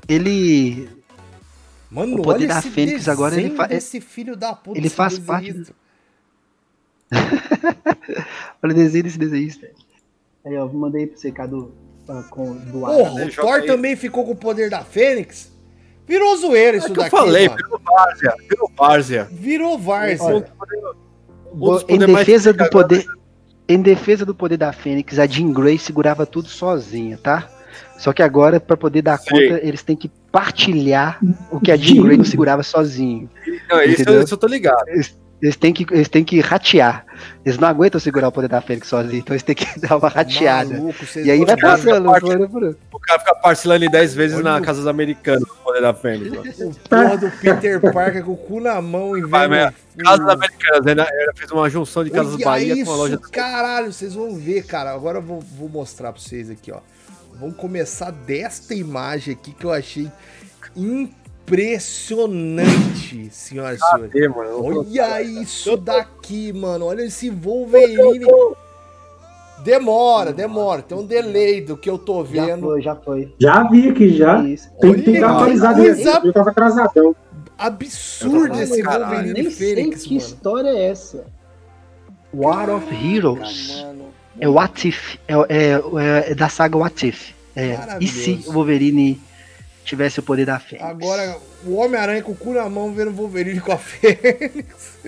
[0.09, 0.89] Ele
[1.89, 3.71] Mano, o poder da Fênix agora ele faz.
[3.71, 4.77] Esse filho da puta.
[4.77, 5.51] Ele faz parte.
[5.51, 5.73] Do...
[8.63, 9.67] olha o desenho desse desenhista.
[10.45, 11.73] Aí, ó, mandei pra você, Cadu.
[12.29, 13.25] Com, do ar, Porra, né?
[13.25, 15.49] o Thor também ficou com o poder da Fênix?
[16.05, 17.07] Virou zoeira isso é daqui.
[17.07, 17.57] Eu falei, mano.
[17.63, 18.35] virou várzea.
[18.49, 19.27] Virou várzea.
[19.31, 20.45] Virou várzea.
[21.87, 23.05] em defesa do poder.
[23.67, 27.47] Em defesa do poder da Fênix, a Jean Grey segurava tudo sozinha, tá?
[27.97, 29.29] Só que agora, para poder dar Sim.
[29.29, 31.19] conta, eles têm que partilhar
[31.49, 33.29] o que a Jean Grey não segurava sozinho.
[33.69, 34.89] Não, isso, eu, isso eu tô ligado.
[34.89, 37.05] Eles, eles, têm que, eles têm que ratear.
[37.43, 40.07] Eles não aguentam segurar o poder da Fênix sozinho, então eles têm que dar uma
[40.07, 40.73] rateada.
[40.73, 42.09] Maluco, e aí vai passando.
[42.09, 45.93] O cara fica parcelando em 10 vezes Olha na casa dos americanos o poder da
[45.93, 46.59] Fênix.
[46.59, 49.73] O porra do Peter Parker com o cu na mão e vendo.
[49.97, 51.05] Casas Americanas, né?
[51.11, 53.17] Ela fez uma junção de Casas Olha Bahia isso, com a loja.
[53.17, 54.91] Caralho, vocês vão ver, cara.
[54.91, 56.79] Agora eu vou, vou mostrar pra vocês aqui, ó.
[57.39, 60.11] Vamos começar desta imagem aqui que eu achei
[61.51, 64.11] impressionante, senhoras e senhores.
[64.55, 66.85] Olha isso daqui, mano.
[66.85, 68.25] Olha esse Wolverine.
[69.63, 70.81] Demora, demora.
[70.81, 72.47] Tem um delay do que eu tô vendo.
[72.47, 73.35] Já foi, já foi.
[73.37, 74.41] Já vi aqui, já.
[74.43, 74.69] Isso.
[74.79, 76.21] Tem, Olha, tem que atualizar coisa...
[76.23, 77.15] Eu tava atrasadão.
[77.57, 80.25] Absurdo esse Wolverine Nem Fênix, que mano.
[80.25, 81.25] história é essa?
[82.33, 83.85] War of Heroes.
[84.39, 85.17] É o What If.
[85.27, 87.33] É, é, é da saga What If.
[87.55, 89.21] É, e se o Wolverine
[89.91, 90.87] tivesse o poder da Fênix?
[90.89, 94.99] Agora, o Homem-Aranha com o cu na mão vendo o Wolverine com a Fênix.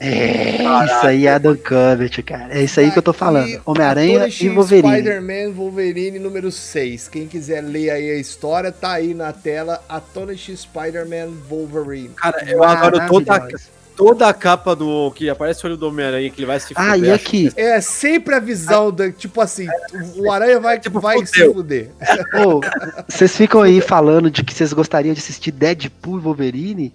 [0.00, 2.58] É, isso aí é Adam Covert, cara.
[2.58, 3.60] É isso aí que eu tô falando.
[3.64, 4.96] Homem-Aranha e Wolverine.
[4.96, 7.08] Spider-Man Wolverine número 6.
[7.08, 9.82] Quem quiser ler aí a história, tá aí na tela.
[9.88, 12.10] Atonish Spider-Man Wolverine.
[12.16, 13.48] Cara, eu adoro toda,
[13.96, 16.82] toda a capa do que aparece o olho do Homem-Aranha que ele vai se fuder.
[16.82, 17.50] Ah, e aqui?
[17.56, 19.66] É sempre a visão da, tipo assim,
[20.16, 21.90] o Aranha vai, tipo, vai se fuder.
[22.46, 22.60] Oh,
[23.08, 26.94] vocês ficam aí falando de que vocês gostariam de assistir Deadpool e Wolverine?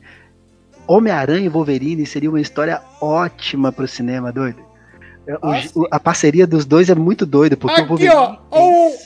[0.88, 4.68] Homem-Aranha e Wolverine seria uma história ótima pro cinema, doido.
[5.76, 8.16] O, a parceria dos dois é muito doida, porque Aqui, o Wolverine...
[8.16, 8.38] ó,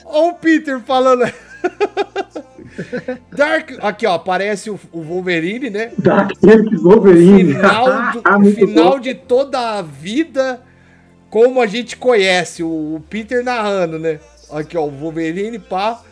[0.06, 1.24] ó o Peter falando...
[3.30, 3.72] Dark.
[3.80, 5.92] Aqui, ó, aparece o, o Wolverine, né?
[5.98, 6.32] Dark
[6.82, 7.54] Wolverine.
[7.54, 10.60] Final, do, ah, final de toda a vida,
[11.30, 14.20] como a gente conhece, o, o, Peter narrando, né?
[14.50, 16.02] Aqui, ó, o Wolverine, pá.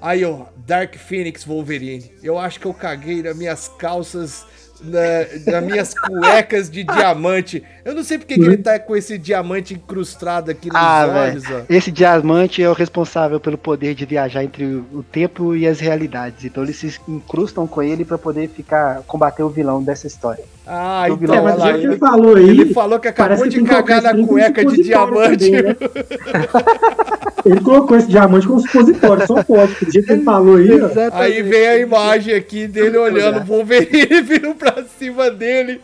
[0.00, 2.12] Aí, ó, Dark Phoenix Wolverine.
[2.22, 4.46] Eu acho que eu caguei nas minhas calças
[4.82, 7.62] na, nas minhas cuecas de diamante.
[7.84, 11.44] Eu não sei porque que ele tá com esse diamante incrustado aqui nos ah, olhos.
[11.50, 11.62] Ó.
[11.68, 16.44] Esse diamante é o responsável pelo poder de viajar entre o tempo e as realidades.
[16.44, 20.44] Então eles se incrustam com ele para poder ficar combater o vilão dessa história.
[20.70, 24.02] Ah, então, vilão, mas lá, ele, ele, falou aí, ele falou que acabou de cagar
[24.02, 25.50] na cueca de diamante.
[25.50, 25.76] Também, né?
[27.46, 29.72] ele colocou esse diamante como supositório, só pode.
[29.82, 30.68] Do jeito que ele falou aí.
[31.12, 35.80] Aí vem a imagem aqui dele olhando o Wolverine vindo pra cima dele.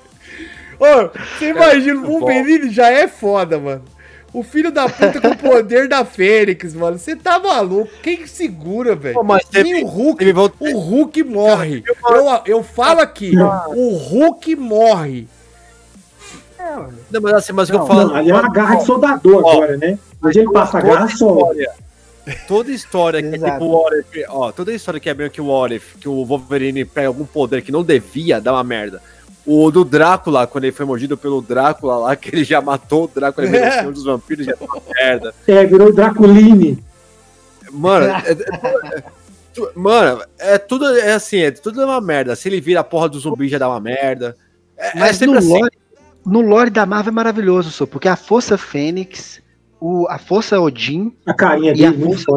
[0.78, 1.08] Ô,
[1.38, 3.93] você imagina, o Wolverine já é foda, mano.
[4.34, 6.98] O filho da puta com o poder da Fênix, mano.
[6.98, 7.88] Você tá maluco?
[8.02, 9.16] Quem segura, velho?
[9.52, 10.24] Nem o Hulk.
[10.58, 11.84] O Hulk morre.
[11.86, 15.28] Eu, eu falo aqui, o Hulk morre.
[16.58, 16.76] É,
[17.10, 18.08] não, mas assim, mas não, eu falo.
[18.08, 19.98] Não, ali é uma garra de soldador ó, agora, né?
[20.20, 21.50] Hoje ele passa a garra só.
[22.48, 23.86] Toda história que é tipo o
[24.30, 27.26] ó, toda história que é bem que o What If, que o Wolverine pega algum
[27.26, 29.00] poder que não devia, dá uma merda.
[29.46, 33.08] O do Drácula, quando ele foi mordido pelo Drácula lá, que ele já matou o
[33.08, 33.82] Drácula, ele é.
[33.84, 35.34] dos vampiros, já tá merda.
[35.46, 36.82] É, virou Draculine.
[37.70, 39.04] Mano, é, é, é,
[39.74, 42.34] mano, é tudo é assim, é tudo é uma merda.
[42.36, 44.36] Se ele vira a porra do zumbi, já dá uma merda.
[44.76, 45.48] É, Mas é no, assim.
[45.48, 45.76] lore,
[46.24, 49.42] no lore da Marvel é maravilhoso, só porque a Força Fênix,
[49.80, 52.30] o, a Força Odin a carinha e, a força,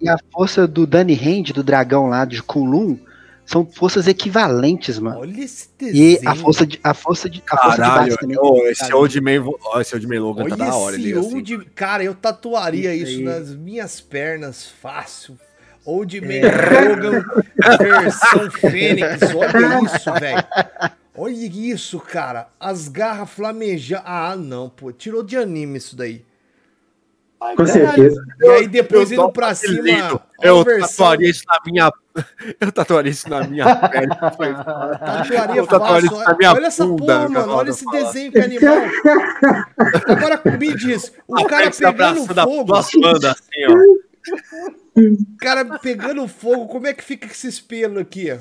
[0.00, 2.98] e a força do Danny Hand, do dragão lá de Kulum,
[3.46, 5.18] são forças equivalentes, mano.
[5.20, 6.20] Olha esse desenho.
[6.22, 6.80] E a força de.
[6.82, 7.42] A força de.
[7.50, 8.38] A força Caralho, de também.
[8.40, 9.44] Oh, esse Old Man.
[9.62, 10.96] Oh, esse Old Man Logan Olha tá da hora.
[10.96, 11.64] Esse old, assim.
[11.74, 15.38] Cara, eu tatuaria isso, isso nas minhas pernas fácil.
[15.84, 16.88] Old Man é.
[16.88, 17.24] Logan
[17.78, 19.20] versão Fênix.
[19.34, 20.44] Olha isso, velho.
[21.16, 22.48] Olha isso, cara.
[22.58, 24.02] As garras flamejando.
[24.06, 24.90] Ah, não, pô.
[24.90, 26.24] Tirou de anime isso daí.
[27.56, 28.22] Com certeza.
[28.40, 30.20] E aí depois indo pra cima.
[30.42, 31.92] Eu tatuaria isso na minha.
[32.60, 34.14] Eu tatuaria isso na minha perna.
[34.14, 37.52] Tatuaria eu tatuaria isso na minha Olha essa porra, mano.
[37.52, 38.76] Olha esse desenho que animal.
[40.06, 42.74] Agora me diz, o cara pegando fogo.
[42.74, 43.14] Assim, ó.
[45.00, 48.38] O cara pegando fogo, como é que fica esse espelho aqui?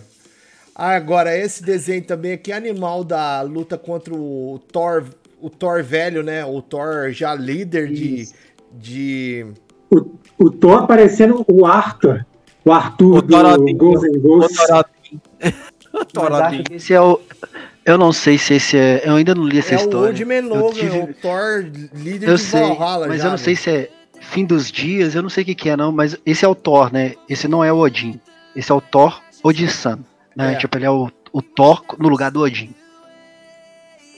[0.76, 5.06] Agora, esse desenho também aqui é animal da luta contra o Thor,
[5.40, 6.44] o Thor velho, né?
[6.44, 8.28] O Thor já líder de,
[8.74, 9.46] de.
[9.90, 12.26] O, o Thor parecendo o Arthur.
[12.66, 14.58] O Arthur o do Ghost and Ghost.
[15.94, 16.32] O Thor
[16.72, 17.20] esse é o.
[17.86, 19.04] Eu não sei se esse é.
[19.06, 20.00] Eu ainda não li essa é história.
[20.00, 21.00] O Old Man Logan, tive...
[21.00, 23.08] o Thor líder eu de sei, Valhalla.
[23.08, 23.38] Mas já, eu não né?
[23.38, 23.90] sei se é
[24.22, 25.92] fim dos dias, eu não sei o que, que, é, não.
[25.92, 27.16] Mas esse é o Thor, né?
[27.28, 28.20] Esse não é o Odin.
[28.56, 30.00] Esse é o Thor Odin-san.
[30.36, 30.54] Né?
[30.54, 30.56] É.
[30.56, 32.74] Tipo, ele é o, o Thor no lugar do Odin.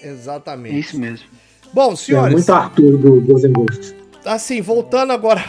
[0.04, 0.76] Exatamente.
[0.76, 1.28] É isso mesmo.
[1.74, 2.32] Bom, senhores.
[2.32, 3.96] É muito Arthur do Ghost Ghosts.
[4.26, 5.44] Assim, voltando agora.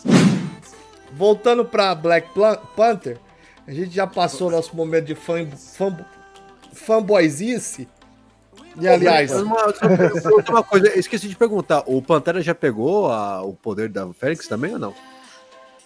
[1.12, 2.28] voltando pra Black
[2.74, 3.18] Panther.
[3.66, 5.96] A gente já passou nosso momento de fan, fan,
[6.72, 7.88] fanboyzice.
[8.80, 9.32] E aliás.
[9.32, 9.72] Uma,
[10.48, 14.72] uma coisa, esqueci de perguntar: o Pantera já pegou a, o poder da Fênix também
[14.74, 14.94] ou não?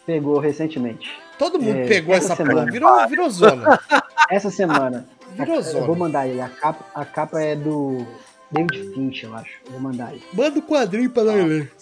[0.04, 1.08] Pegou recentemente.
[1.38, 2.60] Todo mundo é, pegou essa, essa semana.
[2.60, 3.80] porra, virou, virou zona.
[4.28, 5.06] Essa semana.
[5.34, 5.78] Virou zona.
[5.78, 6.40] Eu vou mandar ele.
[6.40, 8.06] A capa, a capa é do
[8.50, 9.58] David Finch, eu acho.
[9.70, 10.22] Vou mandar ele.
[10.32, 11.72] Manda o quadrinho pra nós ler.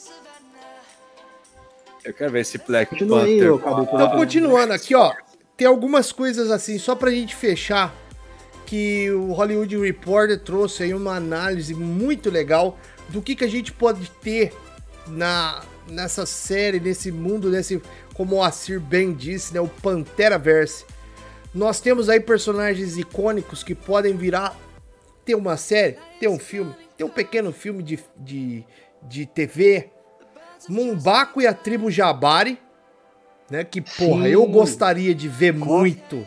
[2.04, 3.32] Eu quero ver esse Black Continua Panther.
[3.32, 5.12] Aí, eu, Então, continuando aqui, ó.
[5.56, 7.92] Tem algumas coisas assim, só pra gente fechar,
[8.64, 12.78] que o Hollywood Reporter trouxe aí uma análise muito legal
[13.08, 14.52] do que, que a gente pode ter
[15.06, 17.82] na, nessa série, nesse mundo, nesse,
[18.14, 20.84] como o Assir bem disse, né, o Pantera Verse.
[21.54, 24.56] Nós temos aí personagens icônicos que podem virar
[25.28, 28.64] ter uma série, ter um filme, ter um pequeno filme de, de,
[29.02, 29.90] de TV.
[30.66, 32.58] Mumbaco e a tribo Jabari,
[33.50, 33.62] né?
[33.62, 34.30] Que, porra, Sim.
[34.30, 36.26] eu gostaria de ver muito.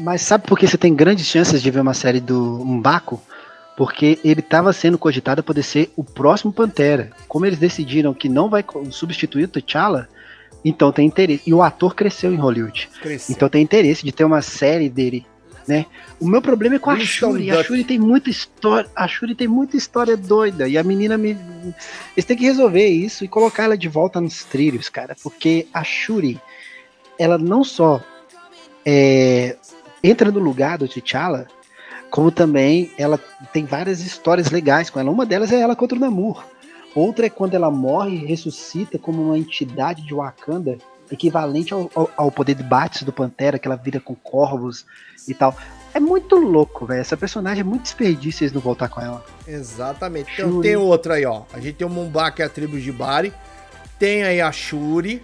[0.00, 3.22] Mas sabe por que você tem grandes chances de ver uma série do Mumbaco?
[3.76, 7.10] Porque ele estava sendo cogitado para poder ser o próximo Pantera.
[7.28, 10.08] Como eles decidiram que não vai substituir o T'Challa,
[10.64, 11.42] então tem interesse.
[11.46, 12.88] E o ator cresceu em Hollywood.
[13.02, 13.34] Cresceu.
[13.36, 15.26] Então tem interesse de ter uma série dele,
[15.66, 15.86] né?
[16.20, 17.50] O meu problema é com a Shuri.
[17.50, 18.88] A Shuri tem muita história.
[18.94, 20.68] A Shuri tem muita história doida.
[20.68, 21.36] E a menina me.
[22.16, 25.16] Eles têm que resolver isso e colocar ela de volta nos trilhos, cara.
[25.22, 26.40] Porque a Shuri,
[27.18, 28.02] ela não só
[28.84, 29.56] é,
[30.02, 31.46] entra no lugar do T'Challa,
[32.10, 33.18] como também ela
[33.52, 35.10] tem várias histórias legais com ela.
[35.10, 36.44] Uma delas é ela contra o Namor.
[36.94, 40.78] Outra é quando ela morre e ressuscita como uma entidade de Wakanda,
[41.14, 44.84] equivalente ao, ao, ao poder de Bats do Pantera, que ela vira com corvos
[45.26, 45.56] e tal.
[45.94, 47.00] É muito louco, velho.
[47.00, 49.24] Essa personagem é muito desperdício eles não voltar com ela.
[49.46, 50.32] Exatamente.
[50.34, 51.42] Então, tem outra aí, ó.
[51.52, 53.32] A gente tem o Mumba, que é a tribo de Bari.
[53.96, 55.22] Tem aí a Shuri,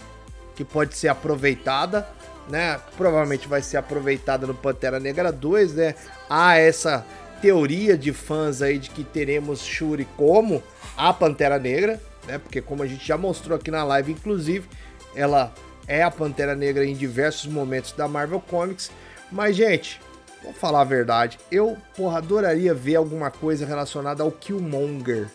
[0.54, 2.08] que pode ser aproveitada,
[2.48, 2.78] né?
[2.96, 5.94] Provavelmente vai ser aproveitada no Pantera Negra 2, né?
[6.28, 7.04] Há essa
[7.42, 10.62] teoria de fãs aí de que teremos Shuri como
[10.96, 12.38] a Pantera Negra, né?
[12.38, 14.68] Porque como a gente já mostrou aqui na live, inclusive,
[15.16, 15.52] ela
[15.90, 18.92] é a Pantera Negra em diversos momentos da Marvel Comics.
[19.30, 20.00] Mas, gente,
[20.40, 25.28] vou falar a verdade, eu, porra, adoraria ver alguma coisa relacionada ao Killmonger.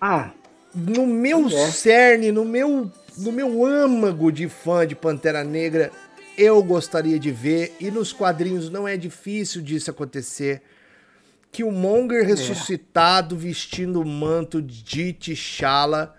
[0.00, 0.30] Ah,
[0.74, 1.70] no meu é.
[1.70, 5.92] cerne, no meu, no meu âmago de fã de Pantera Negra,
[6.38, 10.62] eu gostaria de ver, e nos quadrinhos não é difícil disso acontecer,
[11.52, 12.26] que o Monger é.
[12.26, 16.16] ressuscitado vestindo o manto de T'Challa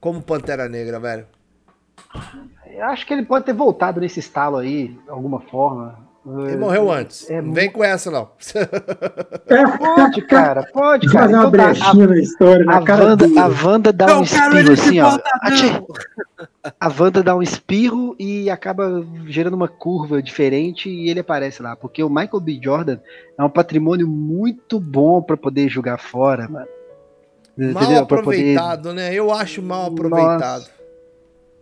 [0.00, 1.26] como Pantera Negra, velho.
[2.66, 5.98] Eu acho que ele pode ter voltado nesse estalo aí, de alguma forma.
[6.24, 7.28] Ele morreu antes.
[7.28, 8.30] É, não vem com essa, não.
[9.48, 11.24] É, pode, cara, pode, cara.
[11.24, 14.06] Fazer uma então, tá, brechinha a, na história, na a cara Wanda, A Wanda dá
[14.06, 15.18] não, um espirro assim, ó.
[16.78, 21.74] A Wanda dá um espirro e acaba gerando uma curva diferente e ele aparece lá.
[21.74, 22.60] Porque o Michael B.
[22.62, 22.98] Jordan
[23.36, 26.68] é um patrimônio muito bom para poder jogar fora, mano.
[27.56, 28.02] Mal Entendeu?
[28.02, 28.94] aproveitado, poder...
[28.94, 29.12] né?
[29.12, 30.60] Eu acho mal aproveitado.
[30.60, 30.81] Nossa.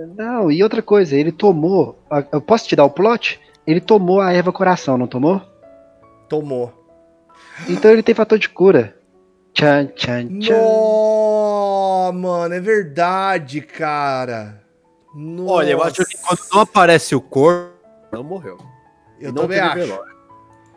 [0.06, 1.98] Não, e outra coisa, ele tomou.
[2.32, 3.40] Eu posso te dar o plot?
[3.66, 5.40] Ele tomou a erva coração, não tomou?
[6.28, 6.72] Tomou.
[7.68, 8.96] Então ele tem fator de cura.
[9.52, 10.56] Tchan, tchan, tchan.
[10.56, 14.62] No, mano, é verdade, cara.
[15.14, 15.52] Nossa.
[15.52, 17.72] Olha, eu acho que quando não aparece o corpo,
[18.12, 18.58] não morreu.
[19.20, 19.98] Eu não também acho.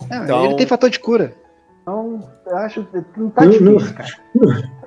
[0.09, 0.45] Não, então...
[0.45, 1.33] Ele tem fator de cura.
[1.81, 4.09] Então, eu acho que não tá difícil, cara.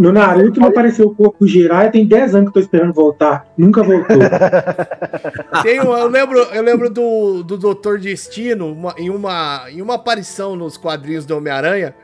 [0.00, 3.52] No Naruto não apareceu o corpo girar tem 10 anos que eu tô esperando voltar.
[3.54, 4.16] Nunca voltou.
[5.62, 10.56] Tem, eu lembro, eu lembro do, do Doutor Destino, uma, em, uma, em uma aparição
[10.56, 11.94] nos quadrinhos do Homem-Aranha.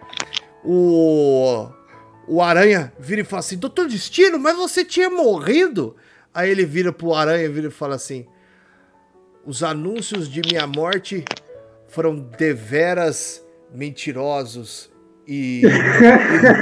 [0.62, 1.68] O,
[2.28, 5.96] o Aranha vira e fala assim: Doutor Destino, mas você tinha morrido?
[6.34, 8.26] Aí ele vira pro Aranha vira e fala assim:
[9.42, 11.24] Os anúncios de minha morte
[11.88, 13.42] foram deveras
[13.72, 14.94] mentirosos
[15.26, 15.62] e,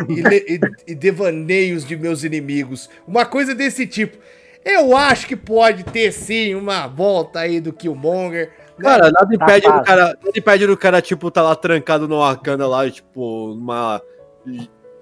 [0.09, 2.89] e, e, e, devaneios de meus inimigos.
[3.07, 4.17] Uma coisa desse tipo.
[4.65, 8.51] Eu acho que pode ter sim uma volta aí do Killmonger.
[8.79, 8.85] Né?
[8.85, 12.19] Cara, nada impede, tá do cara, nada impede do cara, tipo, tá lá trancado no
[12.19, 14.01] Wakanda lá, tipo, uma.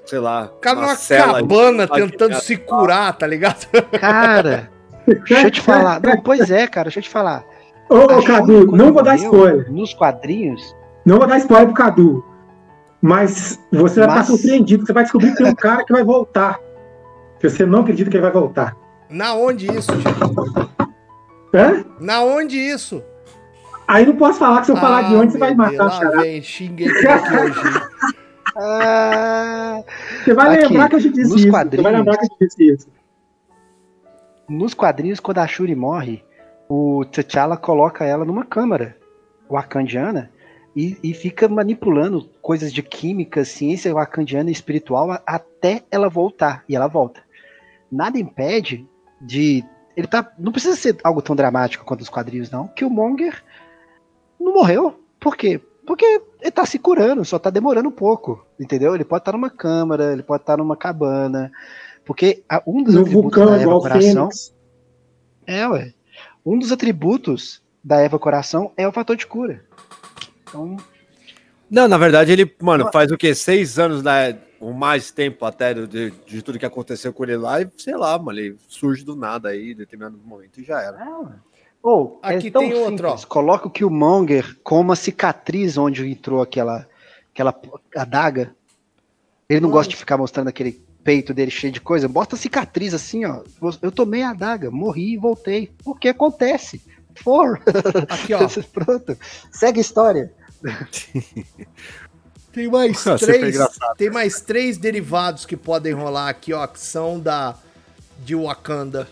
[0.04, 0.46] Sei lá.
[0.46, 3.66] O cara numa cabana tentando se curar, tá ligado?
[4.00, 4.68] Cara,
[5.06, 6.00] deixa eu te falar.
[6.02, 7.44] Não, pois é, cara, deixa eu te falar.
[7.88, 9.70] Ô, ô Cadu, não vou dar spoiler.
[9.70, 10.74] Nos quadrinhos.
[11.06, 12.31] Não vou dar spoiler pro Cadu.
[13.02, 14.26] Mas você vai Mas...
[14.26, 16.60] ficar surpreendido, você vai descobrir que tem um cara que vai voltar.
[17.40, 18.76] Que você não acredita que ele vai voltar.
[19.10, 20.70] Na onde isso, Chico?
[21.52, 21.84] Hã?
[21.98, 23.02] Na onde isso?
[23.88, 25.94] Aí não posso falar que se eu falar ah, de onde você vai matar Deus,
[25.94, 26.20] o Xará.
[26.22, 27.60] Vem, xinguei aqui hoje.
[28.56, 29.82] Ah,
[30.22, 31.50] você vai aqui, lembrar que a gente disse isso.
[31.50, 32.88] Você vai lembrar que a gente disse isso.
[34.48, 36.24] Nos quadrinhos, quando a Shuri morre,
[36.68, 38.96] o T'Challa coloca ela numa câmara
[39.50, 40.30] wakandiana
[40.74, 46.64] e, e, fica manipulando coisas de química, ciência wakandiana e espiritual até ela voltar.
[46.68, 47.22] E ela volta.
[47.90, 48.86] Nada impede
[49.20, 49.62] de.
[49.94, 50.32] Ele tá.
[50.38, 52.68] Não precisa ser algo tão dramático quanto os quadrinhos, não.
[52.68, 53.42] Que o Monger
[54.40, 54.98] não morreu.
[55.20, 55.60] Por quê?
[55.86, 58.46] Porque ele tá se curando, só tá demorando um pouco.
[58.58, 58.94] Entendeu?
[58.94, 61.52] Ele pode estar tá numa câmara, ele pode estar tá numa cabana.
[62.04, 64.28] Porque um dos no atributos vulcão, da evaporação.
[65.46, 65.92] É, ué.
[66.44, 69.64] Um dos atributos da Eva Coração é o fator de cura.
[70.52, 70.76] Então.
[71.70, 73.34] Não, na verdade, ele, mano, faz o quê?
[73.34, 74.38] Seis anos, né?
[74.60, 78.16] Ou mais tempo até de, de, tudo que aconteceu com ele lá, e sei lá,
[78.18, 81.02] mano, ele surge do nada aí, em determinado momento, e já era.
[81.02, 81.32] É,
[81.82, 83.16] oh, aqui é tem outro, ó.
[83.26, 86.86] Coloca o Killmonger com uma cicatriz onde entrou aquela,
[87.32, 87.58] aquela
[87.96, 88.54] adaga.
[89.48, 92.06] Ele não gosta de ficar mostrando aquele peito dele cheio de coisa.
[92.06, 93.42] Bota cicatriz assim, ó.
[93.80, 95.72] Eu tomei a adaga, morri e voltei.
[95.84, 96.82] O que acontece?
[97.16, 97.60] For.
[98.08, 98.46] Aqui, ó.
[98.72, 99.16] Pronto.
[99.50, 100.32] Segue a história.
[102.52, 103.56] Tem mais três.
[103.96, 107.56] Tem mais três derivados que podem rolar aqui, ó, que são da
[108.18, 109.08] de Wakanda,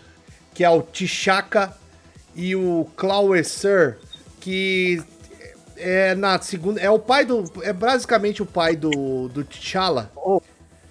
[0.53, 1.75] que é o T'Chaka
[2.35, 3.97] e o Claweser,
[4.39, 5.03] que
[5.75, 10.11] é na segunda, é o pai do, é basicamente o pai do do T'Challa.
[10.15, 10.39] Oh,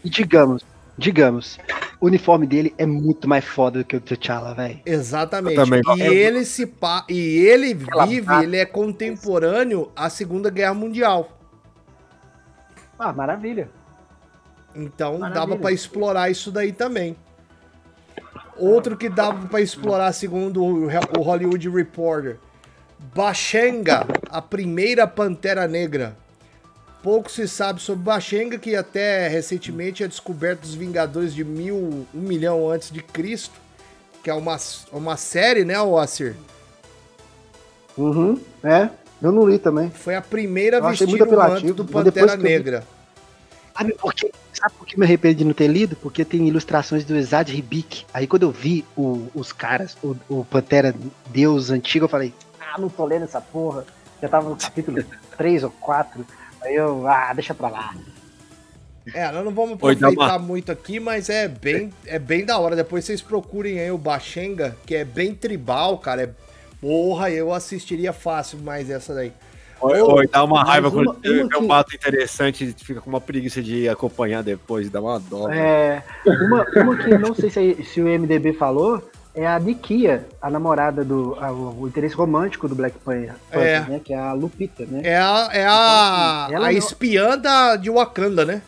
[0.04, 0.62] digamos,
[0.98, 1.58] digamos,
[2.00, 4.80] o uniforme dele é muito mais foda do que o T'Challa, velho.
[4.86, 5.60] Exatamente.
[5.98, 7.04] E ele se pa...
[7.08, 11.38] e ele vive, ele é contemporâneo à Segunda Guerra Mundial.
[12.98, 13.70] Ah, maravilha.
[14.74, 15.40] Então maravilha.
[15.40, 17.14] dava para explorar isso daí também.
[18.56, 22.38] Outro que dava para explorar, segundo o Hollywood Reporter,
[23.14, 26.16] Bashenga, a primeira Pantera Negra.
[27.02, 32.20] Pouco se sabe sobre Bashenga, que até recentemente é descoberto dos Vingadores de mil, um
[32.20, 33.54] milhão antes de Cristo,
[34.22, 34.58] que é uma,
[34.92, 36.36] uma série, né, Oacir?
[37.96, 38.90] Uhum, é.
[39.22, 39.90] Eu não li também.
[39.90, 42.84] Foi a primeira eu vestida do manto do Pantera Negra.
[43.76, 45.96] Sabe por, que, sabe por que me arrependi de não ter lido?
[45.96, 48.04] Porque tem ilustrações do Exad Ribic.
[48.12, 50.94] Aí quando eu vi o, os caras, o, o Pantera
[51.28, 53.84] Deus antigo, eu falei, ah, não tô lendo essa porra.
[54.20, 55.02] Já tava no capítulo
[55.36, 56.26] 3 ou 4.
[56.62, 57.94] Aí eu, ah, deixa pra lá.
[59.14, 62.76] É, nós não vamos aproveitar muito aqui, mas é bem, é bem da hora.
[62.76, 66.22] Depois vocês procurem aí o Baxenga, que é bem tribal, cara.
[66.22, 66.30] É,
[66.80, 69.32] porra, eu assistiria fácil mais essa daí.
[69.80, 73.88] Oi, oi, dá uma raiva quando é um mato interessante, fica com uma preguiça de
[73.88, 75.50] acompanhar depois, dá uma dó.
[75.50, 79.02] É, uma, uma que não sei se, se o MDB falou,
[79.34, 81.36] é a Nikia, a namorada do.
[81.40, 83.80] A, o, interesse romântico do Black Panther, é.
[83.80, 84.00] né?
[84.02, 85.02] Que é a Lupita, né?
[85.04, 88.62] É a, é a, então, assim, a espiã da, de Wakanda, né?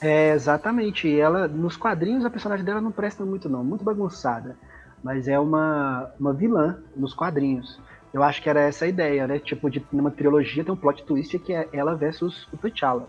[0.00, 1.08] É, exatamente.
[1.08, 3.62] E ela, nos quadrinhos, a personagem dela não presta muito, não.
[3.62, 4.56] Muito bagunçada.
[5.02, 7.78] Mas é uma, uma vilã nos quadrinhos.
[8.12, 9.38] Eu acho que era essa a ideia, né?
[9.38, 13.08] Tipo, de numa trilogia tem um plot twist que é ela versus o T'Challa.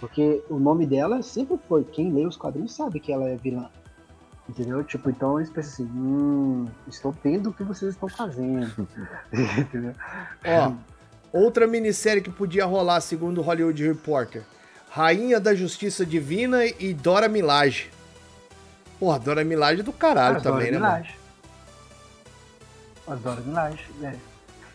[0.00, 1.84] Porque o nome dela sempre foi.
[1.84, 3.68] Quem lê os quadrinhos sabe que ela é vilã.
[4.48, 4.82] Entendeu?
[4.82, 8.88] Tipo, então eles pensam assim, hum, estou vendo o que vocês estão fazendo.
[9.58, 9.94] Entendeu?
[10.44, 10.72] Ó,
[11.32, 14.44] outra minissérie que podia rolar, segundo o Hollywood Reporter.
[14.90, 17.90] Rainha da Justiça Divina e Dora Milaje.
[18.98, 21.08] Porra, Dora Milaje é do caralho Adoro também, Milage.
[21.08, 21.14] né?
[23.06, 24.14] Adoro Milaje, é.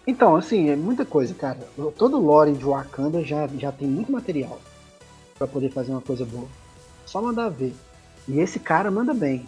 [0.08, 1.60] Então, assim, é muita coisa, cara.
[1.98, 4.60] Todo o lore de Wakanda já, já tem muito material
[5.38, 6.48] para poder fazer uma coisa boa.
[7.06, 7.76] Só mandar ver.
[8.28, 9.48] E esse cara manda bem.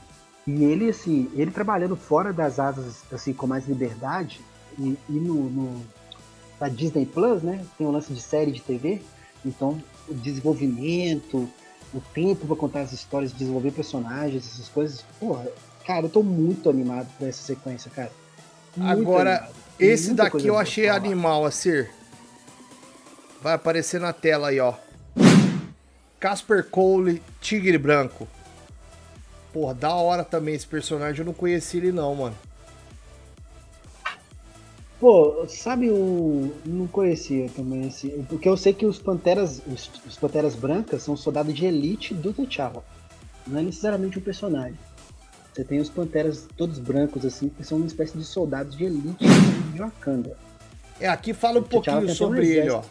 [0.49, 4.41] E ele, assim, ele trabalhando fora das asas, assim, com mais liberdade,
[4.79, 5.85] e, e no, no,
[6.59, 8.99] na Disney Plus, né, tem o um lance de série de TV,
[9.45, 11.47] então o desenvolvimento,
[11.93, 15.45] o tempo para contar as histórias, desenvolver personagens, essas coisas, porra,
[15.85, 18.11] cara, eu tô muito animado por essa sequência, cara.
[18.75, 21.85] Muito Agora, esse daqui eu achei animal, assim.
[23.39, 24.73] Vai aparecer na tela aí, ó.
[26.19, 28.27] Casper Cole, Tigre Branco.
[29.51, 31.19] Porra, da hora também esse personagem.
[31.19, 32.35] Eu não conheci ele não, mano.
[34.99, 36.53] Pô, sabe o.
[36.65, 38.09] Não conhecia também esse.
[38.27, 39.61] Porque eu sei que os Panteras.
[39.65, 42.83] Os, os Panteras Brancas são soldados de elite do T'Challa.
[43.47, 44.77] Não é necessariamente um personagem.
[45.53, 49.25] Você tem os Panteras todos brancos, assim, que são uma espécie de soldados de elite
[49.73, 50.37] de Wakanda.
[50.99, 52.83] É, aqui fala um pouquinho sobre ele, ó.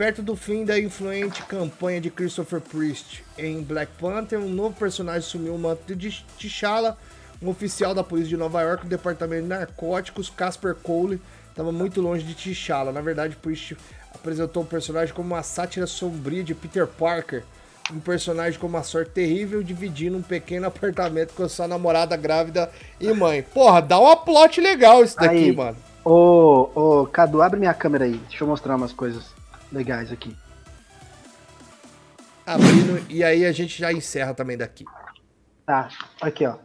[0.00, 5.18] Perto do fim da influente campanha de Christopher Priest em Black Panther, um novo personagem
[5.20, 6.96] assumiu o manto de T'Challa
[7.42, 11.20] Um oficial da polícia de Nova York, do departamento de narcóticos, Casper Cole,
[11.50, 12.92] estava muito longe de T'Challa.
[12.92, 13.76] Na verdade, Priest
[14.14, 17.44] apresentou o personagem como uma sátira sombria de Peter Parker.
[17.92, 23.12] Um personagem com uma sorte terrível, dividindo um pequeno apartamento com sua namorada grávida e
[23.12, 23.42] mãe.
[23.42, 25.76] Porra, dá um plot legal isso daqui, aí, mano.
[26.02, 28.16] Ô, ô, Cadu, abre minha câmera aí.
[28.30, 29.38] Deixa eu mostrar umas coisas
[29.72, 30.36] legais aqui.
[32.46, 34.84] Abrindo, e aí a gente já encerra também daqui.
[35.64, 35.88] Tá,
[36.20, 36.58] aqui ó.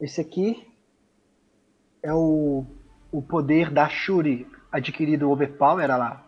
[0.00, 0.66] Esse aqui
[2.02, 2.66] é o,
[3.10, 6.26] o poder da Shuri adquirido Overpower, olha lá.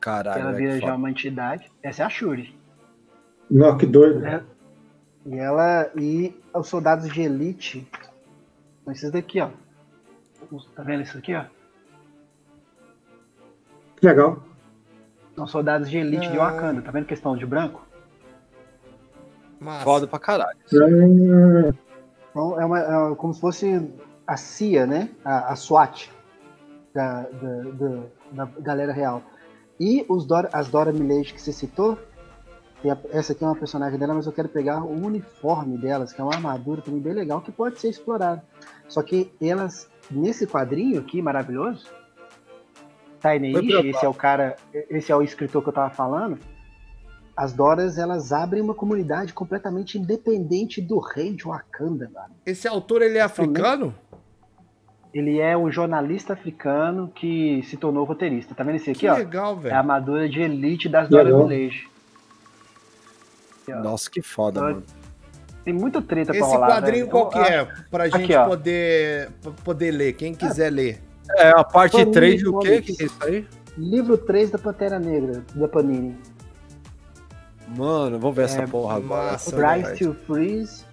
[0.00, 0.40] Caralho.
[0.40, 1.70] Ela vira já uma entidade.
[1.82, 2.56] Essa é a Shuri.
[3.50, 4.24] Não, que doido.
[4.24, 4.44] É.
[5.26, 5.90] E ela.
[5.96, 7.86] E os soldados de elite.
[8.84, 9.50] São esses daqui, ó.
[10.76, 11.44] Tá vendo isso aqui, ó?
[14.00, 14.42] Legal.
[15.36, 16.80] São soldados de elite de Wakanda.
[16.80, 17.86] Tá vendo que estão de branco?
[19.60, 19.84] Massa.
[19.84, 20.58] Foda pra caralho.
[22.30, 23.90] Então, é, uma, é como se fosse
[24.26, 25.10] a CIA, né?
[25.24, 26.10] A, a SWAT
[26.94, 28.02] da, da, da,
[28.32, 29.22] da, galera real.
[29.78, 31.98] E os Dora, as Dora Milaje que você citou,
[33.10, 36.24] essa aqui é uma personagem dela, mas eu quero pegar o uniforme delas, que é
[36.24, 38.40] uma armadura também bem legal, que pode ser explorado.
[38.88, 41.86] Só que elas, nesse quadrinho aqui, maravilhoso,
[43.20, 46.38] Tiny Ishi, esse é o cara, esse é o escritor que eu tava falando,
[47.36, 52.34] as Doras elas abrem uma comunidade completamente independente do rei de Wakanda, mano.
[52.46, 53.94] Esse autor ele é africano?
[55.12, 58.54] Ele é um jornalista africano que se tornou roteirista.
[58.54, 59.14] Tá vendo esse aqui, que ó?
[59.14, 59.72] legal, velho.
[59.72, 61.88] É a armadura de elite das Dora Village.
[63.68, 64.86] Nossa, que foda, então, mano.
[65.64, 66.68] Tem muita treta Esse pra rolar.
[66.68, 67.10] Esse quadrinho velho.
[67.10, 67.64] qual que é?
[67.90, 69.30] Pra gente aqui, poder,
[69.64, 70.70] poder ler, quem quiser é.
[70.70, 71.05] ler.
[71.36, 72.82] É, a parte Panini 3 do quê?
[72.82, 73.46] que é isso aí?
[73.76, 76.16] Livro 3 da Pantera Negra, da Panini.
[77.76, 79.36] Mano, vou ver é, essa porra agora.
[79.36, 80.84] Rise to Freeze.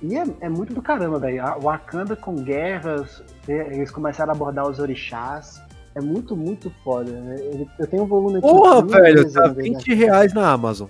[0.00, 1.42] E é, é, muito do caramba, velho.
[1.60, 5.60] Wakanda com guerras, eles começaram a abordar os orixás.
[5.94, 7.10] É muito, muito foda.
[7.10, 7.66] Né?
[7.78, 8.46] Eu tenho um volume aqui.
[8.46, 10.88] Porra, velho, tá 20 reais na Amazon.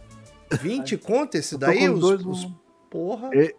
[0.51, 1.89] 20 conto esse daí?
[1.89, 2.49] Os, dois, os...
[2.91, 3.31] Porra.
[3.33, 3.55] E,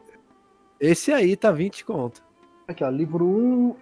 [0.80, 2.22] esse aí tá 20 conto.
[2.68, 3.76] Aqui, ó, livro 1.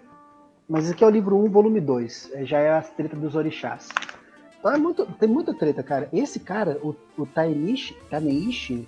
[0.68, 2.32] Mas esse aqui é o livro 1, volume 2.
[2.44, 3.88] Já é as treta dos orixás.
[4.60, 6.10] Então é muito, tem muita treta, cara.
[6.12, 8.88] Esse cara, o, o Tainishi, Taneishi,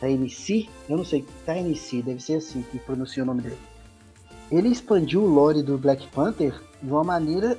[0.00, 3.58] Tainishi, eu não sei, Tainishi, deve ser assim que pronuncia o nome dele.
[4.50, 7.58] Ele expandiu o lore do Black Panther de uma maneira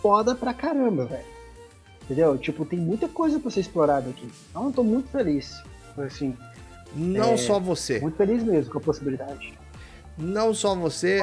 [0.00, 1.34] foda pra caramba, velho.
[2.02, 2.38] Entendeu?
[2.38, 4.30] Tipo, tem muita coisa pra ser explorada aqui.
[4.50, 5.60] Então eu tô muito feliz.
[5.98, 6.36] Assim,
[6.94, 7.98] não é, só você.
[7.98, 9.58] Muito feliz mesmo com a possibilidade.
[10.16, 11.20] Não só você.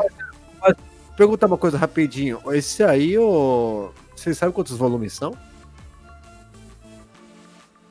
[1.15, 2.39] Perguntar uma coisa rapidinho.
[2.53, 3.91] Esse aí, o.
[4.15, 5.35] Vocês sabem quantos volumes são?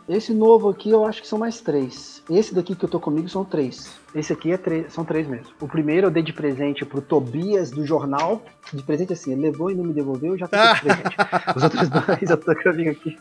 [0.09, 2.21] Esse novo aqui eu acho que são mais três.
[2.29, 3.93] Esse daqui que eu tô comigo são três.
[4.13, 5.53] Esse aqui é três, são três mesmo.
[5.61, 8.43] O primeiro eu dei de presente pro Tobias do jornal.
[8.73, 11.17] De presente assim, ele levou e não me devolveu, já fiz de presente.
[11.55, 13.19] Os outros dois eu tô caminho aqui.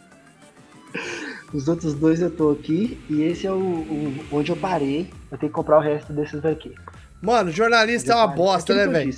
[1.53, 2.99] Os outros dois eu tô aqui.
[3.07, 5.11] E esse é o, o, onde eu parei.
[5.31, 6.73] Eu tenho que comprar o resto desses daqui.
[7.21, 9.13] Mano, jornalista é uma bosta, né, velho?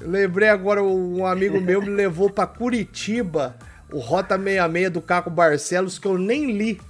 [0.00, 3.56] Lembrei agora, um amigo meu me levou para Curitiba,
[3.92, 6.80] o Rota 66 do Caco Barcelos, que eu nem li.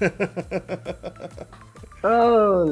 [2.02, 2.64] Oh,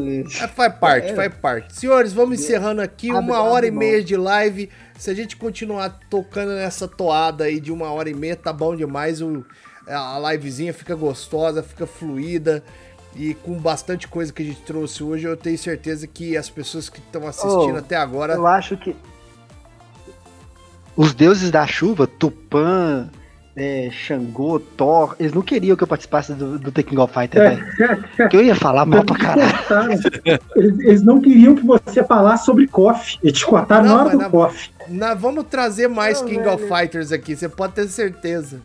[0.55, 1.15] faz parte, é.
[1.15, 1.75] faz parte.
[1.75, 4.71] Senhores, vamos encerrando aqui uma hora e meia de live.
[4.99, 8.75] Se a gente continuar tocando nessa toada aí de uma hora e meia, tá bom
[8.75, 9.21] demais.
[9.21, 9.45] O,
[9.87, 12.63] a livezinha fica gostosa, fica fluida.
[13.15, 16.89] E com bastante coisa que a gente trouxe hoje, eu tenho certeza que as pessoas
[16.89, 18.33] que estão assistindo oh, até agora.
[18.33, 18.97] Eu acho que
[20.99, 23.09] os deuses da chuva, Tupã,
[23.55, 27.41] é, Xangô, Thor, eles não queriam que eu participasse do, do The King of Fighter,
[27.41, 28.29] velho.
[28.29, 30.01] que eu ia falar mal pra caralho.
[30.57, 33.17] Eles, eles, não queriam que você falasse sobre KOF.
[33.23, 34.73] Eles te cortaram na hora do na, KOF.
[35.19, 36.55] vamos trazer mais não, King velho.
[36.55, 38.61] of Fighters aqui, você pode ter certeza.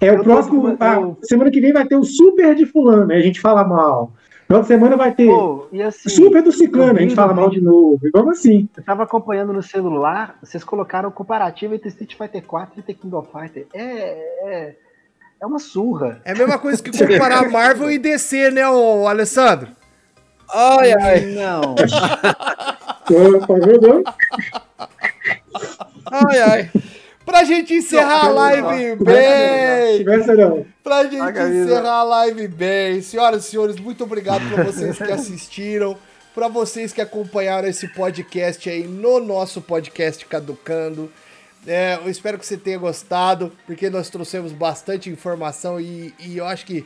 [0.00, 0.76] É, o próximo.
[0.78, 4.12] Ah, semana que vem vai ter o Super de Fulano, aí a gente fala mal.
[4.50, 7.60] Na outra semana vai ter Pô, assim, Super do Ciclano, a gente fala mal de
[7.60, 8.00] novo.
[8.02, 8.68] E vamos assim.
[8.76, 12.94] Eu tava acompanhando no celular, vocês colocaram o comparativo entre Street Fighter 4 e The
[12.94, 13.68] King of Fighter.
[13.72, 13.84] É,
[14.42, 14.74] é,
[15.40, 16.20] é uma surra.
[16.24, 19.68] É a mesma coisa que comparar Marvel e DC, né, ô Alessandro?
[20.52, 21.20] Ai, ai.
[21.26, 21.76] Não.
[26.10, 26.70] ai, ai.
[27.30, 30.04] Pra gente encerrar a live bem.
[30.82, 33.00] Pra gente encerrar a live bem.
[33.00, 35.96] Senhoras e senhores, muito obrigado pra vocês que assistiram.
[36.34, 41.10] Pra vocês que acompanharam esse podcast aí no nosso podcast Caducando.
[41.64, 46.46] É, eu espero que você tenha gostado, porque nós trouxemos bastante informação e, e eu
[46.46, 46.84] acho que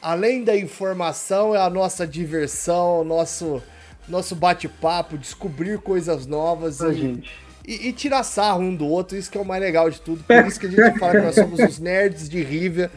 [0.00, 3.60] além da informação é a nossa diversão, o nosso
[4.08, 7.49] nosso bate-papo, descobrir coisas novas Ô, e, gente.
[7.70, 10.24] E, e, tirar sarro um do outro, isso que é o mais legal de tudo.
[10.24, 12.90] Por isso que a gente fala que nós somos os nerds de Rivia,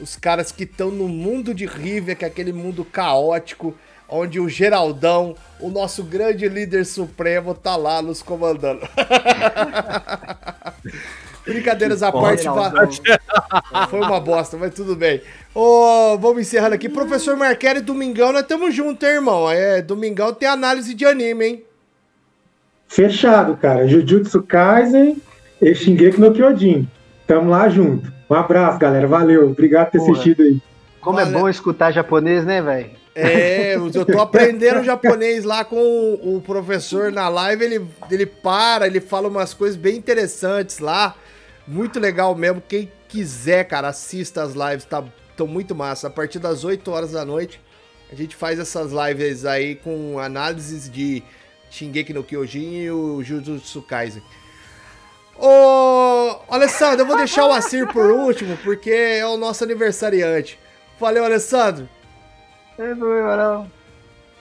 [0.00, 3.72] os caras que estão no mundo de Rivia, que é aquele mundo caótico,
[4.08, 8.80] onde o Geraldão, o nosso grande líder supremo, tá lá nos comandando.
[11.46, 12.48] Brincadeiras à parte,
[13.88, 15.22] foi uma bosta, mas tudo bem.
[15.54, 16.88] Oh, vamos encerrando aqui.
[16.88, 19.48] Professor Marquelli, domingão, nós estamos juntos, hein, irmão?
[19.48, 21.65] É, domingão tem análise de anime, hein?
[22.88, 23.86] Fechado, cara.
[23.86, 25.20] Jujutsu Kaisen
[25.60, 26.88] e Shingeki no Kyojin.
[27.26, 28.12] Tamo lá junto.
[28.28, 29.06] Um abraço, galera.
[29.06, 29.50] Valeu.
[29.50, 30.12] Obrigado por ter Porra.
[30.12, 30.60] assistido aí.
[31.00, 31.38] Como é Valeu.
[31.38, 32.90] é bom escutar japonês, né, velho?
[33.14, 37.64] É, eu tô aprendendo japonês lá com o, professor na live.
[37.64, 41.14] Ele, ele para, ele fala umas coisas bem interessantes lá.
[41.66, 42.62] Muito legal mesmo.
[42.66, 44.84] Quem quiser, cara, assista as lives.
[44.84, 45.02] Tá,
[45.36, 46.08] tão muito massa.
[46.08, 47.60] A partir das 8 horas da noite,
[48.10, 51.22] a gente faz essas lives aí com análises de
[51.76, 54.22] Shingeki no Kyojin e o Jujutsu Kaisen.
[55.38, 60.58] Ô, Alessandro, eu vou deixar o Assir por último, porque é o nosso aniversariante.
[60.98, 61.86] Valeu, Alessandro.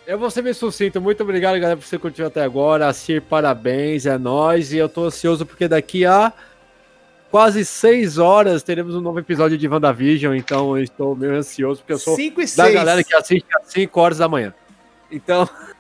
[0.07, 1.02] Eu vou ser bem sucinto.
[1.02, 2.88] Muito obrigado, galera, por você curtir até agora.
[2.88, 4.72] Assir, parabéns, é nóis.
[4.72, 6.32] E eu tô ansioso porque daqui a
[7.30, 10.36] quase seis horas teremos um novo episódio de WandaVision.
[10.36, 12.16] Então eu estou meio ansioso, porque eu sou
[12.56, 14.53] da galera que assiste às 5 horas da manhã.
[15.12, 15.49] Então.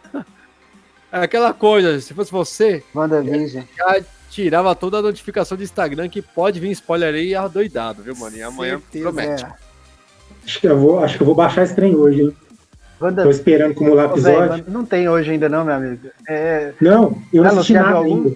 [1.15, 3.63] É aquela coisa, se fosse você, WandaVision.
[3.77, 8.35] já tirava toda a notificação do Instagram que pode vir spoiler aí adoidado, viu, mano?
[8.35, 9.45] E amanhã Certeza, promete.
[9.45, 9.53] É.
[10.43, 12.35] Acho que, eu vou, acho que eu vou baixar esse trem hoje, hein?
[12.99, 13.23] Wanda...
[13.23, 14.65] Tô esperando acumular episódio.
[14.67, 16.09] não tem hoje ainda não, meu amigo.
[16.27, 16.73] É...
[16.81, 18.15] Não, eu não assisti nada algum?
[18.15, 18.35] ainda.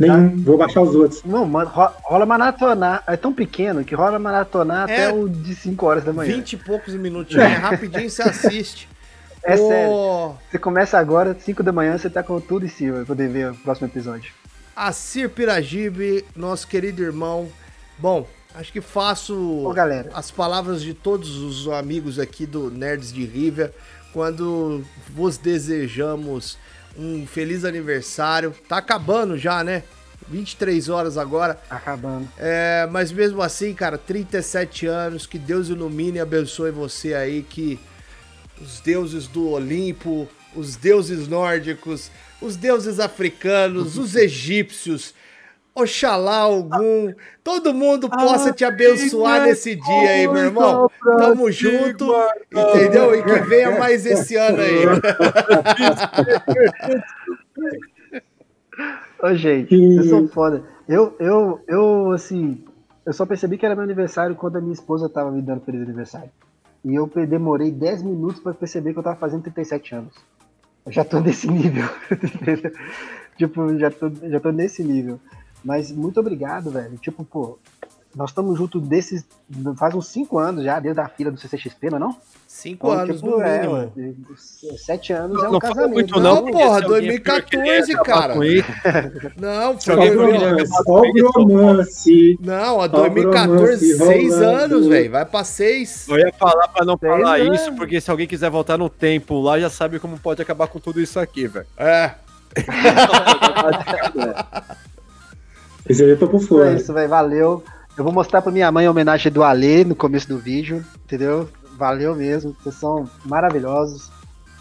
[0.00, 0.36] Nenhum, tá?
[0.38, 1.22] vou baixar os outros.
[1.22, 3.04] Não, mano, rola maratonar.
[3.06, 6.34] É tão pequeno que rola maratonar é até o de 5 horas da manhã.
[6.34, 7.46] 20 e poucos minutinhos, é.
[7.46, 8.88] rapidinho você assiste.
[9.44, 9.68] É oh.
[9.68, 10.38] sério.
[10.50, 13.50] Você começa agora, 5 da manhã, você tá com tudo em cima pra poder ver
[13.50, 14.32] o próximo episódio.
[14.74, 17.48] Acir Piragibe, nosso querido irmão.
[17.98, 19.74] Bom, acho que faço Ô,
[20.14, 23.72] as palavras de todos os amigos aqui do Nerds de River
[24.12, 26.58] quando vos desejamos
[26.96, 28.54] um feliz aniversário.
[28.68, 29.82] Tá acabando já, né?
[30.28, 31.60] 23 horas agora.
[31.68, 32.28] Acabando.
[32.38, 37.78] É, mas mesmo assim, cara, 37 anos, que Deus ilumine e abençoe você aí, que
[38.60, 42.10] os deuses do Olimpo, os deuses nórdicos,
[42.40, 45.14] os deuses africanos, os egípcios,
[45.72, 47.14] Oxalá algum,
[47.44, 50.90] todo mundo possa te abençoar nesse dia aí, meu irmão.
[51.00, 52.12] Tamo junto,
[52.50, 53.14] entendeu?
[53.14, 54.80] E que venha mais esse ano aí.
[59.22, 60.64] Ô, gente, vocês são foda.
[60.88, 62.64] Eu, eu, eu, assim,
[63.06, 65.82] eu só percebi que era meu aniversário quando a minha esposa tava me dando feliz
[65.82, 66.32] aniversário.
[66.84, 70.14] E eu demorei 10 minutos para perceber que eu tava fazendo 37 anos.
[70.86, 71.88] Eu já tô nesse nível.
[73.36, 75.20] tipo, já tô, já tô nesse nível.
[75.64, 76.96] Mas muito obrigado, velho.
[76.96, 77.58] Tipo, pô,
[78.14, 79.24] nós estamos juntos desses.
[79.76, 82.16] Faz uns 5 anos já, desde a fila do CCXP, não é não?
[82.46, 84.26] Cinco então, anos, tipo, no é, mínimo.
[84.64, 85.92] É, sete anos não, é um não casamento.
[85.92, 88.34] Muito, não, não porra, 2014, cara.
[89.38, 91.12] Não, foi.
[91.12, 92.36] bromance.
[92.42, 95.12] Não, a 2014, seis anos, velho.
[95.12, 96.08] Vai pra seis.
[96.08, 97.60] Eu ia falar pra não seis falar anos.
[97.60, 100.80] isso, porque se alguém quiser voltar no tempo lá, já sabe como pode acabar com
[100.80, 101.66] tudo isso aqui, velho.
[101.76, 102.14] É.
[105.88, 106.72] Esse aí eu tô por fora.
[106.72, 107.08] É isso, velho.
[107.08, 107.62] Valeu.
[108.00, 111.48] Eu vou mostrar pra minha mãe a homenagem do Alê no começo do vídeo, entendeu?
[111.80, 114.10] valeu mesmo, vocês são maravilhosos.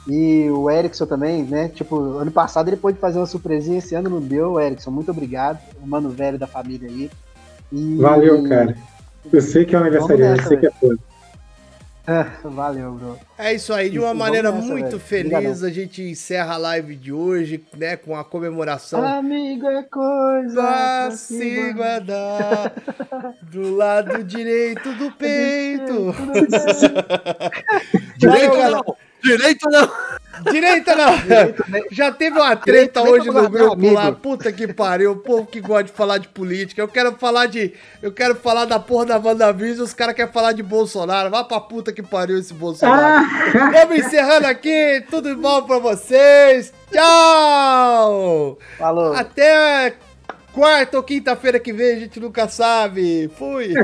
[0.08, 1.68] E o Erickson também, né?
[1.68, 4.90] Tipo, ano passado ele pôde fazer uma surpresinha, esse ano não deu, Erickson.
[4.90, 5.60] Muito obrigado.
[5.84, 7.12] O mano velho da família aí.
[7.72, 7.98] E...
[7.98, 8.76] Valeu, cara.
[9.32, 11.00] Eu sei que é um aniversariante, eu sei que é todo.
[12.44, 13.20] Valeu, bro.
[13.38, 15.00] É isso aí, de uma maneira nessa, muito velho.
[15.00, 19.06] feliz, a gente encerra a live de hoje, né, com a comemoração.
[19.06, 22.74] Amigo é coisa pra se guardar
[23.44, 26.16] do lado direito do peito.
[28.18, 29.09] direito não!
[29.24, 29.92] Direito não!
[30.52, 31.14] Direita não!
[31.92, 34.12] Já teve uma treta hoje no grupo lá.
[34.12, 35.12] Puta que pariu.
[35.12, 36.82] O povo que gosta de falar de política.
[36.82, 37.74] Eu quero falar de.
[38.02, 39.86] Eu quero falar da porra da WandaVision.
[39.86, 41.30] Os caras querem falar de Bolsonaro.
[41.30, 43.26] Vá pra puta que pariu esse Bolsonaro.
[43.26, 43.70] Ah.
[43.72, 45.04] Vamos encerrando aqui.
[45.10, 46.74] Tudo bom pra vocês.
[46.92, 48.58] Tchau!
[48.78, 49.14] Falou.
[49.14, 49.94] Até
[50.54, 51.96] quarta ou quinta-feira que vem.
[51.96, 53.30] A gente nunca sabe.
[53.38, 53.74] Fui!